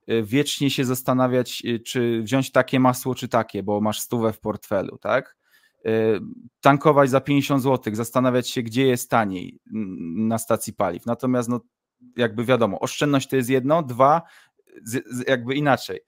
Y, 0.10 0.24
wiecznie 0.24 0.70
się 0.70 0.86
zastanawiać, 0.86 1.64
y, 1.66 1.80
czy 1.80 2.22
wziąć 2.24 2.52
takie 2.52 2.80
masło, 2.80 3.16
czy 3.16 3.28
takie, 3.28 3.64
bo 3.64 3.82
masz 3.82 4.00
stówę 4.00 4.34
w 4.34 4.40
portfelu, 4.40 4.98
tak? 4.98 5.37
Y, 5.88 6.20
tankować 6.62 7.10
za 7.10 7.22
50 7.22 7.64
zł, 7.64 7.96
zastanawiać 7.96 8.50
się, 8.50 8.64
gdzie 8.64 8.88
jest 8.88 9.10
taniej 9.10 9.60
na 10.16 10.38
stacji 10.38 10.74
paliw. 10.74 11.06
Natomiast, 11.06 11.50
no, 11.50 11.60
jakby 12.18 12.46
wiadomo, 12.46 12.80
oszczędność 12.80 13.30
to 13.30 13.36
jest 13.36 13.50
jedno, 13.50 13.84
dwa, 13.84 14.22
jakby 15.28 15.56
inaczej. 15.56 16.00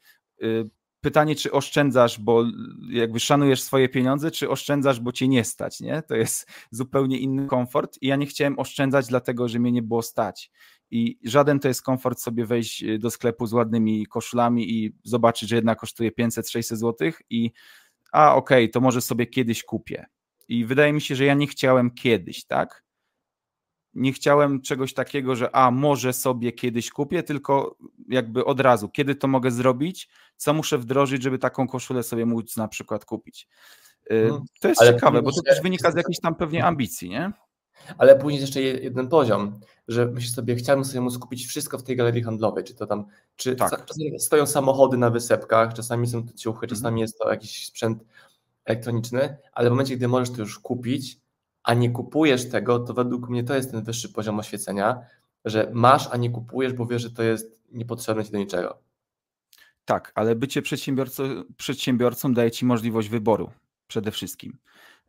Y, 0.43 0.69
pytanie, 1.01 1.35
czy 1.35 1.51
oszczędzasz, 1.51 2.19
bo 2.19 2.45
jakby 2.89 3.19
szanujesz 3.19 3.61
swoje 3.61 3.89
pieniądze, 3.89 4.31
czy 4.31 4.49
oszczędzasz, 4.49 4.99
bo 4.99 5.11
cię 5.11 5.27
nie 5.27 5.43
stać, 5.43 5.79
nie? 5.79 6.01
To 6.01 6.15
jest 6.15 6.51
zupełnie 6.71 7.19
inny 7.19 7.47
komfort 7.47 7.97
i 8.01 8.07
ja 8.07 8.15
nie 8.15 8.25
chciałem 8.25 8.59
oszczędzać, 8.59 9.07
dlatego, 9.07 9.47
że 9.47 9.59
mnie 9.59 9.71
nie 9.71 9.83
było 9.83 10.01
stać. 10.01 10.51
I 10.91 11.19
żaden 11.23 11.59
to 11.59 11.67
jest 11.67 11.81
komfort 11.81 12.19
sobie 12.19 12.45
wejść 12.45 12.83
do 12.99 13.11
sklepu 13.11 13.45
z 13.45 13.53
ładnymi 13.53 14.05
koszulami 14.05 14.73
i 14.73 14.95
zobaczyć, 15.03 15.49
że 15.49 15.55
jedna 15.55 15.75
kosztuje 15.75 16.11
500-600 16.11 16.75
zł 16.75 17.11
i 17.29 17.51
a 18.12 18.36
okej, 18.36 18.63
okay, 18.63 18.72
to 18.72 18.82
może 18.82 19.02
sobie 19.02 19.26
kiedyś 19.26 19.63
kupię. 19.63 20.06
I 20.48 20.65
wydaje 20.65 20.93
mi 20.93 21.02
się, 21.02 21.15
że 21.15 21.26
ja 21.26 21.34
nie 21.34 21.48
chciałem 21.48 21.91
kiedyś, 21.91 22.45
tak? 22.45 22.84
Nie 23.93 24.13
chciałem 24.13 24.62
czegoś 24.62 24.93
takiego, 24.93 25.36
że 25.36 25.56
a 25.56 25.72
może 25.72 26.13
sobie 26.13 26.52
kiedyś 26.52 26.89
kupię, 26.89 27.24
tylko 27.24 27.78
jakby 28.10 28.45
od 28.45 28.60
razu, 28.60 28.89
kiedy 28.89 29.15
to 29.15 29.28
mogę 29.28 29.52
zrobić, 29.52 30.10
co 30.38 30.54
muszę 30.54 30.78
wdrożyć, 30.78 31.24
żeby 31.24 31.39
taką 31.39 31.67
koszulę 31.67 32.04
sobie 32.04 32.26
móc 32.26 32.58
na 32.58 32.67
przykład 32.67 33.06
kupić. 33.06 33.48
Y, 34.12 34.28
hmm. 34.28 34.41
To 34.62 34.67
jest 34.67 34.82
Ale 34.82 34.93
ciekawe, 34.93 35.22
bo 35.22 35.32
to 35.32 35.41
też 35.41 35.62
wynika 35.62 35.91
z 35.91 35.95
jakiejś 35.95 36.19
tam 36.19 36.36
pewnie 36.36 36.65
ambicji, 36.65 37.10
nie? 37.10 37.32
Ale 37.97 38.15
później 38.15 38.41
jest 38.41 38.55
jeszcze 38.55 38.61
jeden 38.61 39.07
poziom, 39.07 39.59
że 39.87 40.05
myślisz 40.05 40.33
sobie, 40.33 40.55
chciałbym 40.55 40.85
sobie 40.85 41.01
móc 41.01 41.17
kupić 41.17 41.45
wszystko 41.45 41.77
w 41.77 41.83
tej 41.83 41.95
galerii 41.95 42.23
handlowej, 42.23 42.63
czy 42.63 42.75
to 42.75 42.87
tam, 42.87 43.05
czy 43.35 43.55
tak. 43.55 43.85
czasami 43.85 44.19
stoją 44.19 44.45
samochody 44.45 44.97
na 44.97 45.09
wysepkach, 45.09 45.73
czasami 45.73 46.07
są 46.07 46.27
to 46.27 46.33
ciuchy, 46.33 46.65
mhm. 46.65 46.69
czasami 46.69 47.01
jest 47.01 47.19
to 47.19 47.31
jakiś 47.31 47.67
sprzęt 47.67 48.03
elektroniczny, 48.65 49.37
ale 49.53 49.69
w 49.69 49.71
momencie, 49.71 49.97
gdy 49.97 50.07
możesz 50.07 50.31
to 50.31 50.41
już 50.41 50.59
kupić, 50.59 51.17
a 51.63 51.73
nie 51.73 51.89
kupujesz 51.89 52.49
tego, 52.49 52.79
to 52.79 52.93
według 52.93 53.29
mnie 53.29 53.43
to 53.43 53.55
jest 53.55 53.71
ten 53.71 53.83
wyższy 53.83 54.09
poziom 54.09 54.39
oświecenia, 54.39 55.01
że 55.45 55.69
masz, 55.73 56.07
a 56.11 56.17
nie 56.17 56.29
kupujesz, 56.29 56.73
bo 56.73 56.85
wiesz, 56.85 57.01
że 57.01 57.11
to 57.11 57.23
jest 57.23 57.59
niepotrzebne 57.71 58.25
ci 58.25 58.31
do 58.31 58.37
niczego. 58.37 58.77
Tak, 59.85 60.11
ale 60.15 60.35
bycie 60.35 60.61
przedsiębiorcą, 60.61 61.23
przedsiębiorcą 61.57 62.33
daje 62.33 62.51
ci 62.51 62.65
możliwość 62.65 63.09
wyboru 63.09 63.49
przede 63.87 64.11
wszystkim. 64.11 64.57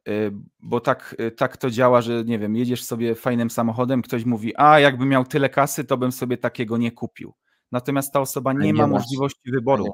Y, 0.08 0.32
bo 0.60 0.80
tak, 0.80 1.16
y, 1.20 1.30
tak 1.30 1.56
to 1.56 1.70
działa, 1.70 2.00
że 2.00 2.24
nie 2.24 2.38
wiem, 2.38 2.56
jedziesz 2.56 2.84
sobie 2.84 3.14
fajnym 3.14 3.50
samochodem, 3.50 4.02
ktoś 4.02 4.24
mówi, 4.24 4.52
a 4.56 4.80
jakby 4.80 5.06
miał 5.06 5.24
tyle 5.24 5.48
kasy, 5.48 5.84
to 5.84 5.96
bym 5.96 6.12
sobie 6.12 6.38
takiego 6.38 6.76
nie 6.76 6.92
kupił. 6.92 7.34
Natomiast 7.72 8.12
ta 8.12 8.20
osoba 8.20 8.52
nie, 8.52 8.58
nie 8.58 8.74
ma 8.74 8.86
masz. 8.86 9.02
możliwości 9.02 9.50
wyboru. 9.50 9.84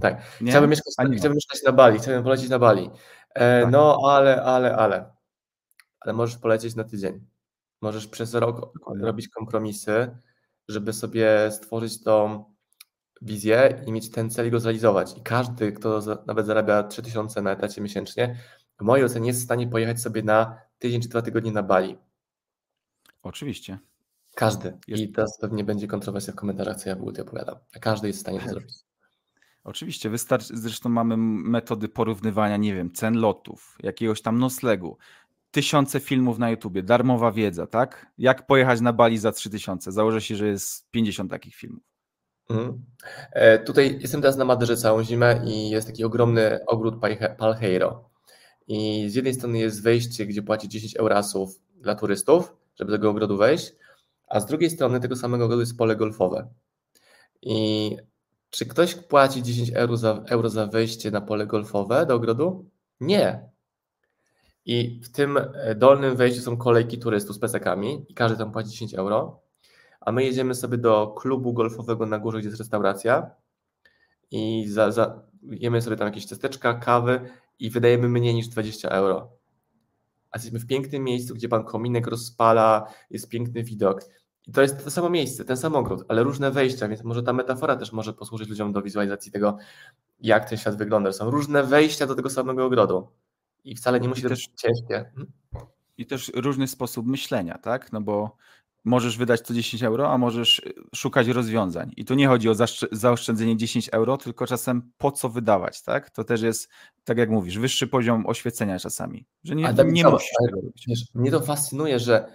Tak, 0.00 0.40
nie? 0.40 0.50
Chciałbym, 0.50 0.70
mieszkać, 0.70 0.94
chciałbym 1.16 1.34
mieszkać 1.34 1.62
na 1.62 1.72
Bali, 1.72 1.98
chciałbym 1.98 2.24
polecieć 2.24 2.48
na 2.48 2.58
Bali. 2.58 2.90
E, 3.34 3.62
tak. 3.62 3.72
No, 3.72 3.98
ale, 4.06 4.42
ale, 4.42 4.76
ale. 4.76 5.14
Ale 6.00 6.12
możesz 6.12 6.38
polecieć 6.38 6.74
na 6.74 6.84
tydzień. 6.84 7.26
Możesz 7.82 8.06
przez 8.06 8.34
rok 8.34 8.72
robić 9.00 9.28
kompromisy, 9.28 10.16
żeby 10.68 10.92
sobie 10.92 11.50
stworzyć 11.50 12.02
tą 12.02 12.44
wizję 13.22 13.82
i 13.86 13.92
mieć 13.92 14.10
ten 14.10 14.30
cel 14.30 14.48
i 14.48 14.50
go 14.50 14.60
zrealizować. 14.60 15.18
I 15.18 15.22
każdy, 15.22 15.72
kto 15.72 16.00
za, 16.00 16.22
nawet 16.26 16.46
zarabia 16.46 16.82
3000 16.82 17.42
na 17.42 17.52
etacie 17.52 17.80
miesięcznie, 17.80 18.38
w 18.80 18.82
mojej 18.82 19.04
ocenie 19.04 19.26
jest 19.26 19.40
w 19.40 19.44
stanie 19.44 19.68
pojechać 19.68 20.00
sobie 20.00 20.22
na 20.22 20.58
tydzień 20.78 21.00
czy 21.00 21.08
dwa 21.08 21.22
tygodnie 21.22 21.52
na 21.52 21.62
Bali. 21.62 21.98
Oczywiście. 23.22 23.78
Każdy. 24.34 24.78
Jest... 24.86 25.02
I 25.02 25.08
teraz 25.08 25.38
pewnie 25.38 25.64
będzie 25.64 25.86
kontrowersja 25.86 26.32
w 26.32 26.36
komentarzach, 26.36 26.76
co 26.76 26.88
ja 26.88 26.96
w 26.96 27.20
opowiadam. 27.20 27.56
A 27.76 27.78
każdy 27.78 28.06
jest 28.06 28.18
w 28.18 28.22
stanie 28.22 28.40
to 28.40 28.48
zrobić. 28.54 28.74
Oczywiście, 29.64 30.10
wystarczy, 30.10 30.56
zresztą 30.56 30.88
mamy 30.88 31.16
metody 31.16 31.88
porównywania, 31.88 32.56
nie 32.56 32.74
wiem, 32.74 32.92
cen 32.92 33.14
lotów, 33.20 33.78
jakiegoś 33.82 34.22
tam 34.22 34.38
noclegu. 34.38 34.98
tysiące 35.50 36.00
filmów 36.00 36.38
na 36.38 36.50
YouTubie, 36.50 36.82
darmowa 36.82 37.32
wiedza, 37.32 37.66
tak? 37.66 38.12
Jak 38.18 38.46
pojechać 38.46 38.80
na 38.80 38.92
Bali 38.92 39.18
za 39.18 39.32
3000? 39.32 39.92
Założę 39.92 40.20
się, 40.20 40.36
że 40.36 40.46
jest 40.46 40.90
50 40.90 41.30
takich 41.30 41.54
filmów. 41.54 41.82
Mhm. 42.50 42.84
E, 43.32 43.58
tutaj 43.58 43.98
jestem 44.00 44.20
teraz 44.20 44.36
na 44.36 44.44
Maderze 44.44 44.76
całą 44.76 45.04
zimę 45.04 45.40
i 45.46 45.70
jest 45.70 45.86
taki 45.86 46.04
ogromny 46.04 46.58
ogród 46.66 46.94
Palheiro. 47.38 48.13
I 48.68 49.10
z 49.10 49.14
jednej 49.14 49.34
strony 49.34 49.58
jest 49.58 49.82
wejście, 49.82 50.26
gdzie 50.26 50.42
płaci 50.42 50.68
10 50.68 50.96
eurasów 50.96 51.60
dla 51.80 51.94
turystów, 51.94 52.56
żeby 52.76 52.90
do 52.90 52.96
tego 52.98 53.10
ogrodu 53.10 53.36
wejść, 53.36 53.72
a 54.28 54.40
z 54.40 54.46
drugiej 54.46 54.70
strony 54.70 55.00
tego 55.00 55.16
samego 55.16 55.44
ogrodu 55.44 55.60
jest 55.60 55.78
pole 55.78 55.96
golfowe. 55.96 56.48
I 57.42 57.96
czy 58.50 58.66
ktoś 58.66 58.94
płaci 58.94 59.42
10 59.42 59.70
euro 59.70 59.96
za, 59.96 60.24
euro 60.26 60.50
za 60.50 60.66
wejście 60.66 61.10
na 61.10 61.20
pole 61.20 61.46
golfowe 61.46 62.06
do 62.06 62.14
ogrodu? 62.14 62.70
Nie. 63.00 63.48
I 64.66 65.00
w 65.04 65.08
tym 65.08 65.36
e, 65.36 65.74
dolnym 65.74 66.16
wejściu 66.16 66.40
są 66.40 66.56
kolejki 66.56 66.98
turystów 66.98 67.36
z 67.36 67.38
pesekami 67.38 68.06
i 68.08 68.14
każdy 68.14 68.38
tam 68.38 68.52
płaci 68.52 68.70
10 68.70 68.94
euro. 68.94 69.40
A 70.00 70.12
my 70.12 70.24
jedziemy 70.24 70.54
sobie 70.54 70.78
do 70.78 71.06
klubu 71.06 71.52
golfowego 71.52 72.06
na 72.06 72.18
górze, 72.18 72.38
gdzie 72.38 72.48
jest 72.48 72.60
restauracja 72.60 73.30
i 74.30 74.66
za, 74.68 74.90
za, 74.92 75.22
jemy 75.42 75.82
sobie 75.82 75.96
tam 75.96 76.06
jakieś 76.06 76.24
ciasteczka, 76.24 76.74
kawy 76.74 77.20
i 77.58 77.70
wydajemy 77.70 78.08
mniej 78.08 78.34
niż 78.34 78.48
20 78.48 78.88
euro. 78.88 79.30
A 80.30 80.36
jesteśmy 80.36 80.58
w 80.58 80.66
pięknym 80.66 81.04
miejscu, 81.04 81.34
gdzie 81.34 81.48
pan 81.48 81.64
kominek 81.64 82.06
rozpala, 82.06 82.86
jest 83.10 83.28
piękny 83.28 83.62
widok. 83.62 84.00
I 84.46 84.52
to 84.52 84.62
jest 84.62 84.84
to 84.84 84.90
samo 84.90 85.10
miejsce, 85.10 85.44
ten 85.44 85.56
sam 85.56 85.76
ogród, 85.76 86.04
ale 86.08 86.22
różne 86.22 86.50
wejścia, 86.50 86.88
więc 86.88 87.04
może 87.04 87.22
ta 87.22 87.32
metafora 87.32 87.76
też 87.76 87.92
może 87.92 88.12
posłużyć 88.12 88.48
ludziom 88.48 88.72
do 88.72 88.82
wizualizacji 88.82 89.32
tego, 89.32 89.56
jak 90.20 90.48
ten 90.48 90.58
świat 90.58 90.76
wygląda. 90.76 91.12
Są 91.12 91.30
różne 91.30 91.64
wejścia 91.64 92.06
do 92.06 92.14
tego 92.14 92.30
samego 92.30 92.64
ogrodu 92.64 93.08
i 93.64 93.76
wcale 93.76 94.00
nie 94.00 94.08
musi 94.08 94.22
to 94.22 94.28
być 94.28 94.50
ciężkie. 94.56 94.98
Mhm. 94.98 95.26
I 95.98 96.06
też 96.06 96.32
różny 96.34 96.68
sposób 96.68 97.06
myślenia, 97.06 97.58
tak? 97.58 97.92
No 97.92 98.00
bo 98.00 98.36
możesz 98.84 99.18
wydać 99.18 99.42
to 99.42 99.54
10 99.54 99.82
euro, 99.82 100.12
a 100.12 100.18
możesz 100.18 100.58
y, 100.58 100.74
szukać 100.94 101.28
rozwiązań. 101.28 101.92
I 101.96 102.04
tu 102.04 102.14
nie 102.14 102.28
chodzi 102.28 102.48
o 102.48 102.54
zaoszczędzenie 102.92 103.56
10 103.56 103.88
euro, 103.92 104.16
tylko 104.16 104.46
czasem 104.46 104.92
po 104.98 105.12
co 105.12 105.28
wydawać, 105.28 105.82
tak? 105.82 106.10
To 106.10 106.24
też 106.24 106.42
jest, 106.42 106.68
tak 107.04 107.18
jak 107.18 107.30
mówisz, 107.30 107.58
wyższy 107.58 107.86
poziom 107.86 108.26
oświecenia 108.26 108.78
czasami, 108.78 109.26
że 109.44 109.54
nie, 109.54 109.74
nie 109.84 110.08
musisz 110.08 110.30
tego 110.46 110.60
robić. 110.60 110.84
Wiesz, 110.88 111.04
mnie 111.14 111.30
to 111.30 111.40
fascynuje, 111.40 111.98
że 111.98 112.26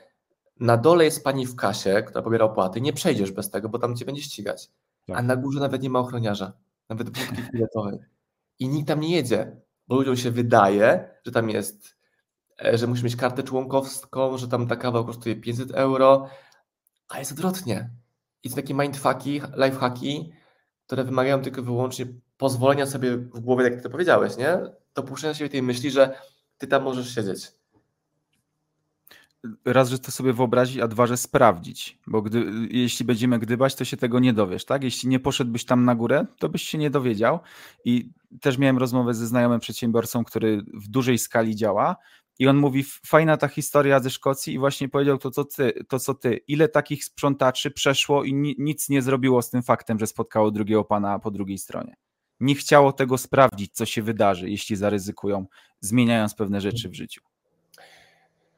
na 0.59 0.77
dole 0.77 1.05
jest 1.05 1.23
pani 1.23 1.45
w 1.45 1.55
kasie, 1.55 2.03
która 2.07 2.21
pobiera 2.21 2.45
opłaty, 2.45 2.81
nie 2.81 2.93
przejdziesz 2.93 3.31
bez 3.31 3.49
tego, 3.49 3.69
bo 3.69 3.79
tam 3.79 3.95
cię 3.95 4.05
będzie 4.05 4.21
ścigać. 4.21 4.69
Tak. 5.07 5.17
A 5.17 5.21
na 5.21 5.35
górze 5.35 5.59
nawet 5.59 5.81
nie 5.81 5.89
ma 5.89 5.99
ochroniarza, 5.99 6.53
nawet 6.89 7.09
budki. 7.09 7.41
I 8.59 8.69
nikt 8.69 8.87
tam 8.87 8.99
nie 8.99 9.15
jedzie, 9.15 9.61
bo 9.87 9.95
ludziom 9.95 10.17
się 10.17 10.31
wydaje, 10.31 11.09
że 11.25 11.31
tam 11.31 11.49
jest 11.49 11.98
że 12.73 12.87
musisz 12.87 13.03
mieć 13.03 13.15
kartę 13.15 13.43
członkowską, 13.43 14.37
że 14.37 14.47
tam 14.47 14.67
ta 14.67 14.75
kawa 14.75 15.03
kosztuje 15.03 15.35
500 15.35 15.71
euro, 15.71 16.29
a 17.09 17.19
jest 17.19 17.31
odwrotnie. 17.31 17.89
I 18.43 18.49
to 18.49 18.55
takie 18.55 18.73
mindfucki, 18.73 19.41
lifehacki, 19.55 20.31
które 20.85 21.03
wymagają 21.03 21.41
tylko 21.41 21.63
wyłącznie 21.63 22.05
pozwolenia 22.37 22.85
sobie 22.85 23.17
w 23.17 23.39
głowie, 23.39 23.63
jak 23.63 23.75
ty 23.75 23.81
to 23.81 23.89
powiedziałeś, 23.89 24.37
nie? 24.37 24.57
Dopuszczenia 24.95 25.33
sobie 25.33 25.49
tej 25.49 25.61
myśli, 25.61 25.91
że 25.91 26.19
ty 26.57 26.67
tam 26.67 26.83
możesz 26.83 27.15
siedzieć. 27.15 27.51
Raz, 29.65 29.89
że 29.89 29.99
to 29.99 30.11
sobie 30.11 30.33
wyobrazić, 30.33 30.79
a 30.79 30.87
dwa, 30.87 31.07
że 31.07 31.17
sprawdzić, 31.17 31.99
bo 32.07 32.21
gdy, 32.21 32.45
jeśli 32.71 33.05
będziemy 33.05 33.39
gdybać, 33.39 33.75
to 33.75 33.85
się 33.85 33.97
tego 33.97 34.19
nie 34.19 34.33
dowiesz, 34.33 34.65
tak? 34.65 34.83
Jeśli 34.83 35.09
nie 35.09 35.19
poszedłbyś 35.19 35.65
tam 35.65 35.85
na 35.85 35.95
górę, 35.95 36.25
to 36.39 36.49
byś 36.49 36.63
się 36.63 36.77
nie 36.77 36.89
dowiedział 36.89 37.39
i 37.85 38.09
też 38.41 38.57
miałem 38.57 38.77
rozmowę 38.77 39.13
ze 39.13 39.27
znajomym 39.27 39.59
przedsiębiorcą, 39.59 40.23
który 40.23 40.61
w 40.73 40.87
dużej 40.87 41.17
skali 41.17 41.55
działa 41.55 41.95
i 42.39 42.47
on 42.47 42.57
mówi, 42.57 42.83
fajna 43.05 43.37
ta 43.37 43.47
historia 43.47 43.99
ze 43.99 44.09
Szkocji 44.09 44.53
i 44.53 44.59
właśnie 44.59 44.89
powiedział 44.89 45.17
to, 45.17 45.31
co 45.31 45.45
ty, 45.45 45.73
to, 45.87 45.99
co 45.99 46.13
ty. 46.13 46.37
Ile 46.47 46.67
takich 46.67 47.05
sprzątaczy 47.05 47.71
przeszło 47.71 48.23
i 48.23 48.33
ni 48.33 48.55
nic 48.59 48.89
nie 48.89 49.01
zrobiło 49.01 49.41
z 49.41 49.49
tym 49.49 49.63
faktem, 49.63 49.99
że 49.99 50.07
spotkało 50.07 50.51
drugiego 50.51 50.83
pana 50.83 51.19
po 51.19 51.31
drugiej 51.31 51.57
stronie. 51.57 51.95
Nie 52.39 52.55
chciało 52.55 52.93
tego 52.93 53.17
sprawdzić, 53.17 53.73
co 53.73 53.85
się 53.85 54.01
wydarzy, 54.01 54.49
jeśli 54.49 54.75
zaryzykują, 54.75 55.45
zmieniając 55.79 56.35
pewne 56.35 56.61
rzeczy 56.61 56.89
w 56.89 56.93
życiu. 56.93 57.21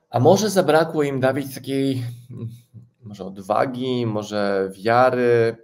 A 0.10 0.20
może 0.20 0.50
zabrakło 0.50 1.04
im, 1.04 1.20
Dawid, 1.20 1.56
takiej 1.56 2.04
może 3.04 3.26
odwagi, 3.26 4.06
może 4.06 4.72
wiary. 4.76 5.58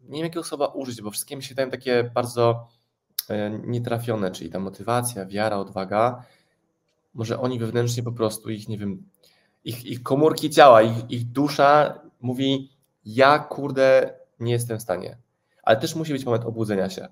Nie 0.00 0.16
wiem, 0.16 0.24
jakiego 0.24 0.44
słowa 0.44 0.66
użyć, 0.66 1.02
bo 1.02 1.10
wszystkie 1.10 1.36
mi 1.36 1.42
się 1.42 1.48
wydają 1.48 1.70
takie 1.70 2.10
bardzo 2.14 2.68
e, 3.28 3.50
nietrafione, 3.50 4.30
czyli 4.30 4.50
ta 4.50 4.58
motywacja, 4.58 5.26
wiara, 5.26 5.56
odwaga 5.56 6.24
może 7.16 7.40
oni 7.40 7.58
wewnętrznie 7.58 8.02
po 8.02 8.12
prostu, 8.12 8.50
ich, 8.50 8.68
nie 8.68 8.78
wiem, 8.78 9.08
ich, 9.64 9.84
ich 9.84 10.02
komórki 10.02 10.50
ciała, 10.50 10.82
ich, 10.82 11.10
ich 11.10 11.24
dusza 11.24 12.00
mówi, 12.20 12.70
ja 13.04 13.38
kurde 13.38 14.14
nie 14.40 14.52
jestem 14.52 14.78
w 14.78 14.82
stanie. 14.82 15.18
Ale 15.62 15.76
też 15.76 15.94
musi 15.94 16.12
być 16.12 16.24
moment 16.24 16.44
obudzenia 16.44 16.90
się, 16.90 17.08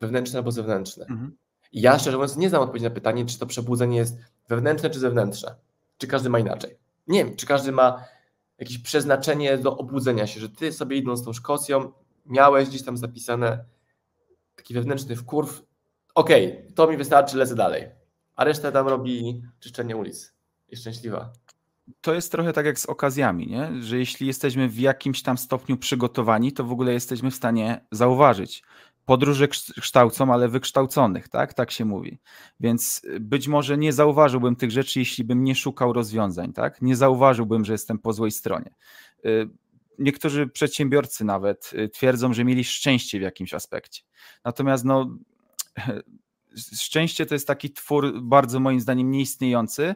wewnętrzny 0.00 0.38
albo 0.38 0.52
zewnętrzny. 0.52 1.04
Mhm. 1.04 1.36
I 1.72 1.80
ja 1.80 1.98
szczerze 1.98 2.16
mówiąc 2.16 2.36
nie 2.36 2.48
znam 2.48 2.62
odpowiedzi 2.62 2.84
na 2.84 2.90
pytanie, 2.90 3.26
czy 3.26 3.38
to 3.38 3.46
przebudzenie 3.46 3.96
jest 3.96 4.18
wewnętrzne 4.48 4.90
czy 4.90 4.98
zewnętrzne. 4.98 5.54
Czy 5.98 6.06
każdy 6.06 6.28
ma 6.30 6.38
inaczej. 6.38 6.78
Nie 7.06 7.24
wiem, 7.24 7.36
czy 7.36 7.46
każdy 7.46 7.72
ma 7.72 8.04
jakieś 8.58 8.78
przeznaczenie 8.78 9.58
do 9.58 9.76
obudzenia 9.76 10.26
się, 10.26 10.40
że 10.40 10.48
ty 10.48 10.72
sobie 10.72 10.96
idąc 10.96 11.24
tą 11.24 11.32
Szkocją, 11.32 11.92
miałeś 12.26 12.68
gdzieś 12.68 12.84
tam 12.84 12.96
zapisane 12.96 13.64
taki 14.56 14.74
wewnętrzny 14.74 15.16
wkurw, 15.16 15.62
okej, 16.14 16.58
okay, 16.58 16.72
to 16.72 16.86
mi 16.86 16.96
wystarczy, 16.96 17.36
lecę 17.36 17.54
dalej 17.54 18.03
a 18.36 18.44
resztę 18.44 18.72
tam 18.72 18.88
robi 18.88 19.42
czyszczenie 19.60 19.96
ulic. 19.96 20.34
Jest 20.68 20.82
szczęśliwa. 20.82 21.32
To 22.00 22.14
jest 22.14 22.32
trochę 22.32 22.52
tak 22.52 22.66
jak 22.66 22.78
z 22.78 22.86
okazjami, 22.86 23.46
nie? 23.46 23.82
że 23.82 23.98
jeśli 23.98 24.26
jesteśmy 24.26 24.68
w 24.68 24.78
jakimś 24.78 25.22
tam 25.22 25.38
stopniu 25.38 25.76
przygotowani, 25.76 26.52
to 26.52 26.64
w 26.64 26.72
ogóle 26.72 26.92
jesteśmy 26.92 27.30
w 27.30 27.34
stanie 27.34 27.86
zauważyć. 27.90 28.62
Podróże 29.04 29.48
kształcą, 29.80 30.32
ale 30.32 30.48
wykształconych, 30.48 31.28
tak? 31.28 31.54
Tak 31.54 31.70
się 31.70 31.84
mówi. 31.84 32.18
Więc 32.60 33.02
być 33.20 33.48
może 33.48 33.78
nie 33.78 33.92
zauważyłbym 33.92 34.56
tych 34.56 34.70
rzeczy, 34.70 34.98
jeśli 34.98 35.24
bym 35.24 35.44
nie 35.44 35.54
szukał 35.54 35.92
rozwiązań, 35.92 36.52
tak? 36.52 36.82
Nie 36.82 36.96
zauważyłbym, 36.96 37.64
że 37.64 37.72
jestem 37.72 37.98
po 37.98 38.12
złej 38.12 38.30
stronie. 38.30 38.74
Y, 39.26 39.48
niektórzy 39.98 40.46
przedsiębiorcy 40.46 41.24
nawet 41.24 41.70
y, 41.72 41.88
twierdzą, 41.88 42.32
że 42.32 42.44
mieli 42.44 42.64
szczęście 42.64 43.18
w 43.18 43.22
jakimś 43.22 43.54
aspekcie. 43.54 44.02
Natomiast 44.44 44.84
no, 44.84 45.18
szczęście 46.56 47.26
to 47.26 47.34
jest 47.34 47.46
taki 47.46 47.70
twór 47.70 48.22
bardzo 48.22 48.60
moim 48.60 48.80
zdaniem 48.80 49.10
nieistniejący, 49.10 49.94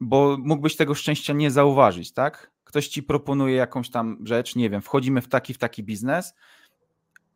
bo 0.00 0.36
mógłbyś 0.40 0.76
tego 0.76 0.94
szczęścia 0.94 1.32
nie 1.32 1.50
zauważyć, 1.50 2.12
tak? 2.12 2.50
Ktoś 2.64 2.88
ci 2.88 3.02
proponuje 3.02 3.56
jakąś 3.56 3.90
tam 3.90 4.18
rzecz, 4.24 4.56
nie 4.56 4.70
wiem, 4.70 4.82
wchodzimy 4.82 5.20
w 5.20 5.28
taki, 5.28 5.54
w 5.54 5.58
taki 5.58 5.82
biznes 5.82 6.34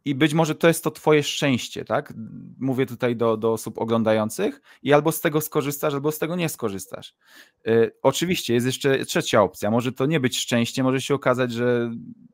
i 0.07 0.15
być 0.15 0.35
może 0.35 0.55
to 0.55 0.69
jest 0.69 0.85
to 0.85 0.91
twoje 0.91 1.23
szczęście, 1.23 1.85
tak? 1.85 2.15
Mówię 2.59 2.87
tutaj 2.87 3.17
do, 3.17 3.37
do 3.37 3.53
osób 3.53 3.79
oglądających 3.79 4.63
i 4.83 4.93
albo 4.93 5.13
z 5.13 5.21
tego 5.21 5.41
skorzystasz, 5.41 5.95
albo 5.95 6.13
z 6.13 6.19
tego 6.19 6.37
nie 6.37 6.49
skorzystasz. 6.49 7.15
Yy, 7.65 7.93
oczywiście 8.03 8.55
jest 8.55 8.67
jeszcze 8.67 9.05
trzecia 9.05 9.43
opcja, 9.43 9.71
może 9.71 9.93
to 9.93 10.07
nie 10.07 10.21
być 10.21 10.39
szczęście, 10.39 10.83
może 10.83 11.01
się 11.01 11.15
okazać, 11.15 11.53
że 11.53 11.91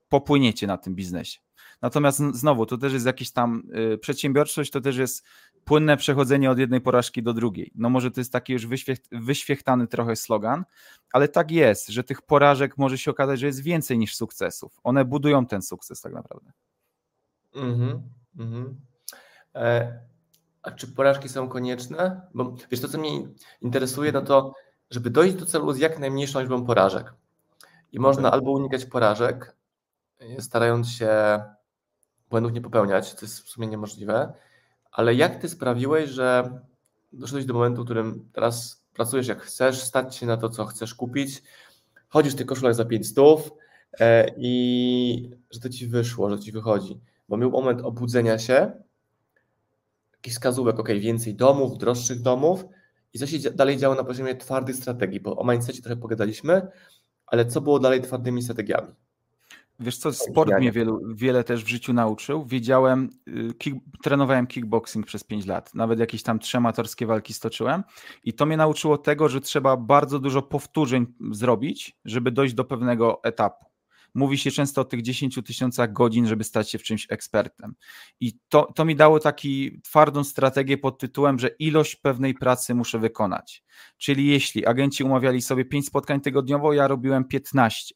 popłyniecie 0.08 0.66
na 0.66 0.78
tym 0.78 0.94
biznesie. 0.94 1.40
Natomiast 1.82 2.18
znowu, 2.18 2.66
to 2.66 2.78
też 2.78 2.92
jest 2.92 3.06
jakiś 3.06 3.32
tam 3.32 3.62
y, 3.94 3.98
przedsiębiorczość, 3.98 4.70
to 4.70 4.80
też 4.80 4.96
jest 4.96 5.24
płynne 5.64 5.96
przechodzenie 5.96 6.50
od 6.50 6.58
jednej 6.58 6.80
porażki 6.80 7.22
do 7.22 7.34
drugiej. 7.34 7.72
No 7.74 7.90
może 7.90 8.10
to 8.10 8.20
jest 8.20 8.32
taki 8.32 8.52
już 8.52 8.66
wyświechtany 9.12 9.86
trochę 9.86 10.16
slogan, 10.16 10.64
ale 11.12 11.28
tak 11.28 11.50
jest, 11.50 11.88
że 11.88 12.04
tych 12.04 12.22
porażek 12.22 12.78
może 12.78 12.98
się 12.98 13.10
okazać, 13.10 13.40
że 13.40 13.46
jest 13.46 13.62
więcej 13.62 13.98
niż 13.98 14.16
sukcesów. 14.16 14.80
One 14.84 15.04
budują 15.04 15.46
ten 15.46 15.62
sukces 15.62 16.00
tak 16.00 16.12
naprawdę. 16.12 16.52
Mhm, 17.54 18.02
mhm. 18.38 18.80
E, 19.54 20.00
a 20.62 20.70
czy 20.70 20.88
porażki 20.88 21.28
są 21.28 21.48
konieczne? 21.48 22.20
Bo 22.34 22.56
wiesz, 22.70 22.80
to 22.80 22.88
co 22.88 22.98
mnie 22.98 23.28
interesuje, 23.60 24.12
no 24.12 24.22
to 24.22 24.54
żeby 24.90 25.10
dojść 25.10 25.34
do 25.34 25.46
celu 25.46 25.72
z 25.72 25.78
jak 25.78 25.98
najmniejszą 25.98 26.40
liczbą 26.40 26.64
porażek. 26.64 27.14
I 27.92 28.00
można 28.00 28.30
albo 28.30 28.50
unikać 28.50 28.84
porażek, 28.84 29.56
starając 30.38 30.88
się 30.88 31.42
błędów 32.32 32.52
nie 32.52 32.60
popełniać, 32.60 33.14
to 33.14 33.26
jest 33.26 33.40
w 33.40 33.48
sumie 33.48 33.66
niemożliwe, 33.66 34.32
ale 34.92 35.14
jak 35.14 35.40
ty 35.40 35.48
sprawiłeś, 35.48 36.10
że 36.10 36.58
doszedłeś 37.12 37.44
do 37.44 37.54
momentu, 37.54 37.82
w 37.82 37.84
którym 37.84 38.28
teraz 38.32 38.84
pracujesz 38.94 39.26
jak 39.26 39.42
chcesz, 39.42 39.82
stać 39.82 40.16
się 40.16 40.26
na 40.26 40.36
to, 40.36 40.48
co 40.48 40.66
chcesz 40.66 40.94
kupić, 40.94 41.42
chodzisz 42.08 42.32
w 42.32 42.36
tych 42.36 42.46
koszulach 42.46 42.74
za 42.74 42.84
500 42.84 43.18
e, 44.00 44.26
i 44.36 45.30
że 45.50 45.60
to 45.60 45.68
ci 45.68 45.86
wyszło, 45.86 46.30
że 46.30 46.40
ci 46.40 46.52
wychodzi. 46.52 47.00
Bo 47.28 47.36
miał 47.36 47.50
moment 47.50 47.80
obudzenia 47.80 48.38
się, 48.38 48.72
jakiś 50.12 50.32
wskazówek, 50.32 50.80
ok, 50.80 50.88
więcej 50.88 51.34
domów, 51.34 51.78
droższych 51.78 52.22
domów 52.22 52.64
i 53.14 53.18
co 53.18 53.26
się 53.26 53.50
dalej 53.50 53.76
działo 53.76 53.94
na 53.94 54.04
poziomie 54.04 54.34
twardych 54.34 54.76
strategii, 54.76 55.20
bo 55.20 55.36
o 55.36 55.44
mindsetie 55.52 55.82
trochę 55.82 55.96
pogadaliśmy, 55.96 56.68
ale 57.26 57.46
co 57.46 57.60
było 57.60 57.78
dalej 57.78 58.02
twardymi 58.02 58.42
strategiami? 58.42 58.94
Wiesz 59.82 59.96
co, 59.96 60.12
sport 60.12 60.52
mnie 60.58 60.72
wielu, 60.72 61.00
wiele 61.14 61.44
też 61.44 61.64
w 61.64 61.68
życiu 61.68 61.92
nauczył. 61.92 62.44
Wiedziałem, 62.46 63.10
y, 63.28 63.54
kick, 63.58 63.76
trenowałem 64.02 64.46
kickboxing 64.46 65.06
przez 65.06 65.24
5 65.24 65.46
lat, 65.46 65.74
nawet 65.74 65.98
jakieś 65.98 66.22
tam 66.22 66.38
trzy 66.38 66.56
amatorskie 66.56 67.06
walki 67.06 67.34
stoczyłem 67.34 67.82
i 68.24 68.32
to 68.32 68.46
mnie 68.46 68.56
nauczyło 68.56 68.98
tego, 68.98 69.28
że 69.28 69.40
trzeba 69.40 69.76
bardzo 69.76 70.18
dużo 70.18 70.42
powtórzeń 70.42 71.06
zrobić, 71.30 71.98
żeby 72.04 72.30
dojść 72.30 72.54
do 72.54 72.64
pewnego 72.64 73.20
etapu. 73.24 73.72
Mówi 74.14 74.38
się 74.38 74.50
często 74.50 74.80
o 74.80 74.84
tych 74.84 75.02
10 75.02 75.38
tysiącach 75.46 75.92
godzin, 75.92 76.26
żeby 76.26 76.44
stać 76.44 76.70
się 76.70 76.78
w 76.78 76.82
czymś 76.82 77.06
ekspertem. 77.10 77.74
I 78.20 78.32
to, 78.48 78.72
to 78.74 78.84
mi 78.84 78.96
dało 78.96 79.20
taką 79.20 79.48
twardą 79.84 80.24
strategię 80.24 80.78
pod 80.78 80.98
tytułem, 80.98 81.38
że 81.38 81.48
ilość 81.48 81.96
pewnej 81.96 82.34
pracy 82.34 82.74
muszę 82.74 82.98
wykonać. 82.98 83.64
Czyli 83.98 84.26
jeśli 84.26 84.66
agenci 84.66 85.04
umawiali 85.04 85.42
sobie 85.42 85.64
5 85.64 85.86
spotkań 85.86 86.20
tygodniowo, 86.20 86.72
ja 86.72 86.88
robiłem 86.88 87.24
15 87.24 87.94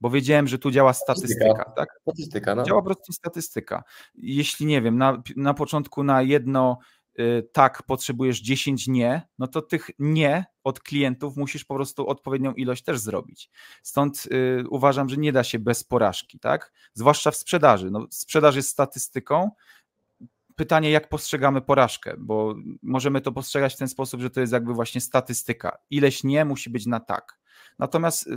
bo 0.00 0.10
wiedziałem, 0.10 0.48
że 0.48 0.58
tu 0.58 0.70
działa 0.70 0.92
statystyka. 0.92 1.44
statystyka 1.44 1.72
tak? 1.76 1.88
Statystyka, 2.02 2.54
no. 2.54 2.62
Działa 2.62 2.80
po 2.80 2.86
prostu 2.86 3.12
statystyka. 3.12 3.82
Jeśli 4.14 4.66
nie 4.66 4.82
wiem, 4.82 4.98
na, 4.98 5.22
na 5.36 5.54
początku 5.54 6.02
na 6.02 6.22
jedno 6.22 6.78
y, 7.20 7.48
tak 7.52 7.82
potrzebujesz 7.82 8.40
10 8.40 8.88
nie, 8.88 9.22
no 9.38 9.46
to 9.46 9.62
tych 9.62 9.90
nie 9.98 10.44
od 10.64 10.80
klientów 10.80 11.36
musisz 11.36 11.64
po 11.64 11.74
prostu 11.74 12.08
odpowiednią 12.08 12.52
ilość 12.52 12.84
też 12.84 12.98
zrobić. 12.98 13.50
Stąd 13.82 14.28
y, 14.32 14.64
uważam, 14.70 15.08
że 15.08 15.16
nie 15.16 15.32
da 15.32 15.44
się 15.44 15.58
bez 15.58 15.84
porażki, 15.84 16.38
tak? 16.38 16.72
Zwłaszcza 16.94 17.30
w 17.30 17.36
sprzedaży. 17.36 17.90
No, 17.90 18.06
sprzedaż 18.10 18.56
jest 18.56 18.68
statystyką. 18.68 19.50
Pytanie, 20.56 20.90
jak 20.90 21.08
postrzegamy 21.08 21.60
porażkę, 21.60 22.14
bo 22.18 22.54
możemy 22.82 23.20
to 23.20 23.32
postrzegać 23.32 23.74
w 23.74 23.78
ten 23.78 23.88
sposób, 23.88 24.20
że 24.20 24.30
to 24.30 24.40
jest 24.40 24.52
jakby 24.52 24.74
właśnie 24.74 25.00
statystyka. 25.00 25.78
Ileś 25.90 26.24
nie 26.24 26.44
musi 26.44 26.70
być 26.70 26.86
na 26.86 27.00
tak. 27.00 27.40
Natomiast 27.78 28.28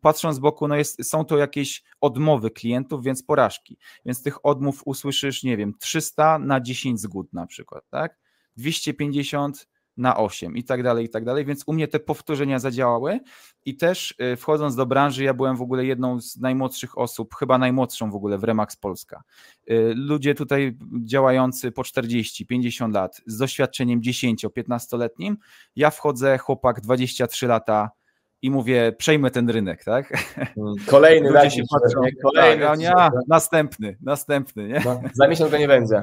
patrząc 0.00 0.36
z 0.36 0.38
boku, 0.38 0.68
no 0.68 0.76
jest, 0.76 1.04
są 1.04 1.24
to 1.24 1.38
jakieś 1.38 1.82
odmowy 2.00 2.50
klientów, 2.50 3.04
więc 3.04 3.22
porażki. 3.22 3.78
Więc 4.06 4.22
tych 4.22 4.46
odmów 4.46 4.82
usłyszysz, 4.84 5.42
nie 5.42 5.56
wiem, 5.56 5.74
300 5.80 6.38
na 6.38 6.60
10 6.60 7.00
zgód 7.00 7.32
na 7.32 7.46
przykład, 7.46 7.84
tak? 7.90 8.18
250 8.56 9.68
na 9.96 10.16
8 10.16 10.56
i 10.56 10.64
tak 10.64 10.82
dalej, 10.82 11.06
i 11.06 11.08
tak 11.08 11.24
dalej. 11.24 11.44
Więc 11.44 11.62
u 11.66 11.72
mnie 11.72 11.88
te 11.88 12.00
powtórzenia 12.00 12.58
zadziałały 12.58 13.20
i 13.64 13.76
też 13.76 14.14
y, 14.32 14.36
wchodząc 14.36 14.76
do 14.76 14.86
branży, 14.86 15.24
ja 15.24 15.34
byłem 15.34 15.56
w 15.56 15.62
ogóle 15.62 15.84
jedną 15.84 16.20
z 16.20 16.36
najmłodszych 16.36 16.98
osób, 16.98 17.34
chyba 17.34 17.58
najmłodszą 17.58 18.10
w 18.10 18.14
ogóle 18.14 18.38
w 18.38 18.44
Remax 18.44 18.76
Polska. 18.76 19.22
Y, 19.70 19.92
ludzie 19.96 20.34
tutaj 20.34 20.76
działający 21.04 21.72
po 21.72 21.84
40, 21.84 22.46
50 22.46 22.94
lat 22.94 23.20
z 23.26 23.36
doświadczeniem 23.36 24.00
10-15-letnim. 24.00 25.36
Ja 25.76 25.90
wchodzę, 25.90 26.38
chłopak 26.38 26.80
23 26.80 27.46
lata 27.46 27.90
i 28.42 28.50
mówię, 28.50 28.92
przejmę 28.98 29.30
ten 29.30 29.50
rynek, 29.50 29.84
tak? 29.84 30.12
Mm, 30.38 30.74
kolejny 30.86 31.30
Ludzie 31.30 31.50
się 31.50 31.62
patrzą, 31.70 32.00
kolejny. 32.22 32.64
Tak, 32.64 32.78
nie, 32.78 32.92
następny, 33.28 33.96
następny, 34.00 34.68
nie? 34.68 34.82
No, 34.84 35.00
za 35.12 35.28
miesiąc 35.28 35.50
go 35.50 35.58
nie 35.58 35.68
będzie. 35.68 36.02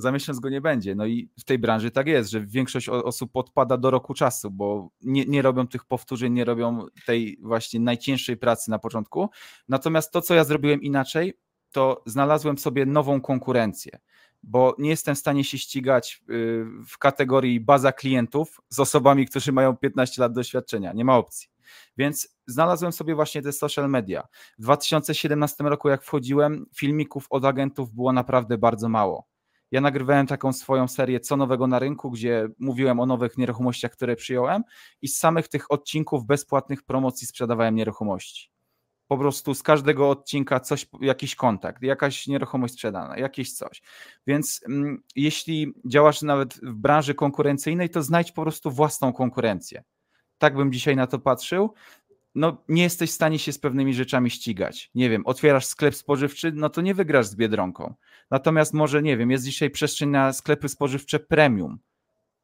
Za 0.00 0.12
miesiąc 0.12 0.40
go 0.40 0.48
nie 0.48 0.60
będzie. 0.60 0.94
No 0.94 1.06
i 1.06 1.28
w 1.38 1.44
tej 1.44 1.58
branży 1.58 1.90
tak 1.90 2.06
jest, 2.06 2.30
że 2.30 2.40
większość 2.40 2.88
osób 2.88 3.32
podpada 3.32 3.76
do 3.76 3.90
roku 3.90 4.14
czasu, 4.14 4.50
bo 4.50 4.90
nie, 5.02 5.24
nie 5.24 5.42
robią 5.42 5.66
tych 5.66 5.84
powtórzeń, 5.84 6.32
nie 6.32 6.44
robią 6.44 6.86
tej 7.06 7.38
właśnie 7.42 7.80
najcięższej 7.80 8.36
pracy 8.36 8.70
na 8.70 8.78
początku. 8.78 9.28
Natomiast 9.68 10.12
to, 10.12 10.22
co 10.22 10.34
ja 10.34 10.44
zrobiłem 10.44 10.82
inaczej, 10.82 11.34
to 11.72 12.02
znalazłem 12.06 12.58
sobie 12.58 12.86
nową 12.86 13.20
konkurencję 13.20 13.98
bo 14.42 14.74
nie 14.78 14.90
jestem 14.90 15.14
w 15.14 15.18
stanie 15.18 15.44
się 15.44 15.58
ścigać 15.58 16.22
y, 16.30 16.64
w 16.88 16.98
kategorii 16.98 17.60
baza 17.60 17.92
klientów 17.92 18.60
z 18.68 18.80
osobami, 18.80 19.26
którzy 19.26 19.52
mają 19.52 19.76
15 19.76 20.22
lat 20.22 20.32
doświadczenia. 20.32 20.92
Nie 20.92 21.04
ma 21.04 21.16
opcji. 21.16 21.48
Więc 21.96 22.36
znalazłem 22.46 22.92
sobie 22.92 23.14
właśnie 23.14 23.42
te 23.42 23.52
social 23.52 23.90
media. 23.90 24.28
W 24.58 24.62
2017 24.62 25.64
roku, 25.64 25.88
jak 25.88 26.02
wchodziłem, 26.02 26.66
filmików 26.76 27.26
od 27.30 27.44
agentów 27.44 27.92
było 27.92 28.12
naprawdę 28.12 28.58
bardzo 28.58 28.88
mało. 28.88 29.26
Ja 29.70 29.80
nagrywałem 29.80 30.26
taką 30.26 30.52
swoją 30.52 30.88
serię 30.88 31.20
Co 31.20 31.36
nowego 31.36 31.66
na 31.66 31.78
rynku, 31.78 32.10
gdzie 32.10 32.48
mówiłem 32.58 33.00
o 33.00 33.06
nowych 33.06 33.38
nieruchomościach, 33.38 33.92
które 33.92 34.16
przyjąłem, 34.16 34.62
i 35.02 35.08
z 35.08 35.18
samych 35.18 35.48
tych 35.48 35.72
odcinków 35.72 36.26
bezpłatnych 36.26 36.82
promocji 36.82 37.26
sprzedawałem 37.26 37.74
nieruchomości. 37.74 38.50
Po 39.06 39.18
prostu 39.18 39.54
z 39.54 39.62
każdego 39.62 40.10
odcinka 40.10 40.60
coś, 40.60 40.86
jakiś 41.00 41.34
kontakt, 41.34 41.82
jakaś 41.82 42.26
nieruchomość 42.26 42.74
sprzedana, 42.74 43.18
jakieś 43.18 43.52
coś. 43.52 43.82
Więc 44.26 44.60
mm, 44.68 45.02
jeśli 45.16 45.72
działasz 45.86 46.22
nawet 46.22 46.54
w 46.54 46.74
branży 46.74 47.14
konkurencyjnej, 47.14 47.90
to 47.90 48.02
znajdź 48.02 48.32
po 48.32 48.42
prostu 48.42 48.70
własną 48.70 49.12
konkurencję 49.12 49.82
tak 50.38 50.56
bym 50.56 50.72
dzisiaj 50.72 50.96
na 50.96 51.06
to 51.06 51.18
patrzył, 51.18 51.74
no 52.38 52.64
nie 52.68 52.82
jesteś 52.82 53.10
w 53.10 53.14
stanie 53.14 53.38
się 53.38 53.52
z 53.52 53.58
pewnymi 53.58 53.94
rzeczami 53.94 54.30
ścigać. 54.30 54.90
Nie 54.94 55.10
wiem, 55.10 55.26
otwierasz 55.26 55.66
sklep 55.66 55.94
spożywczy, 55.94 56.52
no 56.54 56.70
to 56.70 56.80
nie 56.80 56.94
wygrasz 56.94 57.26
z 57.26 57.34
Biedronką. 57.34 57.94
Natomiast 58.30 58.74
może, 58.74 59.02
nie 59.02 59.16
wiem, 59.16 59.30
jest 59.30 59.44
dzisiaj 59.44 59.70
przestrzeń 59.70 60.10
na 60.10 60.32
sklepy 60.32 60.68
spożywcze 60.68 61.20
premium, 61.20 61.78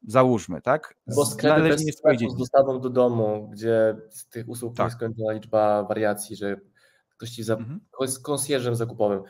załóżmy, 0.07 0.61
tak? 0.61 0.95
Bo 1.15 1.25
sklepy 1.25 1.59
Należy 1.59 1.85
bez 1.85 1.97
sklepu 1.97 2.29
z 2.29 2.37
dostawą 2.37 2.79
do 2.79 2.89
domu, 2.89 3.49
gdzie 3.51 3.95
z 4.09 4.25
tych 4.25 4.49
usług 4.49 4.75
tak. 4.75 4.87
nieskończona 4.87 5.33
liczba 5.33 5.83
wariacji, 5.83 6.35
że 6.35 6.55
ktoś 7.09 7.29
ci 7.29 7.43
za... 7.43 7.53
Mhm. 7.53 7.79
z 8.07 8.19
konsjerżem 8.19 8.75
zakupowym. 8.75 9.21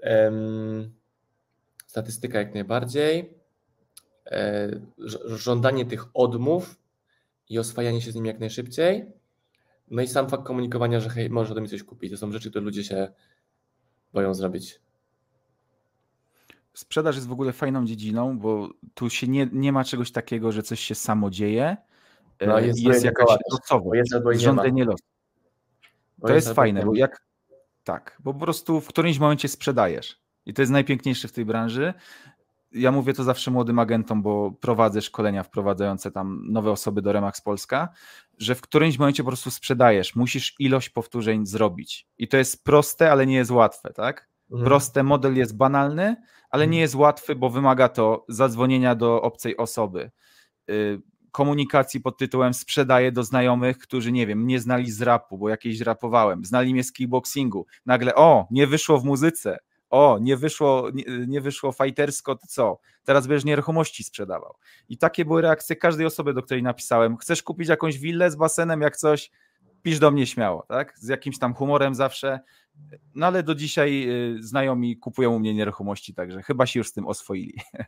Um, 0.00 0.94
statystyka 1.86 2.38
jak 2.38 2.54
najbardziej. 2.54 3.38
E, 4.26 4.68
żądanie 5.24 5.86
tych 5.86 6.04
odmów 6.14 6.76
i 7.48 7.58
oswajanie 7.58 8.00
się 8.00 8.12
z 8.12 8.14
nim 8.14 8.26
jak 8.26 8.40
najszybciej. 8.40 9.12
No 9.90 10.02
i 10.02 10.08
sam 10.08 10.28
fakt 10.28 10.44
komunikowania, 10.44 11.00
że 11.00 11.10
hej, 11.10 11.30
możesz 11.30 11.50
ode 11.50 11.60
mnie 11.60 11.70
coś 11.70 11.82
kupić. 11.82 12.10
To 12.10 12.16
są 12.16 12.32
rzeczy, 12.32 12.50
które 12.50 12.64
ludzie 12.64 12.84
się 12.84 13.12
boją 14.12 14.34
zrobić. 14.34 14.80
Sprzedaż 16.74 17.14
jest 17.14 17.28
w 17.28 17.32
ogóle 17.32 17.52
fajną 17.52 17.86
dziedziną, 17.86 18.38
bo 18.38 18.68
tu 18.94 19.10
się 19.10 19.28
nie, 19.28 19.48
nie 19.52 19.72
ma 19.72 19.84
czegoś 19.84 20.12
takiego, 20.12 20.52
że 20.52 20.62
coś 20.62 20.80
się 20.80 20.94
samo 20.94 21.30
dzieje. 21.30 21.76
No, 22.46 22.58
jest, 22.60 22.82
jest 22.82 23.04
jakaś 23.04 23.26
losowość, 23.52 23.98
jest 23.98 24.12
losu. 24.84 25.02
To 26.20 26.34
jest, 26.34 26.46
jest 26.46 26.56
fajne, 26.56 26.84
bo 26.84 26.94
jak 26.94 27.26
tak, 27.84 28.16
bo 28.24 28.34
po 28.34 28.40
prostu 28.40 28.80
w 28.80 28.88
którymś 28.88 29.18
momencie 29.18 29.48
sprzedajesz. 29.48 30.20
I 30.46 30.54
to 30.54 30.62
jest 30.62 30.72
najpiękniejsze 30.72 31.28
w 31.28 31.32
tej 31.32 31.44
branży, 31.44 31.94
ja 32.74 32.92
mówię 32.92 33.12
to 33.12 33.24
zawsze 33.24 33.50
młodym 33.50 33.78
agentom, 33.78 34.22
bo 34.22 34.52
prowadzę 34.60 35.02
szkolenia 35.02 35.42
wprowadzające 35.42 36.10
tam 36.10 36.46
nowe 36.48 36.70
osoby 36.70 37.02
do 37.02 37.12
Remax 37.12 37.40
Polska, 37.40 37.88
że 38.38 38.54
w 38.54 38.60
którymś 38.60 38.98
momencie 38.98 39.22
po 39.22 39.30
prostu 39.30 39.50
sprzedajesz, 39.50 40.16
musisz 40.16 40.54
ilość 40.58 40.88
powtórzeń 40.88 41.46
zrobić. 41.46 42.08
I 42.18 42.28
to 42.28 42.36
jest 42.36 42.64
proste, 42.64 43.12
ale 43.12 43.26
nie 43.26 43.36
jest 43.36 43.50
łatwe, 43.50 43.92
tak? 43.92 44.28
Mhm. 44.50 44.64
Proste, 44.64 45.02
model 45.02 45.36
jest 45.36 45.56
banalny, 45.56 46.16
ale 46.50 46.66
nie 46.66 46.76
mhm. 46.76 46.80
jest 46.80 46.94
łatwy, 46.94 47.34
bo 47.34 47.50
wymaga 47.50 47.88
to 47.88 48.24
zadzwonienia 48.28 48.94
do 48.94 49.22
obcej 49.22 49.56
osoby, 49.56 50.10
y, 50.70 51.02
komunikacji 51.34 52.00
pod 52.00 52.18
tytułem 52.18 52.54
sprzedaję 52.54 53.12
do 53.12 53.24
znajomych, 53.24 53.78
którzy 53.78 54.12
nie 54.12 54.26
wiem, 54.26 54.46
nie 54.46 54.60
znali 54.60 54.90
z 54.90 55.02
rapu, 55.02 55.38
bo 55.38 55.48
jakieś 55.48 55.80
rapowałem, 55.80 56.44
znali 56.44 56.72
mnie 56.72 56.84
z 56.84 56.92
kickboxingu. 56.92 57.66
Nagle, 57.86 58.14
o, 58.14 58.46
nie 58.50 58.66
wyszło 58.66 58.98
w 58.98 59.04
muzyce, 59.04 59.58
o, 59.94 60.18
nie 60.20 60.36
wyszło, 60.36 60.90
nie, 60.94 61.04
nie 61.26 61.40
wyszło 61.40 61.72
fajtersko, 61.72 62.34
to 62.34 62.46
co? 62.46 62.78
Teraz 63.04 63.26
będziesz 63.26 63.44
nieruchomości 63.44 64.04
sprzedawał. 64.04 64.54
I 64.88 64.98
takie 64.98 65.24
były 65.24 65.42
reakcje 65.42 65.76
każdej 65.76 66.06
osoby, 66.06 66.34
do 66.34 66.42
której 66.42 66.62
napisałem. 66.62 67.16
Chcesz 67.16 67.42
kupić 67.42 67.68
jakąś 67.68 67.98
willę 67.98 68.30
z 68.30 68.36
basenem, 68.36 68.80
jak 68.80 68.96
coś, 68.96 69.30
pisz 69.82 69.98
do 69.98 70.10
mnie 70.10 70.26
śmiało, 70.26 70.64
tak? 70.68 70.98
Z 70.98 71.08
jakimś 71.08 71.38
tam 71.38 71.54
humorem 71.54 71.94
zawsze. 71.94 72.40
No 73.14 73.26
ale 73.26 73.42
do 73.42 73.54
dzisiaj 73.54 74.08
y, 74.38 74.42
znajomi 74.42 74.96
kupują 74.96 75.34
u 75.34 75.38
mnie 75.38 75.54
nieruchomości, 75.54 76.14
także 76.14 76.42
chyba 76.42 76.66
się 76.66 76.80
już 76.80 76.88
z 76.88 76.92
tym 76.92 77.06
oswoili. 77.06 77.54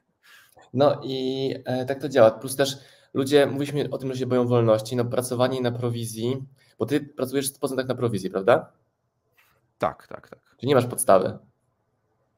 No 0.75 1.01
i 1.05 1.55
e, 1.64 1.85
tak 1.87 2.01
to 2.01 2.09
działa. 2.09 2.31
Plus 2.31 2.57
też 2.57 2.77
ludzie, 3.14 3.47
mówiliśmy 3.47 3.90
o 3.90 3.99
tym, 3.99 4.12
że 4.12 4.19
się 4.19 4.27
boją 4.27 4.47
wolności, 4.47 4.97
no 4.97 5.05
pracowanie 5.05 5.61
na 5.61 5.73
prowizji, 5.73 6.45
bo 6.79 6.87
ty 6.87 7.01
pracujesz 7.01 7.53
100% 7.53 7.88
na 7.88 7.95
prowizji, 7.95 8.31
prawda? 8.31 8.73
Tak, 9.79 10.07
tak, 10.07 10.29
tak. 10.29 10.57
Czy 10.57 10.66
nie 10.66 10.75
masz 10.75 10.87
podstawy? 10.87 11.38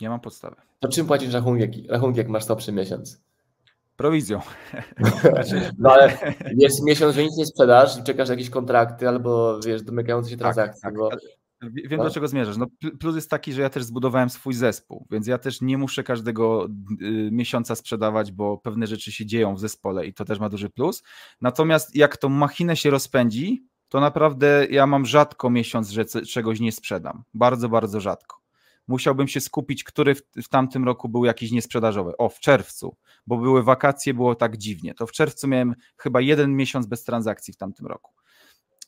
Nie 0.01 0.09
mam 0.09 0.21
podstawy. 0.21 0.57
To 0.81 0.89
czym 0.89 1.07
płacisz 1.07 1.33
rachunek, 1.33 1.71
rachunek 1.89 2.17
jak 2.17 2.29
masz 2.29 2.45
słabszy 2.45 2.73
miesiąc? 2.73 3.21
Prowizją. 3.97 4.41
no 5.79 5.93
ale 5.93 6.19
jest 6.57 6.85
miesiąc, 6.85 7.15
że 7.15 7.23
nic 7.23 7.37
nie 7.37 7.47
sprzedasz 7.47 7.99
i 7.99 8.03
czekasz 8.03 8.29
jakieś 8.29 8.51
kontrakty 8.51 9.09
albo 9.09 9.61
wiesz, 9.61 9.83
domykające 9.83 10.31
się 10.31 10.37
tak, 10.37 10.41
transakcje. 10.41 10.83
Tak, 10.83 10.95
bo... 10.97 11.11
Wiem, 11.63 11.99
no. 11.99 12.05
do 12.05 12.11
czego 12.11 12.29
zmierzasz. 12.29 12.57
No, 12.57 12.67
plus 13.01 13.15
jest 13.15 13.31
taki, 13.31 13.53
że 13.53 13.63
ja 13.63 13.71
też 13.71 13.85
zbudowałem 13.85 14.31
swój 14.31 14.55
zespół, 14.55 15.07
więc 15.11 15.27
ja 15.27 15.39
też 15.39 15.61
nie 15.61 15.79
muszę 15.79 16.03
każdego 16.03 16.69
y, 17.03 17.29
miesiąca 17.33 17.75
sprzedawać, 17.75 18.33
bo 18.33 18.59
pewne 18.59 18.87
rzeczy 18.87 19.13
się 19.13 19.27
dzieją 19.27 19.55
w 19.55 19.61
zespole 19.61 20.07
i 20.07 20.15
to 20.15 20.25
też 20.25 20.39
ma 20.39 20.49
duży 20.49 20.71
plus. 20.71 21.03
Natomiast 21.41 21.97
jak 21.97 22.17
tą 22.17 22.29
machinę 22.29 22.77
się 22.77 22.91
rozpędzi, 22.91 23.67
to 23.89 24.01
naprawdę 24.01 24.67
ja 24.71 24.87
mam 24.87 25.07
rzadko 25.07 25.51
miesiąc, 25.51 25.91
że 25.91 26.05
czegoś 26.05 26.61
nie 26.61 26.73
sprzedam. 26.73 27.23
Bardzo, 27.35 27.69
bardzo 27.69 28.01
rzadko 28.01 28.48
musiałbym 28.89 29.29
się 29.29 29.41
skupić, 29.41 29.85
który 29.85 30.15
w, 30.15 30.23
w, 30.37 30.49
tamtym 30.49 30.85
roku 30.85 31.09
był 31.09 31.25
jakiś 31.25 31.51
niesprzedażowy. 31.51 32.17
O, 32.17 32.29
w 32.29 32.41
czerwcu, 32.41 32.97
bo 33.27 33.37
były 33.37 33.63
wakacje, 33.63 34.15
było 34.15 34.35
tak 34.35 34.57
dziwnie. 34.57 34.95
To 34.95 35.07
w 35.07 35.13
czerwcu 35.13 35.49
miałem 35.49 35.75
chyba 35.97 36.21
jeden 36.21 36.57
miesiąc 36.57 36.87
bez 36.87 37.05
transakcji 37.05 37.55
w 37.55 37.57
tamtym 37.57 37.87
roku. 37.87 38.13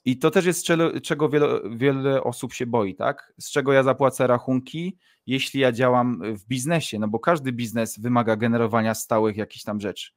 I 0.04 0.18
to 0.18 0.30
też 0.30 0.46
jest 0.46 0.66
czego 1.02 1.28
wiele, 1.28 1.60
wiele 1.76 2.24
osób 2.24 2.52
się 2.52 2.66
boi, 2.66 2.94
tak? 2.94 3.32
Z 3.40 3.50
czego 3.50 3.72
ja 3.72 3.82
zapłacę 3.82 4.26
rachunki, 4.26 4.98
jeśli 5.26 5.60
ja 5.60 5.72
działam 5.72 6.20
w 6.34 6.46
biznesie, 6.46 6.98
no 6.98 7.08
bo 7.08 7.18
każdy 7.18 7.52
biznes 7.52 7.98
wymaga 7.98 8.36
generowania 8.36 8.94
stałych 8.94 9.36
jakichś 9.36 9.64
tam 9.64 9.80
rzeczy. 9.80 10.10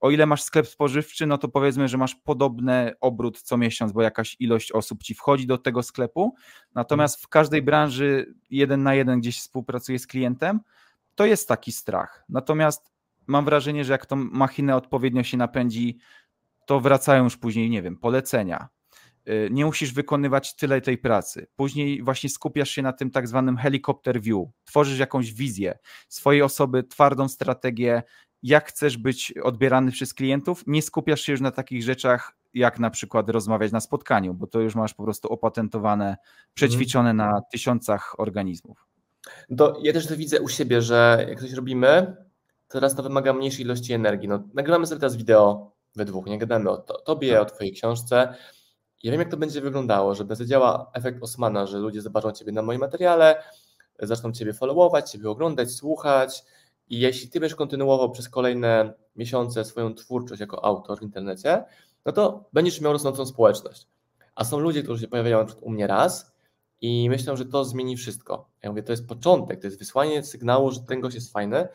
O 0.00 0.10
ile 0.10 0.26
masz 0.26 0.42
sklep 0.42 0.66
spożywczy, 0.66 1.26
no 1.26 1.38
to 1.38 1.48
powiedzmy, 1.48 1.88
że 1.88 1.98
masz 1.98 2.14
podobny 2.14 2.92
obrót 3.00 3.42
co 3.42 3.56
miesiąc, 3.56 3.92
bo 3.92 4.02
jakaś 4.02 4.36
ilość 4.38 4.72
osób 4.72 5.02
ci 5.02 5.14
wchodzi 5.14 5.46
do 5.46 5.58
tego 5.58 5.82
sklepu. 5.82 6.34
Natomiast 6.74 7.22
w 7.22 7.28
każdej 7.28 7.62
branży 7.62 8.34
jeden 8.50 8.82
na 8.82 8.94
jeden 8.94 9.20
gdzieś 9.20 9.38
współpracuje 9.38 9.98
z 9.98 10.06
klientem, 10.06 10.60
to 11.14 11.26
jest 11.26 11.48
taki 11.48 11.72
strach. 11.72 12.24
Natomiast 12.28 12.90
mam 13.26 13.44
wrażenie, 13.44 13.84
że 13.84 13.92
jak 13.92 14.06
tą 14.06 14.16
machinę 14.16 14.76
odpowiednio 14.76 15.22
się 15.22 15.36
napędzi, 15.36 15.98
to 16.66 16.80
wracają 16.80 17.24
już 17.24 17.36
później, 17.36 17.70
nie 17.70 17.82
wiem, 17.82 17.96
polecenia. 17.96 18.68
Y, 19.28 19.48
nie 19.50 19.64
musisz 19.64 19.92
wykonywać 19.92 20.56
tyle 20.56 20.80
tej 20.80 20.98
pracy. 20.98 21.46
Później 21.56 22.02
właśnie 22.02 22.30
skupiasz 22.30 22.70
się 22.70 22.82
na 22.82 22.92
tym 22.92 23.10
tak 23.10 23.28
zwanym 23.28 23.56
helikopter 23.56 24.20
view. 24.20 24.48
Tworzysz 24.64 24.98
jakąś 24.98 25.32
wizję 25.32 25.78
swojej 26.08 26.42
osoby, 26.42 26.84
twardą 26.84 27.28
strategię, 27.28 28.02
jak 28.42 28.68
chcesz 28.68 28.96
być 28.96 29.34
odbierany 29.42 29.92
przez 29.92 30.14
klientów. 30.14 30.64
Nie 30.66 30.82
skupiasz 30.82 31.20
się 31.20 31.32
już 31.32 31.40
na 31.40 31.50
takich 31.50 31.82
rzeczach, 31.82 32.32
jak 32.54 32.78
na 32.78 32.90
przykład 32.90 33.28
rozmawiać 33.28 33.72
na 33.72 33.80
spotkaniu, 33.80 34.34
bo 34.34 34.46
to 34.46 34.60
już 34.60 34.74
masz 34.74 34.94
po 34.94 35.04
prostu 35.04 35.28
opatentowane, 35.28 36.16
przećwiczone 36.54 37.14
na 37.14 37.24
mhm. 37.24 37.42
tysiącach 37.52 38.14
organizmów. 38.18 38.86
To 39.58 39.78
ja 39.82 39.92
też 39.92 40.06
to 40.06 40.16
widzę 40.16 40.40
u 40.40 40.48
siebie, 40.48 40.82
że 40.82 41.26
jak 41.28 41.40
coś 41.40 41.52
robimy, 41.52 42.16
to 42.68 42.72
teraz 42.72 42.94
to 42.94 43.02
wymaga 43.02 43.32
mniejszej 43.32 43.64
ilości 43.64 43.92
energii. 43.92 44.28
No, 44.28 44.42
nagrywamy 44.54 44.86
sobie 44.86 45.00
teraz 45.00 45.16
wideo 45.16 45.72
we 45.96 46.04
dwóch, 46.04 46.26
nie 46.26 46.38
gadamy 46.38 46.70
o 46.70 46.76
to, 46.76 47.00
tobie, 47.00 47.32
tak. 47.32 47.42
o 47.42 47.44
twojej 47.44 47.72
książce. 47.72 48.34
Ja 49.02 49.12
wiem, 49.12 49.20
jak 49.20 49.30
to 49.30 49.36
będzie 49.36 49.60
wyglądało, 49.60 50.14
że 50.14 50.24
zadziała 50.30 50.90
efekt 50.94 51.22
Osmana, 51.22 51.66
że 51.66 51.78
ludzie 51.78 52.02
zobaczą 52.02 52.32
ciebie 52.32 52.52
na 52.52 52.62
moim 52.62 52.80
materiale, 52.80 53.42
zaczną 53.98 54.32
ciebie 54.32 54.52
followować, 54.52 55.10
ciebie 55.10 55.30
oglądać, 55.30 55.70
słuchać 55.70 56.44
i 56.90 56.98
jeśli 56.98 57.28
ty 57.28 57.40
będziesz 57.40 57.56
kontynuował 57.56 58.10
przez 58.10 58.28
kolejne 58.28 58.94
miesiące 59.16 59.64
swoją 59.64 59.94
twórczość 59.94 60.40
jako 60.40 60.64
autor 60.64 60.98
w 60.98 61.02
internecie, 61.02 61.64
no 62.06 62.12
to 62.12 62.44
będziesz 62.52 62.80
miał 62.80 62.92
rosnącą 62.92 63.26
społeczność. 63.26 63.86
A 64.34 64.44
są 64.44 64.58
ludzie, 64.58 64.82
którzy 64.82 65.00
się 65.00 65.08
pojawiają 65.08 65.46
u 65.60 65.70
mnie 65.70 65.86
raz 65.86 66.32
i 66.80 67.10
myślą, 67.10 67.36
że 67.36 67.44
to 67.44 67.64
zmieni 67.64 67.96
wszystko. 67.96 68.48
Ja 68.62 68.70
mówię, 68.70 68.82
to 68.82 68.92
jest 68.92 69.08
początek, 69.08 69.60
to 69.60 69.66
jest 69.66 69.78
wysłanie 69.78 70.22
sygnału, 70.22 70.70
że 70.70 70.80
ten 70.80 71.00
gość 71.00 71.14
jest 71.14 71.32
fajny, 71.32 71.68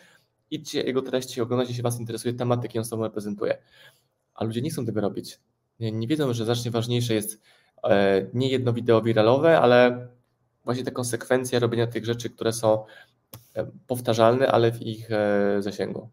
idźcie 0.52 0.82
jego 0.84 1.02
treści, 1.02 1.42
oglądajcie, 1.42 1.72
jeśli 1.72 1.84
Was 1.84 2.00
interesuje 2.00 2.34
temat, 2.34 2.64
jaki 2.64 2.80
on 2.80 2.86
sobą 2.86 3.04
reprezentuje. 3.04 3.58
A 4.34 4.44
ludzie 4.44 4.62
nie 4.62 4.70
chcą 4.70 4.86
tego 4.86 5.02
robić. 5.02 5.40
Nie, 5.80 5.92
nie 5.92 6.08
wiedzą, 6.08 6.34
że 6.34 6.46
znacznie 6.46 6.72
ważniejsze 6.72 7.14
jest 7.14 7.42
e, 7.84 8.26
nie 8.34 8.50
jedno 8.50 8.74
wideo 8.74 9.02
wiralowe, 9.02 9.60
ale 9.60 10.08
właśnie 10.64 10.84
ta 10.84 10.92
konsekwencja 10.92 11.60
robienia 11.60 11.88
tych 11.88 12.06
rzeczy, 12.06 12.30
które 12.30 12.54
są 12.54 12.86
e, 13.56 13.68
powtarzalne, 13.88 14.52
ale 14.52 14.72
w 14.72 14.82
ich 14.82 15.12
e, 15.12 15.62
zasięgu. 15.62 16.10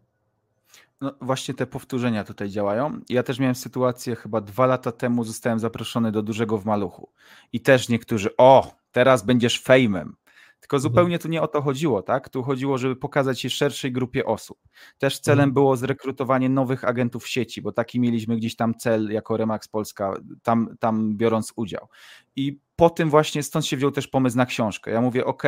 No 1.01 1.13
właśnie 1.21 1.53
te 1.53 1.67
powtórzenia 1.67 2.23
tutaj 2.23 2.49
działają. 2.49 2.99
Ja 3.09 3.23
też 3.23 3.39
miałem 3.39 3.55
sytuację, 3.55 4.15
chyba 4.15 4.41
dwa 4.41 4.65
lata 4.65 4.91
temu 4.91 5.23
zostałem 5.23 5.59
zaproszony 5.59 6.11
do 6.11 6.21
dużego 6.21 6.57
w 6.57 6.65
maluchu. 6.65 7.09
I 7.53 7.61
też 7.61 7.89
niektórzy, 7.89 8.29
o, 8.37 8.75
teraz 8.91 9.25
będziesz 9.25 9.61
fejmem. 9.61 10.15
Tylko 10.59 10.77
mhm. 10.77 10.81
zupełnie 10.81 11.19
tu 11.19 11.27
nie 11.27 11.41
o 11.41 11.47
to 11.47 11.61
chodziło, 11.61 12.01
tak? 12.01 12.29
Tu 12.29 12.43
chodziło, 12.43 12.77
żeby 12.77 12.95
pokazać 12.95 13.41
się 13.41 13.49
szerszej 13.49 13.91
grupie 13.91 14.25
osób. 14.25 14.57
Też 14.97 15.19
celem 15.19 15.39
mhm. 15.39 15.53
było 15.53 15.77
zrekrutowanie 15.77 16.49
nowych 16.49 16.83
agentów 16.83 17.27
sieci, 17.27 17.61
bo 17.61 17.71
taki 17.71 17.99
mieliśmy 17.99 18.37
gdzieś 18.37 18.55
tam 18.55 18.73
cel 18.75 19.11
jako 19.11 19.37
Remax 19.37 19.67
Polska, 19.67 20.13
tam, 20.43 20.75
tam 20.79 21.17
biorąc 21.17 21.53
udział. 21.55 21.87
I 22.35 22.59
po 22.75 22.89
tym 22.89 23.09
właśnie 23.09 23.43
stąd 23.43 23.65
się 23.65 23.77
wziął 23.77 23.91
też 23.91 24.07
pomysł 24.07 24.37
na 24.37 24.45
książkę. 24.45 24.91
Ja 24.91 25.01
mówię, 25.01 25.25
ok, 25.25 25.43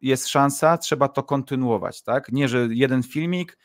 jest 0.00 0.28
szansa, 0.28 0.78
trzeba 0.78 1.08
to 1.08 1.22
kontynuować, 1.22 2.02
tak? 2.02 2.32
Nie, 2.32 2.48
że 2.48 2.68
jeden 2.70 3.02
filmik, 3.02 3.58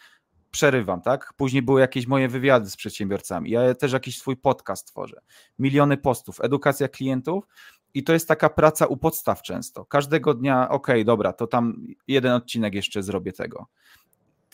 przerywam, 0.53 1.01
tak? 1.01 1.33
Później 1.37 1.61
były 1.61 1.81
jakieś 1.81 2.07
moje 2.07 2.27
wywiady 2.27 2.69
z 2.69 2.75
przedsiębiorcami. 2.75 3.51
Ja 3.51 3.75
też 3.75 3.91
jakiś 3.91 4.17
swój 4.17 4.37
podcast 4.37 4.87
tworzę. 4.87 5.21
Miliony 5.59 5.97
postów, 5.97 6.41
edukacja 6.41 6.87
klientów 6.87 7.47
i 7.93 8.03
to 8.03 8.13
jest 8.13 8.27
taka 8.27 8.49
praca 8.49 8.85
u 8.85 8.97
podstaw 8.97 9.41
często. 9.41 9.85
Każdego 9.85 10.33
dnia, 10.33 10.69
ok, 10.69 10.87
dobra, 11.05 11.33
to 11.33 11.47
tam 11.47 11.87
jeden 12.07 12.31
odcinek 12.31 12.73
jeszcze 12.73 13.03
zrobię 13.03 13.33
tego. 13.33 13.65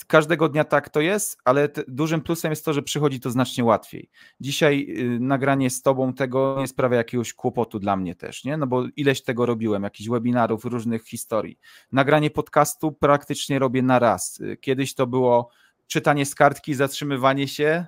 Każdego 0.05 0.49
dnia 0.49 0.63
tak 0.63 0.89
to 0.89 1.01
jest, 1.01 1.37
ale 1.45 1.69
dużym 1.87 2.21
plusem 2.21 2.51
jest 2.51 2.65
to, 2.65 2.73
że 2.73 2.81
przychodzi 2.81 3.19
to 3.19 3.29
znacznie 3.31 3.63
łatwiej. 3.63 4.09
Dzisiaj 4.41 4.87
y, 4.99 5.19
nagranie 5.19 5.69
z 5.69 5.81
tobą 5.81 6.13
tego 6.13 6.55
nie 6.59 6.67
sprawia 6.67 6.97
jakiegoś 6.97 7.33
kłopotu 7.33 7.79
dla 7.79 7.95
mnie 7.95 8.15
też, 8.15 8.43
nie? 8.43 8.57
No 8.57 8.67
bo 8.67 8.83
ileś 8.95 9.23
tego 9.23 9.45
robiłem, 9.45 9.83
jakichś 9.83 10.09
webinarów, 10.09 10.65
różnych 10.65 11.07
historii. 11.07 11.59
Nagranie 11.91 12.29
podcastu 12.29 12.91
praktycznie 12.91 13.59
robię 13.59 13.81
na 13.81 13.99
raz. 13.99 14.39
Y, 14.39 14.57
kiedyś 14.57 14.93
to 14.95 15.07
było 15.07 15.49
czytanie 15.87 16.25
z 16.25 16.35
kartki, 16.35 16.73
zatrzymywanie 16.73 17.47
się, 17.47 17.85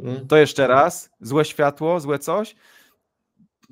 mm. 0.00 0.26
to 0.26 0.36
jeszcze 0.36 0.66
raz, 0.66 1.10
złe 1.20 1.44
światło, 1.44 2.00
złe 2.00 2.18
coś 2.18 2.54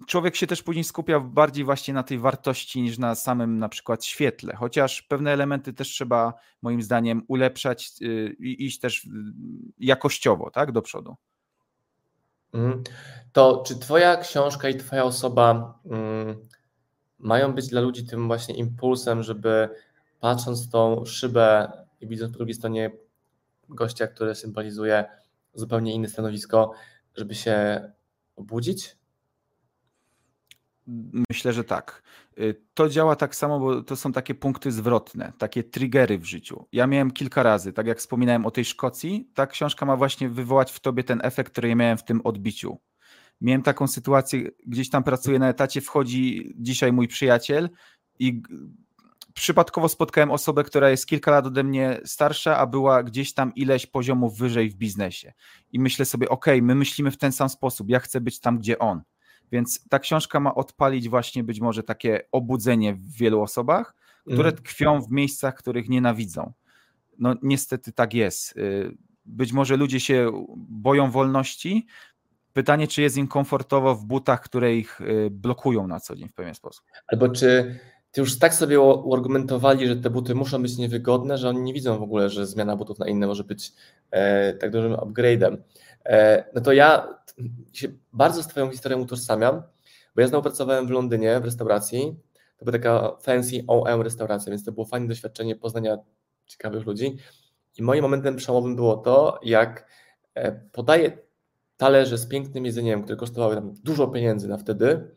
człowiek 0.07 0.37
się 0.37 0.47
też 0.47 0.63
później 0.63 0.85
skupia 0.85 1.21
bardziej 1.21 1.65
właśnie 1.65 1.95
na 1.95 2.03
tej 2.03 2.19
wartości 2.19 2.83
niż 2.83 2.99
na 2.99 3.15
samym 3.15 3.59
na 3.59 3.69
przykład 3.69 4.05
świetle, 4.05 4.57
chociaż 4.57 5.03
pewne 5.03 5.33
elementy 5.33 5.73
też 5.73 5.89
trzeba 5.89 6.35
moim 6.63 6.83
zdaniem 6.83 7.23
ulepszać 7.29 7.91
y, 8.03 8.37
i 8.39 8.67
iść 8.67 8.79
też 8.79 9.05
y, 9.05 9.09
jakościowo, 9.79 10.51
tak, 10.51 10.73
do 10.73 10.83
przodu. 10.83 11.17
Mhm. 12.53 12.83
To 13.33 13.63
czy 13.67 13.79
twoja 13.79 14.17
książka 14.17 14.69
i 14.69 14.77
twoja 14.77 15.05
osoba 15.05 15.79
mm, 15.87 16.49
mają 17.19 17.53
być 17.55 17.69
dla 17.69 17.81
ludzi 17.81 18.07
tym 18.07 18.27
właśnie 18.27 18.55
impulsem, 18.55 19.23
żeby 19.23 19.69
patrząc 20.21 20.71
tą 20.71 21.05
szybę 21.05 21.73
i 22.01 22.07
widząc 22.07 22.33
po 22.33 22.39
drugiej 22.39 22.55
stronie 22.55 22.91
gościa, 23.69 24.07
który 24.07 24.35
symbolizuje 24.35 25.05
zupełnie 25.55 25.95
inne 25.95 26.09
stanowisko, 26.09 26.73
żeby 27.17 27.35
się 27.35 27.81
obudzić? 28.37 29.00
Myślę, 31.31 31.53
że 31.53 31.65
tak. 31.65 32.03
Y, 32.39 32.63
to 32.75 32.89
działa 32.89 33.17
tak 33.17 33.37
samo, 33.37 33.61
bo 33.61 33.83
to 33.83 33.97
są 33.97 34.13
takie 34.13 34.35
punkty 34.35 34.73
zwrotne, 34.73 35.33
takie 35.39 35.65
triggery 35.65 36.19
w 36.19 36.25
życiu. 36.25 36.67
Ja 36.73 36.87
miałem 36.87 37.11
kilka 37.11 37.43
razy, 37.43 37.73
tak 37.73 37.87
jak 37.87 37.99
wspominałem 37.99 38.47
o 38.47 38.51
tej 38.51 38.65
Szkocji, 38.65 39.31
ta 39.35 39.47
książka 39.47 39.87
ma 39.87 39.97
właśnie 39.97 40.29
wywołać 40.29 40.73
w 40.73 40.81
tobie 40.81 41.05
ten 41.05 41.21
efekt, 41.23 41.53
który 41.53 41.69
ja 41.69 41.75
miałem 41.75 41.99
w 41.99 42.05
tym 42.05 42.21
odbiciu. 42.25 42.79
Miałem 43.41 43.63
taką 43.63 43.87
sytuację, 43.87 44.51
gdzieś 44.67 44.91
tam 44.91 45.03
pracuję 45.03 45.39
na 45.39 45.49
etacie, 45.49 45.81
wchodzi 45.81 46.55
dzisiaj 46.57 46.93
mój 46.93 47.09
przyjaciel 47.09 47.71
i 48.19 48.43
przypadkowo 49.35 49.89
spotkałem 49.89 50.31
osobę, 50.31 50.65
która 50.65 50.91
jest 50.91 51.07
kilka 51.07 51.31
lat 51.31 51.47
ode 51.47 51.65
mnie 51.65 52.01
starsza, 52.05 52.59
a 52.59 52.67
była 52.67 53.03
gdzieś 53.03 53.35
tam 53.35 53.55
ileś 53.55 53.87
poziomów 53.87 54.39
wyżej 54.39 54.71
w 54.71 54.75
biznesie. 54.75 55.33
I 55.73 55.81
myślę 55.81 56.05
sobie, 56.05 56.29
ok, 56.29 56.47
my 56.63 56.75
myślimy 56.75 57.11
w 57.11 57.17
ten 57.17 57.33
sam 57.33 57.49
sposób, 57.49 57.89
ja 57.89 58.01
chcę 58.01 58.21
być 58.21 58.41
tam, 58.41 58.59
gdzie 58.59 58.79
on. 58.79 59.03
Więc 59.53 59.89
ta 59.89 59.99
książka 59.99 60.41
ma 60.41 60.55
odpalić 60.55 61.09
właśnie 61.09 61.45
być 61.45 61.61
może 61.61 61.83
takie 61.83 62.21
obudzenie 62.33 62.95
w 62.95 63.13
wielu 63.13 63.43
osobach, 63.43 63.95
które 64.27 64.49
mhm. 64.49 64.57
tkwią 64.57 65.03
w 65.03 65.11
miejscach, 65.11 65.55
których 65.55 65.89
nienawidzą. 65.89 66.53
No 67.19 67.35
niestety 67.43 67.93
tak 67.93 68.15
jest. 68.15 68.57
Y, 68.57 68.97
być 69.25 69.53
może 69.53 69.77
ludzie 69.77 70.01
się 70.01 70.47
boją 70.57 71.11
wolności. 71.11 71.87
Pytanie, 72.53 72.89
czy 72.89 73.03
jest 73.03 73.17
im 73.17 73.29
komfortowo 73.29 73.95
w 73.95 74.05
butach, 74.05 74.41
które 74.41 74.77
ich 74.77 75.01
y, 75.01 75.29
blokują 75.31 75.87
na 75.87 76.01
co 76.01 76.17
dzień 76.17 76.29
w 76.29 76.35
pewien 76.35 76.55
sposób. 76.55 76.85
Albo 77.07 77.29
czy 77.29 77.79
ty 78.13 78.21
już 78.21 78.39
tak 78.39 78.55
sobie 78.55 78.81
uargumentowali, 78.81 79.87
że 79.87 79.97
te 79.97 80.11
buty 80.11 80.35
muszą 80.35 80.63
być 80.63 80.77
niewygodne, 80.77 81.39
że 81.39 81.49
oni 81.49 81.63
nie 81.63 81.75
widzą 81.75 81.99
w 81.99 82.03
ogóle, 82.03 82.31
że 82.31 82.47
zmiana 82.47 82.77
butów 82.77 82.99
na 82.99 83.09
inne 83.09 83.27
może 83.27 83.45
być 83.45 83.73
e, 84.11 84.55
tak 84.55 84.71
dużym 84.71 84.93
upgrade'em. 84.93 85.57
E, 86.05 86.45
no 86.55 86.61
to 86.61 86.73
ja 86.73 87.15
się 87.73 87.89
bardzo 88.13 88.43
z 88.43 88.47
Twoją 88.49 88.71
historią 88.71 89.01
utożsamiam, 89.01 89.63
bo 90.15 90.21
ja 90.21 90.29
znowu 90.29 90.43
pracowałem 90.43 90.87
w 90.87 90.91
Londynie 90.91 91.41
w 91.41 91.45
restauracji. 91.45 92.17
To 92.59 92.65
była 92.65 92.73
taka 92.73 93.17
fancy 93.21 93.65
OM 93.67 94.03
restauracja, 94.03 94.51
więc 94.51 94.65
to 94.65 94.73
było 94.73 94.87
fajne 94.87 95.09
doświadczenie 95.09 95.57
poznania 95.57 95.99
ciekawych 96.47 96.87
ludzi. 96.87 97.17
I 97.79 97.83
moim 97.83 98.03
momentem 98.03 98.37
przełomowym 98.37 98.77
było 98.77 98.97
to, 98.97 99.41
jak 99.43 99.87
e, 100.35 100.53
podaję 100.53 101.19
talerze 101.77 102.19
z 102.19 102.27
pięknym 102.27 102.67
jedzeniem, 102.67 103.03
które 103.03 103.17
kosztowały 103.17 103.55
tam 103.55 103.75
dużo 103.85 104.09
pieniędzy 104.09 104.49
na 104.49 104.57
wtedy, 104.57 105.11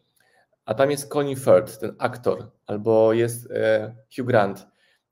a 0.66 0.74
tam 0.74 0.92
jest 0.92 1.14
Colin 1.14 1.36
Firth, 1.36 1.78
ten 1.80 1.96
aktor, 1.98 2.52
albo 2.66 3.14
jest 3.14 3.52
e, 3.52 3.96
Hugh 4.18 4.28
Grant. 4.28 4.68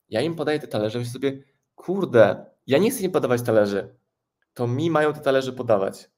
Ja 0.09 0.21
im 0.21 0.35
podaję 0.35 0.59
te 0.59 0.67
talerze, 0.67 0.99
myślę 0.99 1.13
sobie, 1.13 1.43
kurde, 1.75 2.45
ja 2.67 2.77
nie 2.77 2.91
chcę 2.91 3.03
im 3.03 3.11
podawać 3.11 3.41
talerzy, 3.41 3.95
to 4.53 4.67
mi 4.67 4.89
mają 4.89 5.13
te 5.13 5.19
talerze 5.19 5.53
podawać. 5.53 6.09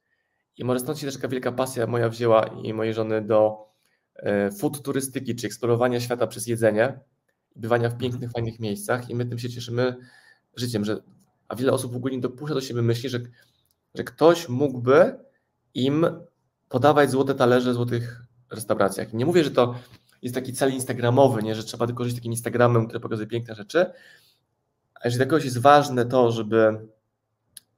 I 0.56 0.64
może 0.64 0.80
stąd 0.80 0.98
się 0.98 1.06
też 1.06 1.14
taka 1.14 1.28
wielka 1.28 1.52
pasja 1.52 1.86
moja 1.86 2.08
wzięła 2.08 2.44
i 2.46 2.72
mojej 2.72 2.94
żony 2.94 3.22
do 3.22 3.68
e, 4.16 4.50
food 4.50 4.82
turystyki, 4.82 5.34
czy 5.34 5.46
eksplorowania 5.46 6.00
świata 6.00 6.26
przez 6.26 6.46
jedzenie, 6.46 7.00
bywania 7.56 7.88
w 7.88 7.98
pięknych, 7.98 8.30
fajnych 8.30 8.60
miejscach 8.60 9.10
i 9.10 9.14
my 9.14 9.26
tym 9.26 9.38
się 9.38 9.50
cieszymy 9.50 9.96
życiem, 10.56 10.84
że 10.84 11.02
a 11.48 11.56
wiele 11.56 11.72
osób 11.72 11.92
w 11.92 11.96
ogóle 11.96 12.14
nie 12.14 12.20
dopuszcza 12.20 12.54
do 12.54 12.60
siebie 12.60 12.82
myśli, 12.82 13.08
że, 13.08 13.20
że 13.94 14.04
ktoś 14.04 14.48
mógłby 14.48 15.18
im 15.74 16.06
podawać 16.68 17.10
złote 17.10 17.34
talerze 17.34 17.74
złotych 17.74 18.22
restauracjach. 18.50 19.12
Nie 19.12 19.26
mówię, 19.26 19.44
że 19.44 19.50
to 19.50 19.74
jest 20.22 20.34
taki 20.34 20.52
cel 20.52 20.72
instagramowy, 20.72 21.42
nie, 21.42 21.54
że 21.54 21.64
trzeba 21.64 21.86
tylko 21.86 22.04
żyć 22.04 22.14
takim 22.14 22.32
Instagramem, 22.32 22.86
który 22.86 23.00
pokazuje 23.00 23.26
piękne 23.26 23.54
rzeczy, 23.54 23.86
a 24.94 25.00
jeżeli 25.04 25.18
dla 25.18 25.26
kogoś 25.26 25.44
jest 25.44 25.58
ważne 25.58 26.06
to, 26.06 26.32
żeby 26.32 26.88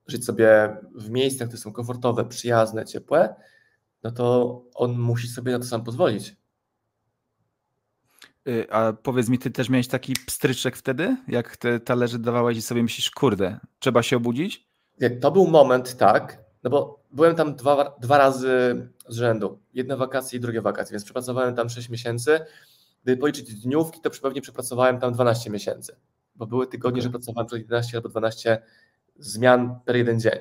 żyć 0.07 0.25
sobie 0.25 0.77
w 0.95 1.11
miejscach, 1.11 1.49
które 1.49 1.63
są 1.63 1.73
komfortowe, 1.73 2.25
przyjazne, 2.25 2.85
ciepłe, 2.85 3.35
no 4.03 4.11
to 4.11 4.63
on 4.75 4.99
musi 4.99 5.29
sobie 5.29 5.53
na 5.53 5.59
to 5.59 5.65
sam 5.65 5.85
pozwolić. 5.85 6.37
Y, 8.49 8.67
a 8.71 8.93
powiedz 8.93 9.29
mi, 9.29 9.39
ty 9.39 9.51
też 9.51 9.69
miałeś 9.69 9.89
taki 9.89 10.15
pstryczek 10.27 10.77
wtedy, 10.77 11.17
jak 11.29 11.57
te 11.57 11.81
talerze 11.81 12.19
dawałeś 12.19 12.59
i 12.59 12.63
sobie 12.63 12.83
myślisz, 12.83 13.11
kurde, 13.11 13.61
trzeba 13.79 14.03
się 14.03 14.17
obudzić? 14.17 14.67
To 15.21 15.31
był 15.31 15.47
moment, 15.47 15.97
tak, 15.97 16.45
no 16.63 16.71
bo 16.71 17.05
byłem 17.13 17.37
tam 17.37 17.57
dwa, 17.57 17.97
dwa 18.01 18.19
razy 18.19 18.49
z 19.09 19.17
rzędu. 19.17 19.59
Jedne 19.75 19.97
wakacje 19.97 20.37
i 20.39 20.41
drugie 20.41 20.61
wakacje, 20.61 20.93
więc 20.93 21.05
przepracowałem 21.05 21.55
tam 21.55 21.69
6 21.69 21.89
miesięcy. 21.89 22.41
Gdyby 23.03 23.21
policzyć 23.21 23.55
dniówki, 23.55 24.01
to 24.01 24.11
pewnie 24.23 24.41
przepracowałem 24.41 25.01
tam 25.01 25.13
12 25.13 25.51
miesięcy, 25.51 25.97
bo 26.35 26.47
były 26.47 26.67
tygodnie, 26.67 27.01
okay. 27.01 27.03
że 27.03 27.11
pracowałem 27.11 27.47
przez 27.47 27.59
11 27.59 27.97
albo 27.97 28.09
12 28.09 28.63
zmian 29.19 29.81
per 29.85 29.97
jeden 29.97 30.21
dzień. 30.21 30.39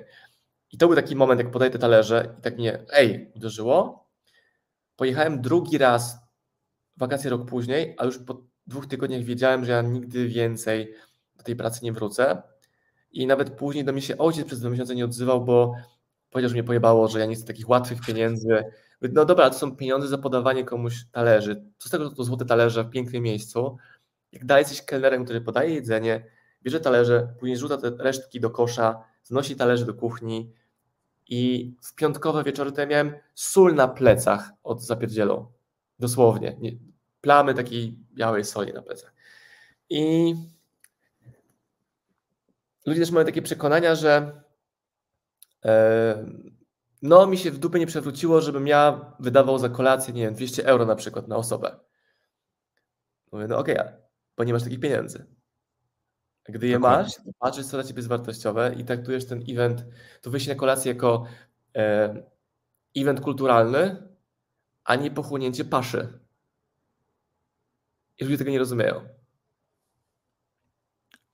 I 0.72 0.78
to 0.78 0.88
był 0.88 0.96
taki 0.96 1.16
moment, 1.16 1.42
jak 1.42 1.52
podaję 1.52 1.72
te 1.72 1.80
talerze 1.80 2.36
i 2.40 2.42
tak 2.42 2.58
mnie, 2.58 2.80
ej, 2.94 3.32
uderzyło. 3.36 4.06
Pojechałem 4.96 5.42
drugi 5.42 5.78
raz, 5.78 6.18
wakacje 6.98 7.30
rok 7.30 7.46
później, 7.50 7.96
a 7.98 8.06
już 8.06 8.20
po 8.20 8.44
dwóch 8.68 8.88
tygodniach 8.88 9.24
wiedziałem, 9.24 9.66
że 9.66 9.72
ja 9.72 9.82
nigdy 9.82 10.28
więcej 10.28 10.94
do 11.38 11.44
tej 11.44 11.56
pracy 11.56 11.80
nie 11.84 11.94
wrócę. 11.94 12.42
I 13.12 13.28
nawet 13.28 13.50
później 13.50 13.86
do 13.86 13.94
mnie 13.94 14.02
się 14.02 14.18
ojciec 14.18 14.48
przez 14.48 14.60
dwa 14.60 14.70
miesiące 14.70 14.96
nie 14.96 15.06
odzywał, 15.06 15.46
bo 15.46 15.74
powiedział, 16.30 16.50
że 16.50 16.54
mnie 16.54 16.64
pojebało, 16.64 17.08
że 17.08 17.20
ja 17.20 17.26
nie 17.26 17.36
chcę 17.36 17.46
takich 17.46 17.70
łatwych 17.70 18.02
pieniędzy. 18.02 18.64
No 19.02 19.26
dobra, 19.26 19.50
to 19.50 19.58
są 19.58 19.76
pieniądze 19.76 20.08
za 20.08 20.18
podawanie 20.18 20.64
komuś 20.64 21.06
talerzy. 21.12 21.66
Co 21.78 21.90
z 21.90 21.92
tego, 21.92 22.10
to 22.10 22.24
złote 22.24 22.46
talerze 22.46 22.84
w 22.84 22.90
pięknym 22.90 23.24
miejscu? 23.24 23.78
Jak 24.32 24.46
dalej 24.46 24.62
jesteś 24.62 24.82
kelnerem, 24.82 25.24
który 25.24 25.42
podaje 25.42 25.74
jedzenie, 25.74 26.26
bierze 26.66 26.80
talerze, 26.80 27.34
później 27.40 27.58
rzuca 27.58 27.78
te 27.78 27.90
resztki 27.90 28.40
do 28.40 28.50
kosza, 28.50 29.04
znosi 29.24 29.56
talerze 29.56 29.86
do 29.86 29.94
kuchni 29.94 30.54
i 31.28 31.74
w 31.82 31.96
piątkowe 31.96 32.44
wieczory 32.44 32.72
to 32.72 32.82
ja 32.82 32.88
miałem 32.88 33.14
sól 33.36 33.76
na 33.76 33.88
plecach 33.88 34.50
od 34.64 34.82
zapierdzielą. 34.84 35.52
Dosłownie. 36.00 36.58
Nie, 36.60 36.72
plamy 37.22 37.54
takiej 37.54 37.98
białej 38.14 38.46
soli 38.46 38.74
na 38.74 38.82
plecach. 38.82 39.14
I 39.90 40.36
ludzie 42.86 43.00
też 43.00 43.12
mają 43.12 43.26
takie 43.26 43.42
przekonania, 43.42 43.96
że 43.96 44.42
e, 45.66 46.26
no 47.02 47.28
mi 47.28 47.38
się 47.38 47.52
w 47.52 47.58
dupę 47.58 47.80
nie 47.80 47.88
przewróciło, 47.88 48.42
żebym 48.42 48.68
ja 48.68 49.14
wydawał 49.20 49.60
za 49.60 49.70
kolację, 49.70 50.14
nie 50.14 50.22
wiem, 50.22 50.34
200 50.34 50.66
euro 50.66 50.86
na 50.86 50.96
przykład 50.96 51.28
na 51.28 51.36
osobę. 51.36 51.80
Mówię, 53.32 53.48
no 53.48 53.58
okej, 53.58 53.80
okay, 53.80 53.94
bo 54.38 54.44
nie 54.44 54.54
masz 54.54 54.64
takich 54.64 54.80
pieniędzy. 54.80 55.35
Gdy 56.50 56.68
je 56.68 56.74
Dokładnie. 56.74 57.04
masz, 57.04 57.34
patrzysz, 57.40 57.66
co 57.66 57.78
dla 57.78 57.84
ciebie 57.84 58.00
jest 58.00 58.10
wartościowe 58.10 58.76
i 58.78 58.86
traktujesz 58.86 59.26
ten 59.26 59.44
event, 59.50 59.86
to 60.22 60.30
wyjście 60.32 60.54
na 60.54 60.60
kolację 60.60 60.94
jako 60.94 61.26
e, 61.76 62.16
event 62.96 63.22
kulturalny, 63.22 64.08
a 64.84 64.96
nie 64.96 65.12
pochłonięcie 65.12 65.66
paszy. 65.66 66.20
I 68.20 68.24
ludzie 68.24 68.38
tego 68.38 68.52
nie 68.52 68.60
rozumieją. 68.60 69.02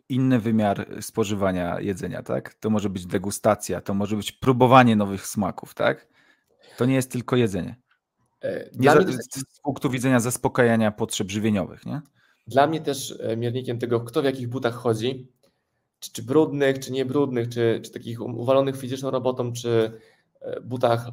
Inny 0.10 0.40
wymiar 0.40 0.88
spożywania 1.02 1.80
jedzenia, 1.80 2.24
tak? 2.24 2.54
To 2.54 2.70
może 2.70 2.90
być 2.90 3.06
degustacja, 3.06 3.82
to 3.82 3.94
może 3.94 4.16
być 4.16 4.32
próbowanie 4.32 4.96
nowych 4.96 5.28
smaków, 5.28 5.74
tak? 5.74 6.08
To 6.78 6.86
nie 6.86 6.96
jest 6.96 7.12
tylko 7.12 7.36
jedzenie. 7.36 7.76
E, 8.42 8.70
nie 8.76 8.92
za, 8.92 9.02
z 9.50 9.60
punktu 9.64 9.90
widzenia 9.90 10.20
zaspokajania 10.20 10.92
potrzeb 10.92 11.32
żywieniowych, 11.32 11.86
nie? 11.86 12.02
Dla 12.48 12.68
mnie 12.68 12.82
też 12.82 13.16
e, 13.20 13.38
miernikiem 13.38 13.80
tego, 13.80 14.00
kto 14.00 14.22
w 14.22 14.26
jakich 14.26 14.48
butach 14.48 14.74
chodzi, 14.74 15.28
czy, 16.00 16.12
czy 16.12 16.24
brudnych, 16.24 16.80
czy 16.80 16.92
niebrudnych, 16.92 17.50
czy, 17.50 17.82
czy 17.84 17.92
takich 17.92 18.22
uwalonych 18.22 18.78
fizyczną 18.78 19.12
robotą, 19.12 19.54
czy 19.54 20.00
e, 20.42 20.62
butach 20.62 21.08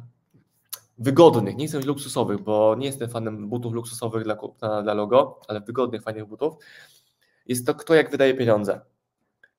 wygodnych, 0.97 1.57
nie 1.57 1.67
chcę 1.67 1.79
luksusowych, 1.79 2.39
bo 2.39 2.75
nie 2.75 2.85
jestem 2.85 3.09
fanem 3.09 3.49
butów 3.49 3.73
luksusowych 3.73 4.23
dla, 4.23 4.37
dla 4.83 4.93
logo, 4.93 5.39
ale 5.47 5.61
wygodnych, 5.61 6.03
fajnych 6.03 6.25
butów, 6.25 6.55
jest 7.45 7.65
to, 7.65 7.75
kto 7.75 7.95
jak 7.95 8.11
wydaje 8.11 8.33
pieniądze. 8.33 8.81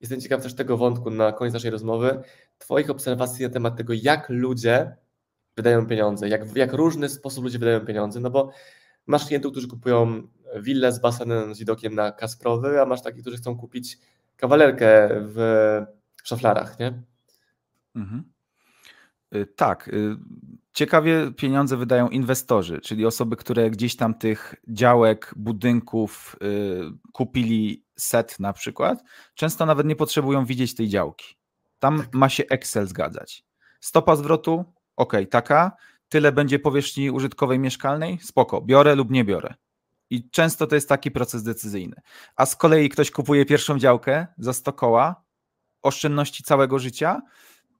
Jestem 0.00 0.20
ciekaw 0.20 0.42
też 0.42 0.54
tego 0.54 0.76
wątku 0.76 1.10
na 1.10 1.32
koniec 1.32 1.54
naszej 1.54 1.70
rozmowy, 1.70 2.22
Twoich 2.58 2.90
obserwacji 2.90 3.44
na 3.44 3.50
temat 3.50 3.76
tego, 3.76 3.92
jak 3.92 4.28
ludzie 4.28 4.96
wydają 5.56 5.86
pieniądze, 5.86 6.28
jak 6.28 6.46
w 6.46 6.56
jak 6.56 6.72
różny 6.72 7.08
sposób 7.08 7.44
ludzie 7.44 7.58
wydają 7.58 7.80
pieniądze, 7.80 8.20
no 8.20 8.30
bo 8.30 8.50
masz 9.06 9.26
klientów, 9.26 9.52
którzy 9.52 9.68
kupują 9.68 10.28
willę 10.56 10.92
z 10.92 11.00
basenem 11.00 11.54
z 11.54 11.58
widokiem 11.58 11.94
na 11.94 12.12
Kasprowy, 12.12 12.80
a 12.80 12.86
masz 12.86 13.02
takich, 13.02 13.20
którzy 13.20 13.36
chcą 13.36 13.56
kupić 13.56 13.98
kawalerkę 14.36 15.08
w 15.10 15.36
szaflarach, 16.24 16.78
nie? 16.78 17.02
Mhm. 17.94 18.24
Y, 19.34 19.46
tak. 19.46 19.88
Y, 19.88 20.16
ciekawie 20.72 21.32
pieniądze 21.36 21.76
wydają 21.76 22.08
inwestorzy, 22.08 22.80
czyli 22.80 23.06
osoby, 23.06 23.36
które 23.36 23.70
gdzieś 23.70 23.96
tam 23.96 24.14
tych 24.14 24.54
działek, 24.68 25.34
budynków 25.36 26.36
y, 26.42 26.80
kupili 27.12 27.84
set 27.96 28.40
na 28.40 28.52
przykład. 28.52 29.02
Często 29.34 29.66
nawet 29.66 29.86
nie 29.86 29.96
potrzebują 29.96 30.44
widzieć 30.44 30.74
tej 30.74 30.88
działki. 30.88 31.36
Tam 31.78 31.98
tak. 31.98 32.14
ma 32.14 32.28
się 32.28 32.44
Excel 32.50 32.86
zgadzać. 32.86 33.44
Stopa 33.80 34.16
zwrotu, 34.16 34.64
ok, 34.96 35.12
taka. 35.30 35.72
Tyle 36.08 36.32
będzie 36.32 36.58
powierzchni 36.58 37.10
użytkowej 37.10 37.58
mieszkalnej, 37.58 38.18
spoko, 38.18 38.60
biorę 38.60 38.94
lub 38.94 39.10
nie 39.10 39.24
biorę. 39.24 39.54
I 40.10 40.30
często 40.30 40.66
to 40.66 40.74
jest 40.74 40.88
taki 40.88 41.10
proces 41.10 41.42
decyzyjny. 41.42 41.96
A 42.36 42.46
z 42.46 42.56
kolei 42.56 42.88
ktoś 42.88 43.10
kupuje 43.10 43.46
pierwszą 43.46 43.78
działkę 43.78 44.26
za 44.38 44.52
100 44.52 44.72
koła, 44.72 45.24
oszczędności 45.82 46.42
całego 46.42 46.78
życia, 46.78 47.22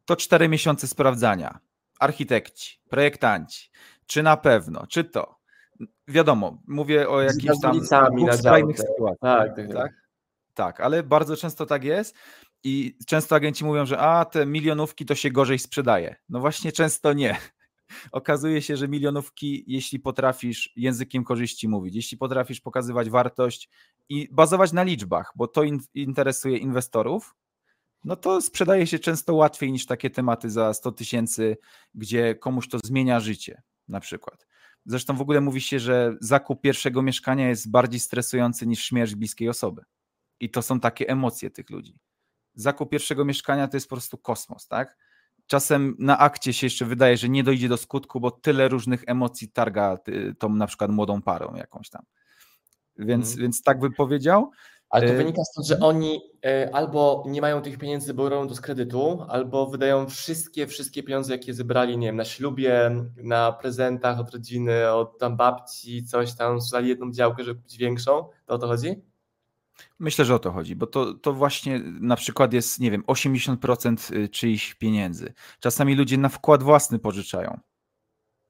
to 0.05 0.17
4 0.17 0.49
miesiące 0.49 0.87
sprawdzania. 0.87 1.59
Architekci, 2.01 2.81
projektanci, 2.89 3.71
czy 4.07 4.23
na 4.23 4.37
pewno, 4.37 4.87
czy 4.87 5.05
to. 5.05 5.41
Wiadomo, 6.09 6.63
mówię 6.67 7.09
o 7.09 7.21
jakichś 7.21 7.61
tam 7.63 7.87
skrajnych 8.39 8.79
sytuacjach. 8.79 9.21
Tak, 9.21 9.57
tak, 9.57 9.67
tak, 9.67 9.77
tak. 9.77 9.93
Tak, 10.55 10.81
ale 10.81 11.03
bardzo 11.03 11.37
często 11.37 11.67
tak 11.67 11.85
jest. 11.85 12.15
I 12.65 12.97
często 13.07 13.37
agenci 13.37 13.65
mówią, 13.65 13.87
że 13.87 13.99
a 13.99 14.25
te 14.25 14.47
milionówki 14.47 15.07
to 15.07 15.15
się 15.15 15.31
gorzej 15.31 15.59
sprzedaje. 15.59 16.17
No 16.29 16.41
właśnie 16.41 16.73
często 16.73 17.13
nie 17.13 17.37
okazuje 18.13 18.63
się, 18.63 18.77
że 18.77 18.89
milionówki, 18.89 19.65
jeśli 19.67 20.01
potrafisz 20.01 20.73
językiem 20.77 21.25
korzyści 21.25 21.69
mówić, 21.69 21.95
jeśli 21.95 22.19
potrafisz 22.19 22.61
pokazywać 22.61 23.11
wartość 23.11 23.69
i 24.09 24.29
bazować 24.33 24.73
na 24.73 24.83
liczbach, 24.83 25.33
bo 25.37 25.49
to 25.49 25.63
in, 25.63 25.81
interesuje 25.95 26.59
inwestorów, 26.59 27.35
no 28.05 28.17
to 28.17 28.41
sprzedaje 28.41 28.87
się 28.87 28.99
często 28.99 29.35
łatwiej 29.35 29.73
niż 29.73 29.87
takie 29.87 30.11
tematy 30.11 30.51
za 30.51 30.75
100 30.75 30.93
tysięcy, 30.93 31.57
gdzie 31.95 32.35
komuś 32.35 32.69
to 32.69 32.79
zmienia 32.85 33.21
życie, 33.21 33.63
na 33.89 34.01
przykład. 34.01 34.47
Zresztą 34.87 35.17
w 35.17 35.21
ogóle 35.21 35.41
mówi 35.41 35.61
się, 35.61 35.79
że 35.79 36.17
zakup 36.21 36.61
pierwszego 36.61 37.03
mieszkania 37.03 37.49
jest 37.49 37.71
bardziej 37.71 38.01
stresujący 38.01 38.67
niż 38.67 38.85
śmierć 38.85 39.15
bliskiej 39.15 39.49
osoby. 39.49 39.83
I 40.41 40.51
to 40.51 40.63
są 40.63 40.81
takie 40.81 41.09
emocje 41.09 41.51
tych 41.51 41.71
ludzi. 41.71 41.99
Zakup 42.55 42.91
pierwszego 42.91 43.25
mieszkania 43.25 43.69
to 43.69 43.77
jest 43.77 43.89
po 43.89 43.97
prostu 43.97 44.19
kosmos, 44.19 44.67
tak? 44.67 44.97
Czasem 45.51 45.97
na 45.99 46.19
akcie 46.19 46.53
się 46.53 46.67
jeszcze 46.67 46.85
wydaje, 46.85 47.17
że 47.17 47.29
nie 47.29 47.45
dojdzie 47.45 47.69
do 47.69 47.77
skutku, 47.77 48.21
bo 48.21 48.31
tyle 48.31 48.69
różnych 48.69 49.05
emocji 49.07 49.49
targa 49.49 49.99
tą 50.39 50.49
na 50.49 50.67
przykład 50.67 50.91
młodą 50.91 51.23
parą 51.23 51.55
jakąś 51.55 51.91
tam. 51.91 52.03
Więc, 52.99 53.27
hmm. 53.27 53.43
więc 53.43 53.63
tak 53.63 53.81
bym 53.81 53.93
powiedział. 53.93 54.51
Ale 54.91 55.07
to 55.07 55.13
y, 55.13 55.17
wynika 55.17 55.45
stąd, 55.45 55.67
że 55.67 55.81
oni 55.81 56.21
y, 56.47 56.73
albo 56.73 57.25
nie 57.27 57.41
mają 57.41 57.63
tych 57.63 57.79
pieniędzy, 57.79 58.15
bo 58.15 58.29
robią 58.29 58.49
to 58.49 58.55
z 58.55 58.61
kredytu, 58.61 59.25
albo 59.29 59.67
wydają 59.67 60.07
wszystkie, 60.07 60.67
wszystkie 60.67 61.03
pieniądze, 61.03 61.33
jakie 61.33 61.55
zebrali, 61.55 61.99
nie 61.99 62.07
wiem, 62.07 62.17
na 62.17 62.25
ślubie, 62.25 62.91
na 63.17 63.53
prezentach 63.53 64.21
od 64.21 64.31
rodziny, 64.31 64.93
od 64.93 65.19
tam 65.19 65.37
babci, 65.37 66.05
coś 66.05 66.35
tam, 66.35 66.61
sprzedali 66.61 66.89
jedną 66.89 67.13
działkę, 67.13 67.45
żeby 67.45 67.61
kupić 67.61 67.77
większą. 67.77 68.25
To 68.47 68.55
o 68.55 68.59
to 68.59 68.67
chodzi? 68.67 69.10
Myślę, 69.99 70.25
że 70.25 70.35
o 70.35 70.39
to 70.39 70.53
chodzi, 70.53 70.77
bo 70.77 70.87
to, 70.87 71.15
to 71.15 71.33
właśnie 71.33 71.79
na 71.85 72.17
przykład 72.17 72.53
jest, 72.53 72.81
nie 72.81 72.91
wiem, 72.91 73.03
80% 73.03 74.17
y, 74.17 74.29
czyichś 74.29 74.75
pieniędzy. 74.75 75.33
Czasami 75.61 75.95
ludzie 75.95 76.19
na 76.19 76.29
wkład 76.29 76.63
własny 76.63 76.99
pożyczają. 76.99 77.61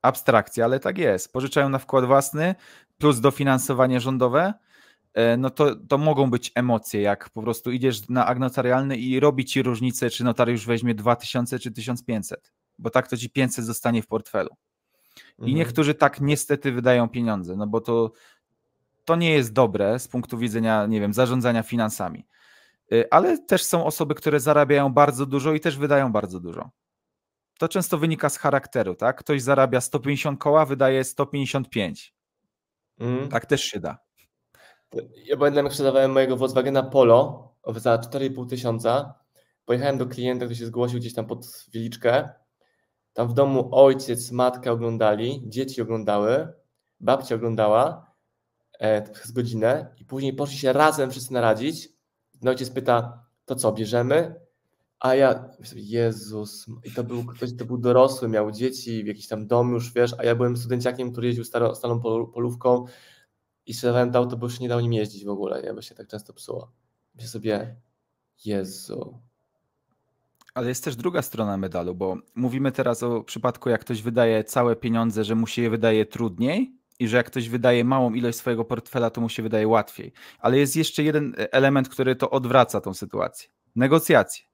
Abstrakcja, 0.03 0.65
ale 0.65 0.81
tak 0.81 0.99
jest. 0.99 1.33
Pożyczają 1.33 1.69
na 1.69 1.79
wkład 1.79 2.05
własny 2.05 2.55
plus 2.99 3.21
dofinansowanie 3.21 4.01
rządowe. 4.01 4.55
E, 5.15 5.37
no 5.37 5.51
to, 5.51 5.77
to 5.77 5.99
mogą 5.99 6.31
być 6.31 6.53
emocje, 6.55 7.01
jak 7.01 7.31
po 7.31 7.43
prostu 7.43 7.71
idziesz 7.71 8.09
na 8.09 8.35
notarialny 8.35 8.97
i 8.97 9.21
robi 9.21 9.45
ci 9.45 9.63
różnicę, 9.63 10.11
czy 10.11 10.25
notariusz 10.25 10.67
weźmie 10.67 10.95
2000 10.95 11.59
czy 11.59 11.71
1500, 11.71 12.53
bo 12.79 12.91
tak 12.91 13.09
to 13.09 13.17
ci 13.17 13.31
500 13.31 13.65
zostanie 13.65 14.03
w 14.03 14.07
portfelu. 14.07 14.51
I 15.39 15.43
mhm. 15.43 15.57
niektórzy 15.57 15.95
tak 15.95 16.21
niestety 16.21 16.73
wydają 16.73 17.09
pieniądze, 17.09 17.57
no 17.57 17.67
bo 17.67 17.81
to 17.81 18.13
to 19.05 19.17
nie 19.17 19.31
jest 19.31 19.53
dobre 19.53 19.99
z 19.99 20.09
punktu 20.09 20.39
widzenia, 20.39 20.87
nie 20.87 21.01
wiem, 21.01 21.13
zarządzania 21.13 21.63
finansami. 21.63 22.27
Y, 22.93 23.11
ale 23.11 23.39
też 23.39 23.65
są 23.65 23.85
osoby, 23.85 24.15
które 24.15 24.41
zarabiają 24.41 24.93
bardzo 24.93 25.27
dużo 25.27 25.53
i 25.55 25.61
też 25.61 25.79
wydają 25.79 26.13
bardzo 26.13 26.41
dużo. 26.41 26.71
to 27.59 27.69
często 27.69 27.99
wynika 27.99 28.29
z 28.29 28.37
charakteru, 28.37 28.95
tak? 28.95 29.19
Ktoś 29.19 29.43
zarabia 29.43 29.81
150 29.81 30.41
koła, 30.41 30.67
wydaje 30.67 31.05
155. 31.05 32.15
Mm. 32.99 33.29
Tak 33.29 33.47
też 33.47 33.63
się 33.63 33.81
da. 33.81 33.99
Ja 35.25 35.37
pamiętam, 35.37 35.65
jak 35.65 35.73
sprzedawałem 35.73 36.13
mojego 36.13 36.37
Volkswagena 36.37 36.83
Polo 36.83 37.49
za 37.77 37.97
4,5 37.97 38.49
tysiąca. 38.49 39.15
Pojechałem 39.65 39.99
do 39.99 40.07
klienta, 40.07 40.45
który 40.45 40.57
się 40.57 40.67
zgłosił 40.67 40.99
gdzieś 40.99 41.15
tam 41.15 41.27
pod 41.27 41.67
Wieliczkę. 41.73 42.29
Tam 43.13 43.29
w 43.29 43.35
domu 43.35 43.69
ojciec, 43.73 44.31
matka 44.31 44.73
oglądali, 44.73 45.43
dzieci 45.47 45.83
oglądały, 45.83 46.49
babcia 47.01 47.35
oglądała 47.35 48.10
przez 49.13 49.31
godzinę 49.31 49.95
i 49.99 50.05
później 50.05 50.33
poszli 50.33 50.59
się 50.59 50.73
razem 50.73 51.11
wszyscy 51.11 51.33
naradzić. 51.33 51.89
No 52.43 52.51
ojciec 52.51 52.71
pyta, 52.71 53.25
to 53.45 53.55
co, 53.55 53.73
bierzemy? 53.73 54.35
A 55.01 55.15
ja, 55.15 55.49
Jezus, 55.75 56.67
i 56.85 56.91
to 56.91 57.05
był 57.05 57.25
ktoś, 57.25 57.55
kto 57.55 57.65
był 57.65 57.79
dorosły, 57.79 58.29
miał 58.29 58.51
dzieci, 58.51 59.05
w 59.05 59.07
jakiś 59.07 59.29
tam 59.29 59.47
dom 59.47 59.73
już, 59.73 59.93
wiesz, 59.93 60.15
a 60.19 60.25
ja 60.25 60.35
byłem 60.35 60.57
studenciakiem, 60.57 61.13
który 61.13 61.27
jeździł 61.27 61.45
staro, 61.45 61.75
starą 61.75 62.01
polówką 62.35 62.85
i 63.67 63.75
sprzedawałem 63.75 64.13
to 64.13 64.19
auto, 64.19 64.37
bo 64.37 64.47
już 64.47 64.61
nie 64.61 64.69
dał 64.69 64.81
nim 64.81 64.93
jeździć 64.93 65.25
w 65.25 65.29
ogóle, 65.29 65.63
nie, 65.63 65.75
bo 65.75 65.83
się 65.83 65.95
tak 65.95 66.09
często 66.09 66.33
psuło. 66.33 66.73
Myślę 67.15 67.29
sobie, 67.29 67.77
Jezu. 68.45 69.19
Ale 70.55 70.69
jest 70.69 70.85
też 70.85 70.97
druga 70.97 71.23
strona 71.23 71.57
medalu, 71.57 71.95
bo 71.95 72.17
mówimy 72.35 72.73
teraz 72.73 73.03
o 73.03 73.25
przypadku, 73.25 73.69
jak 73.69 73.81
ktoś 73.81 74.03
wydaje 74.03 74.45
całe 74.45 74.77
pieniądze, 74.77 75.25
że 75.25 75.35
mu 75.35 75.47
się 75.47 75.63
je 75.63 75.71
wydaje 75.71 76.07
trudniej 76.07 76.80
i 77.01 77.09
że 77.09 77.17
jak 77.17 77.27
ktoś 77.27 77.49
wydaje 77.49 77.85
małą 77.85 78.15
ilość 78.15 78.39
swojego 78.39 78.65
portfela, 78.65 79.11
to 79.11 79.21
mu 79.21 79.29
się 79.29 79.43
wydaje 79.43 79.69
łatwiej. 79.69 80.13
Ale 80.39 80.59
jest 80.59 80.77
jeszcze 80.77 81.03
jeden 81.03 81.35
element, 81.37 81.89
który 81.89 82.17
to 82.17 82.31
odwraca 82.31 82.81
tą 82.81 82.95
sytuację. 82.95 83.49
Negocjacje 83.77 84.51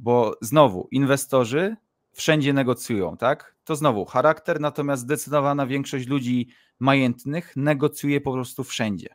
bo 0.00 0.36
znowu 0.40 0.88
inwestorzy 0.90 1.76
wszędzie 2.12 2.52
negocjują, 2.52 3.16
tak? 3.16 3.54
To 3.64 3.76
znowu 3.76 4.04
charakter, 4.04 4.60
natomiast 4.60 5.02
zdecydowana 5.02 5.66
większość 5.66 6.06
ludzi 6.06 6.48
majętnych 6.78 7.52
negocjuje 7.56 8.20
po 8.20 8.32
prostu 8.32 8.64
wszędzie. 8.64 9.08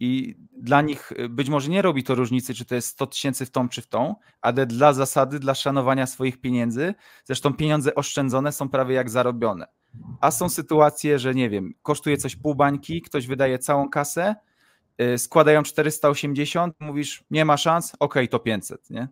I 0.00 0.36
dla 0.56 0.82
nich 0.82 1.12
y, 1.12 1.28
być 1.28 1.48
może 1.48 1.70
nie 1.70 1.82
robi 1.82 2.04
to 2.04 2.14
różnicy, 2.14 2.54
czy 2.54 2.64
to 2.64 2.74
jest 2.74 2.88
100 2.88 3.06
tysięcy 3.06 3.46
w 3.46 3.50
tą 3.50 3.68
czy 3.68 3.82
w 3.82 3.86
tą, 3.86 4.14
ale 4.40 4.66
dla 4.66 4.92
zasady, 4.92 5.38
dla 5.38 5.54
szanowania 5.54 6.06
swoich 6.06 6.40
pieniędzy, 6.40 6.94
zresztą 7.24 7.54
pieniądze 7.54 7.94
oszczędzone 7.94 8.52
są 8.52 8.68
prawie 8.68 8.94
jak 8.94 9.10
zarobione. 9.10 9.66
A 10.20 10.30
są 10.30 10.48
sytuacje, 10.48 11.18
że 11.18 11.34
nie 11.34 11.50
wiem, 11.50 11.74
kosztuje 11.82 12.16
coś 12.16 12.36
pół 12.36 12.54
bańki, 12.54 13.02
ktoś 13.02 13.26
wydaje 13.26 13.58
całą 13.58 13.90
kasę, 13.90 14.34
Y, 15.00 15.18
składają 15.18 15.62
480, 15.62 16.74
mówisz, 16.80 17.24
nie 17.30 17.44
ma 17.44 17.56
szans, 17.56 17.92
ok, 18.00 18.14
to 18.30 18.38
500, 18.38 18.90
nie? 18.90 19.08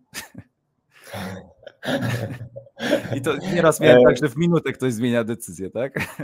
I 3.17 3.21
to 3.21 3.37
nieraz 3.37 3.81
miałem 3.81 4.05
tak, 4.05 4.17
że 4.17 4.29
w 4.29 4.37
minutę 4.37 4.73
ktoś 4.73 4.93
zmienia 4.93 5.25
decyzję, 5.25 5.71
tak? 5.71 6.19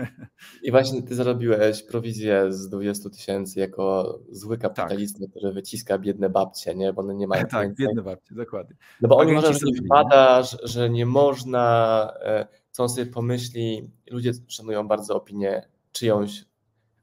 I 0.63 0.71
właśnie 0.71 1.03
ty 1.03 1.15
zarobiłeś 1.15 1.83
prowizję 1.83 2.53
z 2.53 2.69
20 2.69 3.11
tysięcy 3.11 3.61
jako 3.61 4.19
zły 4.31 4.59
tak. 4.59 4.75
kapitalista, 4.75 5.21
tak. 5.21 5.31
który 5.31 5.53
wyciska 5.53 5.99
biedne 5.99 6.31
babcie, 6.31 6.75
nie? 6.75 6.93
Bo 6.93 7.03
one 7.03 7.15
nie 7.15 7.27
mają 7.27 7.47
Tak, 7.47 7.75
biedne 7.75 8.03
babcie, 8.03 8.35
dokładnie. 8.35 8.77
No 9.01 9.09
bo 9.09 9.17
oni 9.17 9.33
uważają, 9.33 9.53
że 9.53 9.67
nie 9.67 9.87
wpadasz, 9.87 10.57
że 10.63 10.91
nie 10.91 11.07
można, 11.07 12.13
e, 12.23 12.47
co 12.71 12.83
on 12.83 12.89
sobie 12.89 13.07
pomyśli. 13.07 13.91
Ludzie 14.11 14.33
szanują 14.49 14.89
bardzo 14.89 15.15
opinię 15.17 15.69
czyjąś, 15.93 16.45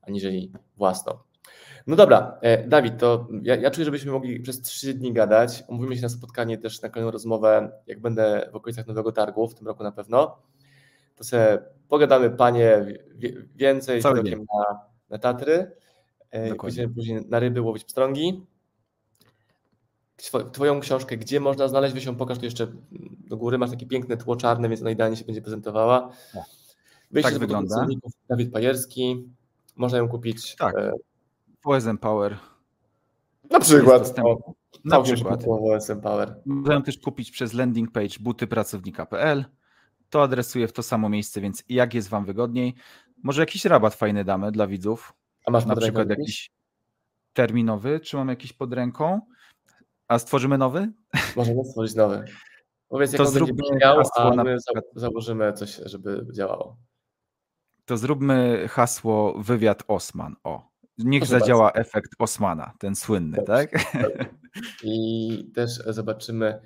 aniżeli 0.02 0.52
własną. 0.78 1.18
No 1.88 1.96
dobra, 1.96 2.38
e, 2.42 2.68
Dawid, 2.68 2.98
to 2.98 3.28
ja, 3.42 3.56
ja 3.56 3.72
czuję, 3.72 3.86
żebyśmy 3.86 4.12
mogli 4.12 4.40
przez 4.40 4.62
trzy 4.62 4.94
dni 4.94 5.14
gadać. 5.14 5.64
Umówimy 5.68 5.96
się 5.96 6.02
na 6.02 6.10
spotkanie 6.10 6.58
też 6.58 6.82
na 6.82 6.90
kolejną 6.90 7.12
rozmowę, 7.12 7.72
jak 7.88 8.00
będę 8.00 8.50
w 8.52 8.56
okolicach 8.56 8.88
Nowego 8.88 9.12
Targu, 9.12 9.48
w 9.48 9.56
tym 9.56 9.68
roku 9.68 9.84
na 9.84 9.92
pewno. 9.92 10.38
To 11.16 11.24
sobie 11.24 11.60
pogadamy, 11.88 12.30
panie, 12.30 12.86
więcej 13.56 14.02
z 14.02 14.06
widokiem 14.06 14.46
na, 14.54 14.80
na 15.10 15.18
Tatry. 15.18 15.72
E, 16.32 16.56
później, 16.56 16.90
później 16.90 17.26
na 17.30 17.40
ryby 17.40 17.62
łowić 17.62 17.84
pstrągi. 17.84 18.46
Twoją 20.52 20.80
książkę, 20.80 21.18
gdzie 21.18 21.40
można 21.40 21.68
znaleźć, 21.68 21.94
weź 21.94 22.06
ją 22.06 22.16
pokaż 22.16 22.38
tu 22.38 22.46
jeszcze 22.46 22.68
do 23.28 23.38
góry. 23.38 23.58
Masz 23.58 23.70
takie 23.70 23.86
piękne 23.86 24.18
tło 24.18 24.36
czarne, 24.36 24.70
więc 24.70 24.82
ona 24.82 24.92
idealnie 24.92 25.18
się 25.18 25.26
będzie 25.26 25.42
prezentowała. 25.42 26.12
Wyjście 27.12 27.32
tak 27.32 27.40
wygląda. 27.40 27.88
Dawid 28.30 28.54
Pajerski. 28.54 29.30
Można 29.76 29.98
ją 29.98 30.10
kupić. 30.10 30.56
Tak. 30.56 30.76
E, 30.76 30.92
OSM 31.64 31.98
Power. 31.98 32.38
Na 33.50 33.60
przykład. 33.60 34.20
O, 34.24 34.54
na 34.86 35.02
przykład. 35.02 35.44
OSM 35.48 36.02
Power. 36.02 36.36
Możemy 36.46 36.86
też 36.86 36.98
kupić 36.98 37.32
przez 37.32 37.54
landing 37.54 37.92
page 37.92 38.20
butypracownika.pl. 38.20 39.46
To 40.10 40.24
adresuje 40.24 40.68
w 40.68 40.74
to 40.74 40.84
samo 40.84 41.10
miejsce, 41.10 41.42
więc 41.42 41.64
jak 41.70 41.94
jest 41.94 42.10
Wam 42.10 42.26
wygodniej. 42.26 42.76
Może 43.24 43.42
jakiś 43.42 43.66
rabat 43.66 43.96
fajny 43.96 44.24
damy 44.24 44.52
dla 44.52 44.68
widzów. 44.68 45.14
A 45.46 45.52
masz 45.52 45.66
na 45.66 45.76
przykład 45.76 46.10
jakiś 46.10 46.52
terminowy, 47.34 48.00
czy 48.00 48.18
mam 48.18 48.30
jakiś 48.30 48.54
pod 48.54 48.74
ręką? 48.74 49.22
A 50.08 50.20
stworzymy 50.20 50.58
nowy? 50.58 50.92
Możemy 51.36 51.66
stworzyć 51.66 51.96
nowy. 51.96 52.26
Powiedz, 52.88 53.12
jak 53.14 53.18
to 53.22 53.26
zróbmy 53.28 53.54
brzmiał, 53.54 54.02
a 54.16 54.44
my 54.44 54.58
założymy 54.96 55.54
coś, 55.54 55.76
żeby 55.86 56.28
działało. 56.34 56.78
To 57.86 57.98
zróbmy 57.98 58.68
hasło 58.68 59.44
wywiad 59.44 59.84
Osman. 59.88 60.36
O, 60.44 60.70
Niech 60.98 61.22
Proszę 61.22 61.40
zadziała 61.40 61.64
bardzo. 61.64 61.80
efekt 61.80 62.12
Osmana, 62.20 62.74
ten 62.80 62.96
słynny, 62.96 63.38
Dobrze. 63.38 63.68
tak? 63.68 63.86
I 64.84 65.52
też 65.56 65.72
zobaczymy, 65.88 66.62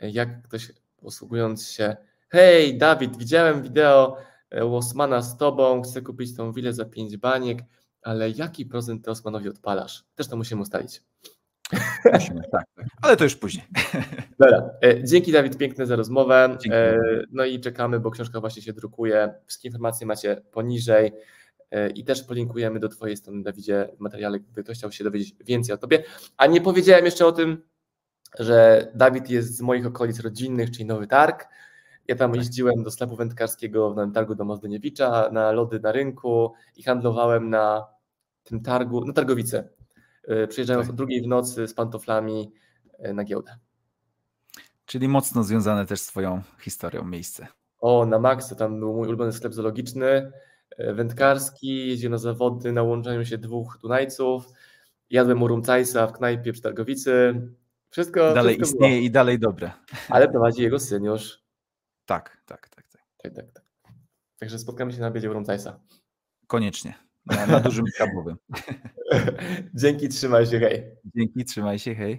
jak 0.00 0.42
ktoś 0.42 0.72
posługując 0.96 1.68
się. 1.70 1.96
Hej, 2.30 2.78
Dawid, 2.78 3.16
widziałem 3.16 3.62
wideo 3.62 4.16
e, 4.54 4.64
Osmana 4.64 5.22
z 5.22 5.36
tobą, 5.36 5.82
chcę 5.82 6.02
kupić 6.02 6.36
tą 6.36 6.52
willę 6.52 6.72
za 6.72 6.84
5 6.84 7.16
baniek, 7.16 7.58
ale 8.02 8.30
jaki 8.30 8.66
procent 8.66 9.04
ty 9.04 9.10
Osmanowi 9.10 9.48
odpalasz? 9.48 10.04
Też 10.14 10.28
to 10.28 10.36
musimy 10.36 10.62
ustalić. 10.62 11.02
Musimy, 12.12 12.42
tak. 12.52 12.64
Ale 13.02 13.16
to 13.16 13.24
już 13.24 13.36
później. 13.36 13.64
Dobra. 14.38 14.70
E, 14.84 15.04
dzięki 15.04 15.32
Dawid 15.32 15.58
piękne 15.58 15.86
za 15.86 15.96
rozmowę. 15.96 16.48
Dzięki. 16.50 16.78
E, 16.78 16.98
no 17.32 17.44
i 17.44 17.60
czekamy, 17.60 18.00
bo 18.00 18.10
książka 18.10 18.40
właśnie 18.40 18.62
się 18.62 18.72
drukuje. 18.72 19.34
Wszystkie 19.46 19.68
informacje 19.68 20.06
macie 20.06 20.42
poniżej. 20.52 21.12
E, 21.70 21.90
i 21.90 22.04
też 22.04 22.22
polinkujemy 22.22 22.80
do 22.80 22.88
Twojej 22.88 23.16
strony, 23.16 23.42
Dawidzie, 23.42 23.88
w 23.96 24.00
materiale, 24.00 24.40
gdyby 24.40 24.62
ktoś 24.64 24.78
chciał 24.78 24.92
się 24.92 25.04
dowiedzieć 25.04 25.34
więcej 25.44 25.74
o 25.74 25.78
Tobie. 25.78 26.02
A 26.36 26.46
nie 26.46 26.60
powiedziałem 26.60 27.04
jeszcze 27.04 27.26
o 27.26 27.32
tym, 27.32 27.62
że 28.38 28.88
Dawid 28.94 29.30
jest 29.30 29.56
z 29.56 29.60
moich 29.60 29.86
okolic 29.86 30.20
rodzinnych, 30.20 30.70
czyli 30.70 30.84
Nowy 30.84 31.06
Targ. 31.06 31.48
Ja 32.08 32.16
tam 32.16 32.30
tak. 32.30 32.40
jeździłem 32.40 32.82
do 32.82 32.90
sklepu 32.90 33.16
wędkarskiego 33.16 33.90
w 33.90 33.96
Nowym 33.96 34.12
Targu 34.12 34.34
do 34.34 34.44
Mozdeniewicza, 34.44 35.30
na 35.32 35.52
lody 35.52 35.80
na 35.80 35.92
rynku 35.92 36.52
i 36.76 36.82
handlowałem 36.82 37.50
na 37.50 37.86
tym 38.44 38.62
targu, 38.62 39.04
na 39.04 39.12
targowice, 39.12 39.58
e, 39.58 39.77
przyjeżdżając 40.48 40.86
tak. 40.86 40.94
o 40.94 40.96
drugiej 40.96 41.22
w 41.22 41.26
nocy 41.26 41.68
z 41.68 41.74
pantoflami 41.74 42.52
e, 42.98 43.12
na 43.12 43.24
giełdę. 43.24 43.56
Czyli 44.86 45.08
mocno 45.08 45.44
związane 45.44 45.86
też 45.86 46.00
z 46.00 46.06
Twoją 46.06 46.42
historią 46.60 47.04
miejsce. 47.04 47.46
O, 47.80 48.06
na 48.06 48.18
Max, 48.18 48.48
to 48.48 48.54
tam 48.54 48.80
był 48.80 48.94
mój 48.94 49.08
ulubiony 49.08 49.32
sklep 49.32 49.54
zoologiczny. 49.54 50.32
E, 50.76 50.94
wędkarski, 50.94 51.88
jeździł 51.88 52.10
na 52.10 52.18
zawody 52.18 52.72
na 52.72 52.82
łączeniu 52.82 53.24
się 53.24 53.38
dwóch 53.38 53.78
Dunajców. 53.82 54.46
Jadłem 55.10 55.42
u 55.42 55.48
Rumcajsa 55.48 56.06
w 56.06 56.12
knajpie 56.12 56.52
przy 56.52 56.62
Targowicy. 56.62 57.42
Wszystko. 57.90 58.34
Dalej 58.34 58.54
wszystko 58.56 58.76
istnieje 58.76 58.96
było. 58.96 59.06
i 59.06 59.10
dalej 59.10 59.38
dobre. 59.38 59.70
Ale 60.08 60.28
prowadzi 60.28 60.62
jego 60.62 60.78
syn 60.78 61.04
już. 61.04 61.38
Tak, 62.06 62.42
tak, 62.46 62.68
tak. 62.68 62.78
Tak, 63.22 63.34
tak, 63.34 63.52
tak. 63.52 63.52
tak. 63.52 63.92
Także 64.38 64.58
spotkamy 64.58 64.92
się 64.92 65.00
na 65.00 65.08
obiedzie 65.08 65.30
u 65.30 65.32
Rumcajsa. 65.32 65.80
Koniecznie. 66.46 67.07
Na, 67.36 67.46
na 67.46 67.60
dużym 67.60 67.84
kabowym. 67.98 68.36
Dzięki, 69.74 70.08
trzymaj 70.08 70.46
się, 70.46 70.58
hej. 70.60 70.82
Dzięki, 71.16 71.44
trzymaj 71.44 71.78
się, 71.78 71.94
hej. 71.94 72.16